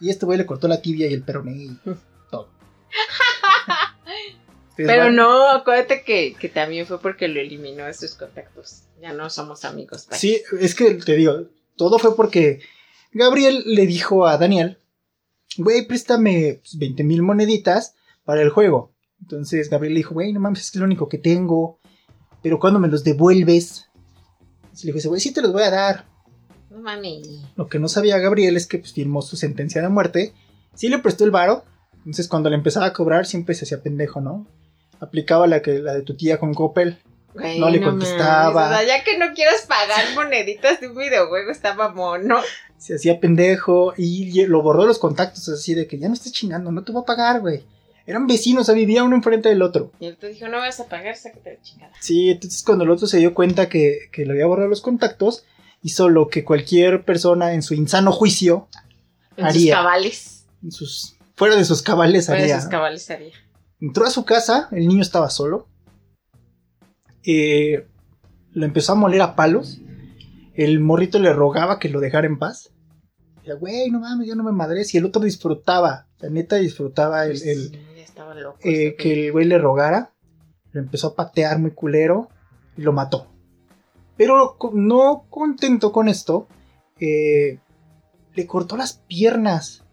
Y 0.00 0.10
este 0.10 0.26
güey 0.26 0.38
le 0.38 0.46
cortó 0.46 0.68
la 0.68 0.80
tibia 0.80 1.08
y 1.08 1.12
el 1.14 1.22
peroné 1.22 1.56
y 1.56 1.78
todo. 2.30 2.48
Pero 4.86 5.10
no, 5.10 5.48
acuérdate 5.48 6.02
que, 6.02 6.36
que 6.38 6.48
también 6.48 6.86
fue 6.86 7.00
porque 7.00 7.26
lo 7.26 7.40
eliminó 7.40 7.84
de 7.84 7.94
sus 7.94 8.14
contactos. 8.14 8.84
Ya 9.00 9.12
no 9.12 9.28
somos 9.28 9.64
amigos. 9.64 10.06
bye. 10.08 10.18
Sí, 10.18 10.40
es 10.60 10.74
que 10.74 10.94
te 10.94 11.16
digo, 11.16 11.46
todo 11.76 11.98
fue 11.98 12.14
porque 12.14 12.60
Gabriel 13.12 13.62
le 13.66 13.86
dijo 13.86 14.26
a 14.26 14.38
Daniel, 14.38 14.78
güey, 15.56 15.86
préstame 15.86 16.60
20 16.74 17.04
mil 17.04 17.22
moneditas 17.22 17.94
para 18.24 18.42
el 18.42 18.50
juego. 18.50 18.92
Entonces 19.20 19.68
Gabriel 19.68 19.94
le 19.94 20.00
dijo, 20.00 20.14
güey, 20.14 20.32
no 20.32 20.40
mames, 20.40 20.60
es 20.60 20.70
que 20.70 20.78
es 20.78 20.80
lo 20.80 20.86
único 20.86 21.08
que 21.08 21.18
tengo, 21.18 21.80
pero 22.42 22.60
cuando 22.60 22.78
me 22.78 22.88
los 22.88 23.04
devuelves? 23.04 23.88
Y 24.80 24.86
le 24.86 24.92
dijo, 24.92 25.08
güey, 25.08 25.20
sí 25.20 25.32
te 25.32 25.42
los 25.42 25.52
voy 25.52 25.62
a 25.62 25.70
dar. 25.70 26.06
No 26.70 26.78
mami. 26.78 27.22
Lo 27.56 27.66
que 27.66 27.78
no 27.78 27.88
sabía 27.88 28.18
Gabriel 28.18 28.56
es 28.56 28.66
que 28.66 28.78
pues, 28.78 28.92
firmó 28.92 29.22
su 29.22 29.36
sentencia 29.36 29.82
de 29.82 29.88
muerte, 29.88 30.34
sí 30.74 30.88
le 30.88 30.98
prestó 30.98 31.24
el 31.24 31.30
varo, 31.30 31.64
entonces 31.98 32.28
cuando 32.28 32.48
le 32.48 32.56
empezaba 32.56 32.86
a 32.86 32.92
cobrar 32.92 33.26
siempre 33.26 33.54
se 33.54 33.64
hacía 33.64 33.82
pendejo, 33.82 34.20
¿no? 34.20 34.46
Aplicaba 35.00 35.46
la, 35.46 35.62
que, 35.62 35.78
la 35.78 35.94
de 35.94 36.02
tu 36.02 36.14
tía 36.16 36.38
con 36.38 36.54
Coppel. 36.54 36.98
Güey, 37.34 37.60
No 37.60 37.68
le 37.70 37.80
contestaba. 37.80 38.66
o 38.66 38.68
sea, 38.70 38.84
ya 38.86 39.04
que 39.04 39.16
no 39.18 39.26
quieras 39.34 39.64
pagar 39.68 40.04
moneditas 40.14 40.80
de 40.80 40.88
un 40.88 40.96
videojuego, 40.96 41.50
está 41.50 41.74
mono. 41.90 42.40
se 42.78 42.94
hacía 42.94 43.20
pendejo 43.20 43.92
y 43.96 44.44
lo 44.46 44.62
borró 44.62 44.82
de 44.82 44.88
los 44.88 44.98
contactos 44.98 45.48
así 45.48 45.74
de 45.74 45.86
que 45.86 45.98
ya 45.98 46.08
no 46.08 46.14
estés 46.14 46.32
chingando, 46.32 46.72
no 46.72 46.82
te 46.82 46.90
voy 46.92 47.02
a 47.02 47.06
pagar, 47.06 47.40
güey. 47.40 47.62
Eran 48.06 48.26
vecinos, 48.26 48.62
o 48.62 48.64
sea, 48.64 48.74
vivía 48.74 49.04
uno 49.04 49.14
enfrente 49.16 49.50
del 49.50 49.60
otro. 49.60 49.92
Y 50.00 50.06
él 50.06 50.16
te 50.16 50.28
dijo, 50.28 50.48
no 50.48 50.56
vas 50.58 50.80
a 50.80 50.86
pagar, 50.88 51.14
sácate 51.14 51.54
la 51.56 51.62
chingada. 51.62 51.92
Sí, 52.00 52.30
entonces 52.30 52.62
cuando 52.64 52.84
el 52.84 52.90
otro 52.90 53.06
se 53.06 53.18
dio 53.18 53.34
cuenta 53.34 53.68
que, 53.68 54.08
que 54.10 54.24
le 54.24 54.32
había 54.32 54.46
borrado 54.46 54.68
los 54.68 54.80
contactos, 54.80 55.44
hizo 55.82 56.08
lo 56.08 56.28
que 56.28 56.42
cualquier 56.42 57.04
persona 57.04 57.52
en 57.52 57.62
su 57.62 57.74
insano 57.74 58.10
juicio, 58.10 58.66
En 59.36 59.44
Haría. 59.44 59.60
sus 59.76 59.82
cabales. 59.84 60.44
en 60.64 60.72
sus, 60.72 61.16
fuera 61.36 61.54
de 61.54 61.64
sus 61.66 61.82
cabales, 61.82 62.26
Fuera 62.26 62.40
de 62.40 62.44
haría. 62.52 62.60
sus 62.62 62.70
cabales 62.70 63.10
haría. 63.10 63.34
Entró 63.80 64.06
a 64.06 64.10
su 64.10 64.24
casa, 64.24 64.68
el 64.72 64.88
niño 64.88 65.02
estaba 65.02 65.30
solo. 65.30 65.68
Eh, 67.24 67.86
lo 68.52 68.64
empezó 68.64 68.92
a 68.92 68.96
moler 68.96 69.22
a 69.22 69.36
palos. 69.36 69.80
El 70.54 70.80
morrito 70.80 71.18
le 71.18 71.32
rogaba 71.32 71.78
que 71.78 71.88
lo 71.88 72.00
dejara 72.00 72.26
en 72.26 72.38
paz. 72.38 72.72
Decía, 73.36 73.54
güey, 73.54 73.90
no 73.90 74.00
mames, 74.00 74.26
ya 74.26 74.34
no 74.34 74.42
me 74.42 74.52
madres. 74.52 74.92
Y 74.94 74.98
el 74.98 75.04
otro 75.04 75.22
disfrutaba, 75.22 76.08
la 76.18 76.30
neta 76.30 76.56
disfrutaba 76.56 77.26
el, 77.26 77.72
loco. 78.40 78.58
eh, 78.64 78.88
este 78.88 78.96
que 78.96 79.26
el 79.26 79.32
güey 79.32 79.46
le 79.46 79.58
rogara. 79.58 80.12
Lo 80.72 80.80
empezó 80.80 81.08
a 81.08 81.14
patear 81.14 81.58
muy 81.58 81.70
culero 81.70 82.28
y 82.76 82.82
lo 82.82 82.92
mató. 82.92 83.28
Pero 84.16 84.58
no 84.72 85.26
contento 85.30 85.92
con 85.92 86.08
esto, 86.08 86.48
eh, 86.98 87.60
le 88.34 88.46
cortó 88.46 88.76
las 88.76 88.94
piernas 88.94 89.84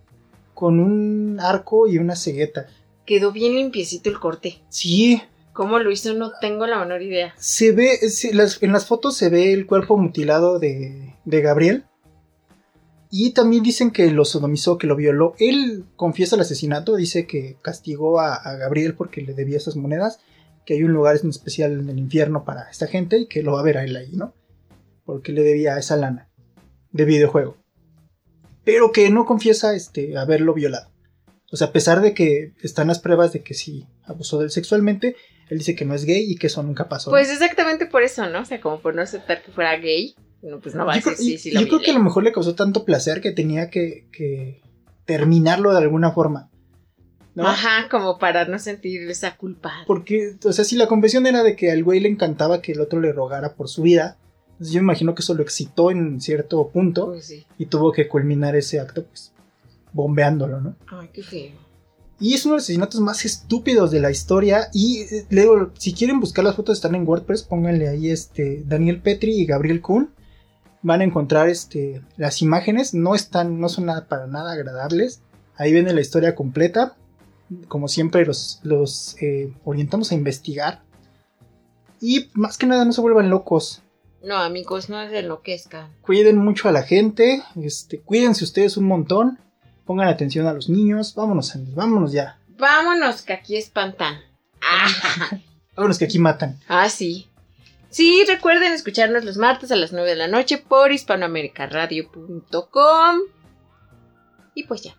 con 0.55 0.79
un 0.79 1.39
arco 1.39 1.87
y 1.87 1.99
una 1.99 2.15
cegueta. 2.15 2.65
Quedó 3.05 3.31
bien 3.31 3.55
limpiecito 3.55 4.09
el 4.09 4.19
corte. 4.19 4.61
Sí, 4.69 5.21
¿Cómo 5.53 5.79
lo 5.79 5.89
hizo? 5.89 6.13
No 6.13 6.31
tengo 6.41 6.67
la 6.67 6.79
menor 6.79 7.01
idea. 7.01 7.33
Se 7.37 7.71
ve, 7.71 7.95
se- 8.09 8.33
las- 8.33 8.61
en 8.61 8.73
las 8.73 8.85
fotos 8.87 9.15
se 9.15 9.29
ve 9.29 9.53
el 9.53 9.65
cuerpo 9.67 9.95
mutilado 9.97 10.59
de, 10.59 11.15
de 11.23 11.41
Gabriel. 11.41 11.85
Y 13.09 13.31
también 13.31 13.63
dicen 13.63 13.91
que 13.91 14.11
lo 14.11 14.25
sodomizó, 14.25 14.77
que 14.77 14.87
lo 14.87 14.97
violó. 14.97 15.33
Él 15.39 15.85
confiesa 15.95 16.35
el 16.35 16.41
asesinato, 16.41 16.97
dice 16.97 17.25
que 17.25 17.55
castigó 17.61 18.19
a, 18.19 18.35
a 18.35 18.57
Gabriel 18.57 18.95
porque 18.95 19.21
le 19.21 19.33
debía 19.33 19.55
esas 19.55 19.77
monedas, 19.77 20.19
que 20.65 20.73
hay 20.73 20.83
un 20.83 20.91
lugar 20.91 21.17
en 21.23 21.29
especial 21.29 21.71
en 21.79 21.87
el 21.89 21.99
infierno 21.99 22.43
para 22.43 22.69
esta 22.69 22.87
gente 22.87 23.19
y 23.19 23.27
que 23.27 23.41
lo 23.41 23.53
va 23.53 23.61
a 23.61 23.63
ver 23.63 23.77
a 23.77 23.85
él 23.85 23.95
ahí, 23.95 24.11
¿no? 24.11 24.33
Porque 25.05 25.31
le 25.31 25.43
debía 25.43 25.77
esa 25.77 25.95
lana 25.95 26.27
de 26.91 27.05
videojuego. 27.05 27.55
Pero 28.65 28.91
que 28.91 29.09
no 29.09 29.25
confiesa 29.25 29.73
este, 29.73 30.17
haberlo 30.17 30.53
violado. 30.53 30.89
O 31.51 31.57
sea, 31.57 31.67
a 31.67 31.71
pesar 31.71 32.01
de 32.01 32.13
que 32.13 32.53
están 32.61 32.87
las 32.87 32.99
pruebas 32.99 33.33
de 33.33 33.41
que 33.43 33.53
sí 33.53 33.85
abusó 34.05 34.39
de 34.39 34.45
él 34.45 34.51
sexualmente, 34.51 35.15
él 35.49 35.59
dice 35.59 35.75
que 35.75 35.85
no 35.85 35.93
es 35.93 36.05
gay 36.05 36.31
y 36.31 36.35
que 36.37 36.47
eso 36.47 36.63
nunca 36.63 36.89
pasó. 36.89 37.11
Pues 37.11 37.31
exactamente 37.31 37.85
por 37.85 38.03
eso, 38.03 38.27
¿no? 38.29 38.41
O 38.41 38.45
sea, 38.45 38.59
como 38.59 38.79
por 38.79 38.95
no 38.95 39.01
aceptar 39.01 39.43
que 39.43 39.51
fuera 39.51 39.77
gay. 39.77 40.15
No, 40.41 40.59
pues 40.59 40.75
no 40.75 40.85
va 40.85 40.95
a 40.95 41.01
creo, 41.01 41.15
sí, 41.15 41.37
sí 41.37 41.51
yo 41.51 41.67
creo 41.67 41.79
que 41.79 41.91
a 41.91 41.95
lo 41.95 42.03
mejor 42.03 42.23
le 42.23 42.31
causó 42.31 42.53
tanto 42.53 42.85
placer 42.85 43.19
que 43.19 43.31
tenía 43.31 43.69
que, 43.69 44.07
que 44.11 44.61
terminarlo 45.05 45.71
de 45.71 45.79
alguna 45.79 46.11
forma. 46.11 46.51
¿no? 47.35 47.47
Ajá, 47.47 47.89
como 47.89 48.17
para 48.17 48.45
no 48.45 48.59
sentir 48.59 49.09
esa 49.09 49.35
culpa. 49.35 49.83
Porque, 49.85 50.35
o 50.43 50.53
sea, 50.53 50.63
si 50.63 50.77
la 50.77 50.87
confesión 50.87 51.25
era 51.27 51.43
de 51.43 51.55
que 51.55 51.71
al 51.71 51.83
güey 51.83 51.99
le 51.99 52.09
encantaba 52.09 52.61
que 52.61 52.71
el 52.71 52.79
otro 52.79 53.01
le 53.01 53.11
rogara 53.11 53.55
por 53.55 53.67
su 53.67 53.81
vida, 53.81 54.17
yo 54.59 54.79
imagino 54.79 55.13
que 55.15 55.21
eso 55.21 55.33
lo 55.33 55.43
excitó 55.43 55.91
en 55.91 56.21
cierto 56.21 56.69
punto 56.69 57.07
Pues 57.07 57.25
sí. 57.25 57.45
y 57.57 57.65
tuvo 57.65 57.91
que 57.91 58.07
culminar 58.07 58.55
ese 58.55 58.79
acto, 58.79 59.05
pues, 59.05 59.33
bombeándolo, 59.95 60.59
¿no? 60.59 60.75
Ay, 60.87 61.09
qué 61.11 61.23
feo. 61.23 61.51
Y 62.19 62.33
es 62.33 62.45
uno 62.45 62.53
de 62.53 62.57
los 62.57 62.63
asesinatos 62.65 63.01
más 63.01 63.25
estúpidos 63.25 63.91
de 63.91 63.99
la 63.99 64.11
historia. 64.11 64.69
Y 64.73 65.01
eh, 65.01 65.25
luego, 65.29 65.71
si 65.77 65.93
quieren 65.93 66.19
buscar 66.19 66.43
las 66.45 66.55
fotos, 66.55 66.77
están 66.77 66.95
en 66.95 67.07
WordPress, 67.07 67.43
pónganle 67.43 67.87
ahí 67.87 68.09
este 68.09 68.63
Daniel 68.65 69.01
Petri 69.01 69.33
y 69.33 69.45
Gabriel 69.45 69.81
Kuhn. 69.81 70.11
Van 70.81 71.01
a 71.01 71.05
encontrar 71.05 71.49
este, 71.49 72.01
las 72.17 72.41
imágenes. 72.41 72.93
No 72.93 73.15
están, 73.15 73.59
no 73.59 73.69
son 73.69 73.85
nada 73.85 74.07
para 74.07 74.27
nada 74.27 74.53
agradables. 74.53 75.21
Ahí 75.57 75.73
viene 75.73 75.93
la 75.93 76.01
historia 76.01 76.35
completa. 76.35 76.95
Como 77.67 77.87
siempre, 77.87 78.25
los, 78.25 78.59
los 78.63 79.15
eh, 79.21 79.53
orientamos 79.63 80.11
a 80.11 80.15
investigar. 80.15 80.83
Y 82.01 82.29
más 82.33 82.57
que 82.57 82.65
nada, 82.65 82.85
no 82.85 82.91
se 82.91 83.01
vuelvan 83.01 83.29
locos. 83.29 83.81
No, 84.23 84.37
amigos, 84.37 84.89
no 84.89 85.07
se 85.07 85.19
enloquezcan. 85.19 85.89
Cuiden 86.01 86.37
mucho 86.37 86.67
a 86.67 86.71
la 86.71 86.83
gente. 86.83 87.43
Este, 87.61 87.99
cuídense 87.99 88.43
ustedes 88.43 88.77
un 88.77 88.85
montón. 88.85 89.39
Pongan 89.85 90.07
atención 90.07 90.47
a 90.47 90.53
los 90.53 90.69
niños. 90.69 91.13
Vámonos, 91.15 91.53
Andy, 91.55 91.73
vámonos 91.73 92.11
ya. 92.11 92.39
Vámonos, 92.57 93.21
que 93.21 93.33
aquí 93.33 93.55
espantan. 93.57 94.19
Ah, 94.61 94.87
Vámonos 95.75 95.99
que 95.99 96.05
aquí 96.05 96.19
matan. 96.19 96.59
ah, 96.67 96.89
sí. 96.89 97.27
Sí, 97.89 98.23
recuerden 98.27 98.73
escucharnos 98.73 99.23
los 99.23 99.37
martes 99.37 99.71
a 99.71 99.75
las 99.77 99.93
9 99.93 100.09
de 100.09 100.15
la 100.15 100.27
noche 100.27 100.57
por 100.57 100.91
hispanoamericaradio.com. 100.91 103.19
Y 104.53 104.63
pues 104.63 104.81
ya. 104.83 104.95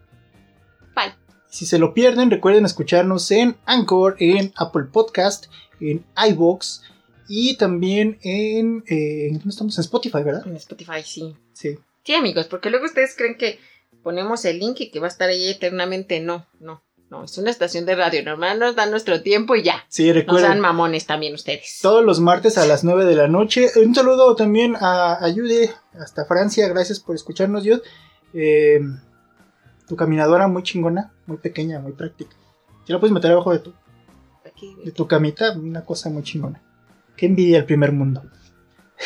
Bye. 0.94 1.14
Si 1.48 1.66
se 1.66 1.78
lo 1.78 1.94
pierden, 1.94 2.30
recuerden 2.30 2.64
escucharnos 2.64 3.30
en 3.30 3.56
Anchor, 3.66 4.16
en 4.18 4.52
Apple 4.56 4.84
Podcast, 4.92 5.46
en 5.80 6.04
iVoox 6.30 6.80
y 7.28 7.56
también 7.56 8.18
en, 8.22 8.84
eh, 8.86 9.26
¿en 9.28 9.34
dónde 9.34 9.50
estamos? 9.50 9.76
En 9.78 9.82
Spotify, 9.82 10.22
¿verdad? 10.22 10.46
En 10.46 10.56
Spotify, 10.56 11.02
sí. 11.04 11.36
Sí. 11.52 11.78
Sí, 12.04 12.14
amigos, 12.14 12.46
porque 12.46 12.70
luego 12.70 12.86
ustedes 12.86 13.14
creen 13.16 13.36
que 13.36 13.58
ponemos 14.06 14.44
el 14.44 14.60
link 14.60 14.76
y 14.82 14.90
que 14.92 15.00
va 15.00 15.06
a 15.06 15.08
estar 15.08 15.28
ahí 15.28 15.48
eternamente. 15.48 16.20
No, 16.20 16.46
no, 16.60 16.80
no. 17.10 17.24
Es 17.24 17.36
una 17.38 17.50
estación 17.50 17.86
de 17.86 17.96
radio. 17.96 18.22
Normal 18.22 18.60
nos 18.60 18.76
dan 18.76 18.92
nuestro 18.92 19.20
tiempo 19.20 19.56
y 19.56 19.64
ya. 19.64 19.84
Sí, 19.88 20.12
recuerden. 20.12 20.46
sean 20.46 20.60
mamones 20.60 21.06
también 21.06 21.34
ustedes. 21.34 21.80
todos 21.82 22.04
los 22.04 22.20
martes 22.20 22.56
a 22.56 22.66
las 22.66 22.84
9 22.84 23.04
de 23.04 23.16
la 23.16 23.26
noche. 23.26 23.68
Un 23.84 23.96
saludo 23.96 24.36
también 24.36 24.76
a 24.78 25.18
Ayude 25.24 25.72
hasta 25.98 26.24
Francia. 26.24 26.68
Gracias 26.68 27.00
por 27.00 27.16
escucharnos, 27.16 27.64
Dios. 27.64 27.82
Eh, 28.32 28.78
tu 29.88 29.96
caminadora 29.96 30.46
muy 30.46 30.62
chingona, 30.62 31.12
muy 31.26 31.38
pequeña, 31.38 31.80
muy 31.80 31.90
práctica. 31.90 32.36
Si 32.86 32.92
la 32.92 33.00
puedes 33.00 33.12
meter 33.12 33.32
abajo 33.32 33.50
de 33.50 33.58
tu, 33.58 33.74
Aquí, 34.46 34.76
de 34.84 34.92
tu 34.92 35.08
camita, 35.08 35.50
una 35.58 35.84
cosa 35.84 36.10
muy 36.10 36.22
chingona. 36.22 36.62
Qué 37.16 37.26
envidia 37.26 37.58
el 37.58 37.64
primer 37.64 37.90
mundo. 37.90 38.22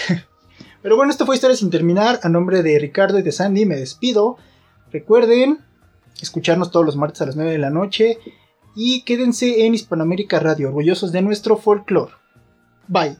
Pero 0.82 0.96
bueno, 0.96 1.10
esto 1.10 1.24
fue 1.24 1.36
Historia 1.36 1.56
sin 1.56 1.70
terminar. 1.70 2.20
A 2.22 2.28
nombre 2.28 2.62
de 2.62 2.78
Ricardo 2.78 3.18
y 3.18 3.22
de 3.22 3.32
Sandy 3.32 3.64
me 3.64 3.76
despido. 3.76 4.36
Recuerden 4.92 5.58
escucharnos 6.20 6.70
todos 6.70 6.86
los 6.86 6.96
martes 6.96 7.22
a 7.22 7.26
las 7.26 7.36
9 7.36 7.52
de 7.52 7.58
la 7.58 7.70
noche. 7.70 8.18
Y 8.74 9.02
quédense 9.02 9.66
en 9.66 9.74
Hispanoamérica 9.74 10.38
Radio, 10.38 10.68
orgullosos 10.68 11.12
de 11.12 11.22
nuestro 11.22 11.56
folclore. 11.56 12.12
Bye. 12.86 13.16